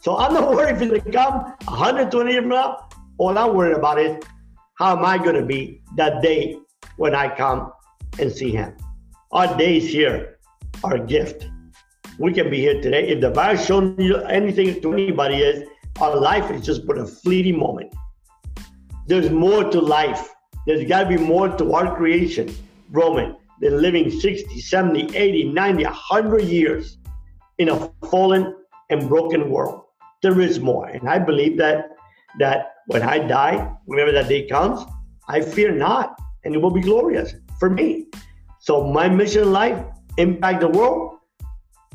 So 0.00 0.16
I'm 0.16 0.32
not 0.32 0.50
worried 0.54 0.74
if 0.76 0.80
he's 0.80 0.90
going 0.90 1.02
to 1.02 1.12
come 1.12 1.34
120 1.64 2.30
years 2.30 2.42
from 2.42 2.48
now. 2.50 2.88
All 3.18 3.36
I'm 3.36 3.54
worried 3.54 3.76
about 3.76 3.98
is 3.98 4.22
how 4.78 4.96
am 4.96 5.04
I 5.04 5.18
going 5.18 5.36
to 5.36 5.44
be 5.44 5.82
that 5.96 6.22
day 6.22 6.58
when 6.96 7.14
I 7.14 7.34
come 7.34 7.72
and 8.18 8.32
see 8.32 8.50
him? 8.50 8.74
Our 9.32 9.56
days 9.56 9.88
here 9.88 10.38
are 10.82 10.96
a 10.96 11.06
gift 11.06 11.46
we 12.18 12.32
can 12.32 12.50
be 12.50 12.58
here 12.58 12.80
today. 12.80 13.08
If 13.08 13.20
the 13.20 13.30
virus 13.30 13.66
shown 13.66 13.98
you 13.98 14.16
anything 14.18 14.80
to 14.82 14.92
anybody 14.92 15.36
is 15.36 15.68
our 16.00 16.16
life 16.16 16.50
is 16.50 16.64
just 16.64 16.86
but 16.86 16.98
a 16.98 17.06
fleeting 17.06 17.58
moment. 17.58 17.92
There's 19.06 19.30
more 19.30 19.64
to 19.64 19.80
life. 19.80 20.31
There's 20.66 20.86
got 20.88 21.04
to 21.04 21.08
be 21.08 21.16
more 21.16 21.48
to 21.48 21.74
our 21.74 21.96
creation, 21.96 22.54
Roman, 22.90 23.36
than 23.60 23.80
living 23.80 24.10
60, 24.10 24.60
70, 24.60 25.16
80, 25.16 25.44
90, 25.44 25.84
100 25.84 26.44
years 26.44 26.98
in 27.58 27.68
a 27.68 27.90
fallen 28.10 28.54
and 28.90 29.08
broken 29.08 29.50
world. 29.50 29.82
There 30.22 30.40
is 30.40 30.60
more. 30.60 30.86
And 30.86 31.08
I 31.08 31.18
believe 31.18 31.58
that 31.58 31.90
that 32.38 32.74
when 32.86 33.02
I 33.02 33.18
die, 33.18 33.70
whenever 33.84 34.12
that 34.12 34.28
day 34.28 34.48
comes, 34.48 34.84
I 35.28 35.40
fear 35.40 35.70
not, 35.72 36.18
and 36.44 36.54
it 36.54 36.62
will 36.62 36.70
be 36.70 36.80
glorious 36.80 37.34
for 37.58 37.68
me. 37.68 38.06
So 38.60 38.84
my 38.84 39.08
mission 39.08 39.42
in 39.42 39.52
life, 39.52 39.84
impact 40.18 40.60
the 40.60 40.68
world, 40.68 41.18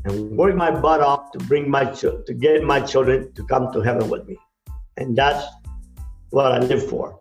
and 0.06 0.32
work 0.38 0.56
my 0.56 0.72
butt 0.72 1.02
off 1.02 1.32
to 1.32 1.40
bring 1.46 1.70
my 1.70 1.86
ch- 1.86 2.24
to 2.26 2.34
get 2.34 2.64
my 2.64 2.80
children 2.82 3.32
to 3.34 3.44
come 3.46 3.72
to 3.74 3.82
heaven 3.82 4.10
with 4.10 4.28
me, 4.28 4.38
and 4.98 5.16
that's 5.16 5.46
what 6.30 6.52
I 6.52 6.60
live 6.60 6.88
for. 6.88 7.20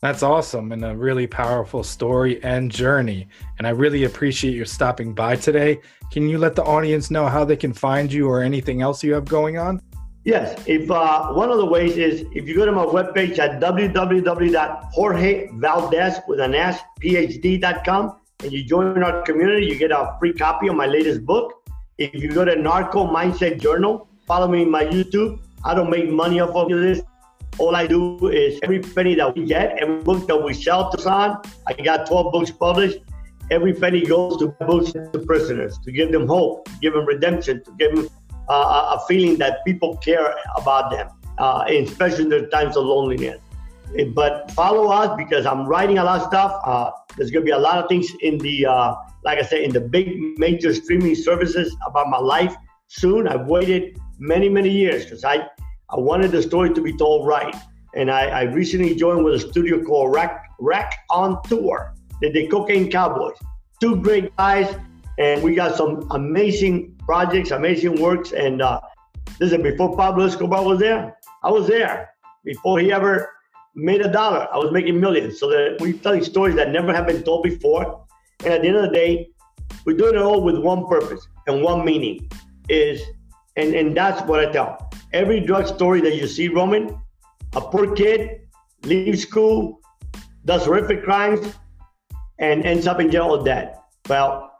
That's 0.00 0.22
awesome 0.22 0.70
and 0.70 0.84
a 0.84 0.96
really 0.96 1.26
powerful 1.26 1.82
story 1.82 2.40
and 2.44 2.70
journey. 2.70 3.26
And 3.58 3.66
I 3.66 3.70
really 3.70 4.04
appreciate 4.04 4.54
your 4.54 4.64
stopping 4.64 5.12
by 5.12 5.34
today. 5.34 5.80
Can 6.12 6.28
you 6.28 6.38
let 6.38 6.54
the 6.54 6.62
audience 6.62 7.10
know 7.10 7.26
how 7.26 7.44
they 7.44 7.56
can 7.56 7.72
find 7.72 8.12
you 8.12 8.28
or 8.28 8.40
anything 8.40 8.80
else 8.80 9.02
you 9.02 9.12
have 9.14 9.24
going 9.24 9.58
on? 9.58 9.82
Yes. 10.24 10.62
If 10.66 10.88
uh, 10.90 11.32
one 11.32 11.50
of 11.50 11.58
the 11.58 11.66
ways 11.66 11.96
is 11.96 12.24
if 12.32 12.46
you 12.46 12.54
go 12.54 12.64
to 12.64 12.70
my 12.70 12.84
webpage 12.84 13.38
at 13.38 13.60
www.jorgevaldez 13.60 16.28
with 16.28 16.40
an 16.40 16.54
S, 16.54 16.78
PhD.com, 17.00 18.20
and 18.44 18.52
you 18.52 18.62
join 18.64 19.02
our 19.02 19.22
community, 19.22 19.66
you 19.66 19.76
get 19.76 19.90
a 19.90 20.16
free 20.20 20.32
copy 20.32 20.68
of 20.68 20.76
my 20.76 20.86
latest 20.86 21.26
book. 21.26 21.54
If 21.98 22.22
you 22.22 22.30
go 22.30 22.44
to 22.44 22.54
Narco 22.54 23.04
Mindset 23.04 23.60
Journal, 23.60 24.06
follow 24.26 24.46
me 24.46 24.62
in 24.62 24.70
my 24.70 24.84
YouTube. 24.84 25.40
I 25.64 25.74
don't 25.74 25.90
make 25.90 26.08
money 26.08 26.38
off 26.38 26.54
of 26.54 26.68
this. 26.68 27.00
All 27.58 27.74
I 27.74 27.86
do 27.86 28.28
is 28.28 28.60
every 28.62 28.80
penny 28.80 29.16
that 29.16 29.34
we 29.34 29.44
get, 29.44 29.78
every 29.78 30.00
book 30.02 30.28
that 30.28 30.42
we 30.42 30.54
sell 30.54 30.90
to 30.92 31.00
someone, 31.00 31.38
I 31.66 31.72
got 31.72 32.06
12 32.06 32.32
books 32.32 32.50
published. 32.52 32.98
Every 33.50 33.72
penny 33.72 34.04
goes 34.04 34.36
to 34.38 34.48
books 34.66 34.92
to 34.92 35.18
prisoners, 35.26 35.78
to 35.78 35.90
give 35.90 36.12
them 36.12 36.28
hope, 36.28 36.66
to 36.66 36.72
give 36.80 36.92
them 36.92 37.04
redemption, 37.04 37.64
to 37.64 37.72
give 37.78 37.96
them 37.96 38.08
uh, 38.48 38.96
a 38.96 39.06
feeling 39.08 39.38
that 39.38 39.64
people 39.64 39.96
care 39.96 40.36
about 40.56 40.90
them, 40.90 41.08
uh, 41.38 41.64
especially 41.68 42.24
in 42.24 42.28
the 42.28 42.46
times 42.46 42.76
of 42.76 42.84
loneliness. 42.84 43.40
But 44.14 44.50
follow 44.52 44.92
us 44.92 45.16
because 45.16 45.46
I'm 45.46 45.66
writing 45.66 45.98
a 45.98 46.04
lot 46.04 46.20
of 46.20 46.28
stuff. 46.28 46.60
Uh, 46.64 46.90
there's 47.16 47.30
going 47.30 47.44
to 47.44 47.46
be 47.46 47.52
a 47.52 47.58
lot 47.58 47.78
of 47.78 47.88
things 47.88 48.06
in 48.20 48.38
the, 48.38 48.66
uh, 48.66 48.94
like 49.24 49.38
I 49.38 49.42
said, 49.42 49.62
in 49.62 49.72
the 49.72 49.80
big 49.80 50.38
major 50.38 50.74
streaming 50.74 51.14
services 51.14 51.74
about 51.86 52.08
my 52.08 52.18
life 52.18 52.54
soon. 52.86 53.26
I've 53.26 53.46
waited 53.46 53.98
many, 54.18 54.48
many 54.48 54.70
years 54.70 55.04
because 55.04 55.24
I, 55.24 55.46
I 55.90 55.98
wanted 55.98 56.32
the 56.32 56.42
story 56.42 56.74
to 56.74 56.82
be 56.82 56.94
told 56.96 57.26
right. 57.26 57.54
And 57.94 58.10
I, 58.10 58.26
I 58.26 58.42
recently 58.42 58.94
joined 58.94 59.24
with 59.24 59.34
a 59.34 59.40
studio 59.40 59.82
called 59.82 60.14
Rack, 60.14 60.44
Rack 60.60 60.94
on 61.08 61.42
Tour, 61.44 61.94
the, 62.20 62.30
the 62.30 62.46
Cocaine 62.48 62.90
Cowboys. 62.90 63.36
Two 63.80 63.96
great 63.96 64.36
guys, 64.36 64.76
and 65.18 65.42
we 65.42 65.54
got 65.54 65.76
some 65.76 66.06
amazing 66.10 66.94
projects, 67.06 67.52
amazing 67.52 68.00
works. 68.02 68.32
And 68.32 68.60
uh, 68.60 68.80
is 69.40 69.56
before 69.56 69.96
Pablo 69.96 70.26
Escobar 70.26 70.64
was 70.64 70.78
there. 70.78 71.16
I 71.42 71.50
was 71.50 71.66
there 71.66 72.10
before 72.44 72.80
he 72.80 72.92
ever 72.92 73.30
made 73.74 74.02
a 74.02 74.10
dollar. 74.10 74.46
I 74.52 74.58
was 74.58 74.72
making 74.72 75.00
millions. 75.00 75.38
So 75.38 75.48
that 75.48 75.78
we're 75.80 75.94
telling 75.94 76.22
stories 76.22 76.56
that 76.56 76.70
never 76.70 76.92
have 76.92 77.06
been 77.06 77.22
told 77.22 77.44
before. 77.44 78.04
And 78.44 78.52
at 78.52 78.62
the 78.62 78.68
end 78.68 78.76
of 78.76 78.82
the 78.82 78.94
day, 78.94 79.30
we're 79.84 79.96
doing 79.96 80.16
it 80.16 80.20
all 80.20 80.42
with 80.42 80.58
one 80.58 80.86
purpose 80.86 81.26
and 81.46 81.62
one 81.62 81.84
meaning 81.84 82.28
is, 82.68 83.00
and, 83.56 83.74
and 83.74 83.96
that's 83.96 84.20
what 84.22 84.46
I 84.46 84.52
tell. 84.52 84.87
Every 85.12 85.40
drug 85.40 85.66
story 85.66 86.00
that 86.02 86.16
you 86.16 86.26
see, 86.26 86.48
Roman, 86.48 87.00
a 87.54 87.60
poor 87.60 87.94
kid 87.94 88.42
leaves 88.84 89.22
school, 89.22 89.80
does 90.44 90.66
horrific 90.66 91.02
crimes, 91.02 91.54
and 92.38 92.64
ends 92.64 92.86
up 92.86 93.00
in 93.00 93.10
jail 93.10 93.30
or 93.30 93.42
dead. 93.42 93.74
Well, 94.08 94.52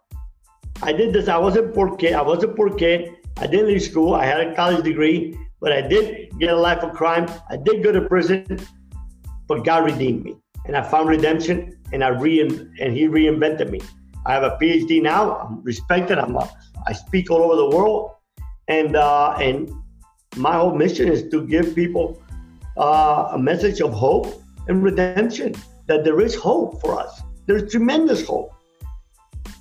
I 0.83 0.93
did 0.93 1.13
this. 1.13 1.29
I 1.29 1.37
was 1.37 1.57
a 1.57 1.63
poor 1.63 1.97
kid. 1.97 2.15
I 2.15 2.23
was 2.23 2.43
a 2.45 2.49
poor 2.49 2.71
kid. 2.75 3.15
I 3.37 3.47
didn't 3.47 3.67
leave 3.67 3.83
school. 3.83 4.15
I 4.15 4.25
had 4.25 4.41
a 4.41 4.55
college 4.55 4.83
degree, 4.85 5.39
but 5.61 5.73
I 5.73 5.83
did 5.83 6.31
get 6.39 6.51
a 6.51 6.57
life 6.57 6.83
of 6.83 6.95
crime. 6.95 7.27
I 7.51 7.57
did 7.57 7.83
go 7.83 7.93
to 7.93 8.01
prison, 8.03 8.59
but 9.47 9.65
God 9.65 9.85
redeemed 9.85 10.25
me, 10.25 10.37
and 10.67 10.77
I 10.77 10.83
found 10.83 11.09
redemption, 11.09 11.79
and 11.93 12.03
I 12.03 12.09
re 12.09 12.41
and 12.41 12.97
He 12.97 13.07
reinvented 13.07 13.71
me. 13.71 13.81
I 14.25 14.33
have 14.33 14.45
a 14.45 14.59
PhD 14.61 15.03
now. 15.03 15.37
I'm 15.39 15.63
respected. 15.63 16.19
I'm 16.19 16.37
a, 16.37 16.51
I 16.87 16.93
speak 16.93 17.31
all 17.31 17.43
over 17.43 17.57
the 17.57 17.77
world, 17.77 18.13
and 18.69 18.97
uh, 18.97 19.37
and 19.41 19.71
my 20.37 20.55
whole 20.55 20.75
mission 20.75 21.09
is 21.09 21.29
to 21.31 21.47
give 21.47 21.75
people 21.75 22.23
uh, 22.77 23.31
a 23.33 23.39
message 23.39 23.81
of 23.81 23.93
hope 23.93 24.43
and 24.69 24.83
redemption. 24.83 25.55
That 25.87 26.05
there 26.05 26.21
is 26.21 26.35
hope 26.35 26.81
for 26.83 26.99
us. 26.99 27.23
There's 27.47 27.71
tremendous 27.71 28.27
hope. 28.27 28.53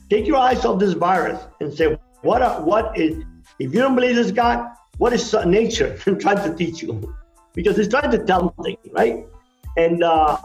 Take 0.10 0.28
your 0.28 0.38
eyes 0.38 0.66
off 0.66 0.78
this 0.80 0.94
virus 0.94 1.42
and 1.62 1.74
say, 1.74 1.98
what? 2.22 2.64
What 2.66 2.98
is? 2.98 3.24
If 3.60 3.74
you 3.74 3.80
don't 3.80 3.96
believe 3.96 4.16
this 4.16 4.32
God, 4.32 4.70
what 4.98 5.14
is 5.14 5.34
nature 5.46 5.98
trying 6.20 6.44
to 6.50 6.54
teach 6.54 6.82
you? 6.82 7.16
Because 7.54 7.80
it's 7.80 7.88
trying 7.88 8.12
to 8.12 8.24
tell 8.26 8.54
something, 8.56 8.78
right? 8.92 9.26
And 9.78 10.04
uh, 10.04 10.38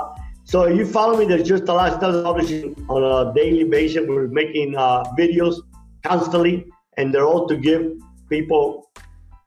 so 0.44 0.66
you 0.66 0.86
follow 0.86 1.18
me. 1.18 1.26
There's 1.26 1.48
just 1.48 1.64
a 1.64 1.72
lot 1.72 1.92
of 1.92 1.98
stuff 1.98 2.24
publishing 2.24 2.74
on 2.88 3.02
a 3.02 3.34
daily 3.34 3.64
basis. 3.64 4.06
We're 4.06 4.28
making 4.28 4.76
uh, 4.76 5.04
videos 5.18 5.56
constantly, 6.04 6.66
and 6.96 7.12
they're 7.12 7.26
all 7.26 7.48
to 7.48 7.56
give 7.56 7.92
people 8.28 8.90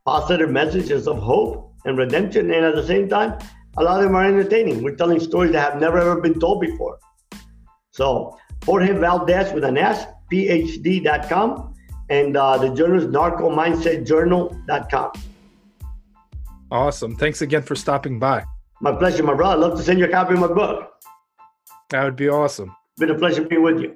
positive 0.06 0.52
messages 0.52 1.08
of 1.08 1.18
hope 1.18 1.74
and 1.86 1.98
redemption. 1.98 2.52
And 2.52 2.66
at 2.66 2.76
the 2.76 2.86
same 2.86 3.10
time, 3.10 3.40
a 3.78 3.84
lot 3.84 4.00
of 4.00 4.06
them 4.06 4.16
are 4.16 4.26
entertaining. 4.26 4.84
We're 4.84 4.96
telling 4.96 5.20
stories 5.20 5.52
that 5.52 5.74
have 5.74 5.82
never 5.82 6.00
ever 6.00 6.22
been 6.22 6.40
told 6.40 6.62
before. 6.62 6.98
So 7.92 8.38
Jorge 8.66 8.94
Valdez 8.94 9.54
with 9.54 9.64
an 9.64 9.78
S, 9.78 10.06
PhD.com, 10.32 11.74
and 12.10 12.38
uh, 12.38 12.58
the 12.58 12.70
journal 12.70 13.02
is 13.02 13.08
narcomindsetjournal.com. 13.08 15.12
Awesome. 16.72 17.16
Thanks 17.16 17.42
again 17.42 17.62
for 17.62 17.76
stopping 17.76 18.20
by. 18.20 18.44
My 18.82 18.92
pleasure, 18.92 19.24
my 19.24 19.34
brother. 19.34 19.56
I'd 19.56 19.70
love 19.70 19.78
to 19.78 19.84
send 19.84 20.00
you 20.00 20.06
a 20.06 20.10
copy 20.10 20.34
of 20.34 20.40
my 20.40 20.48
book. 20.48 20.92
That 21.90 22.04
would 22.04 22.16
be 22.16 22.30
awesome. 22.30 22.76
Been 22.98 23.12
a 23.12 23.18
pleasure 23.18 23.44
being 23.44 23.62
with 23.62 23.80
you. 23.80 23.96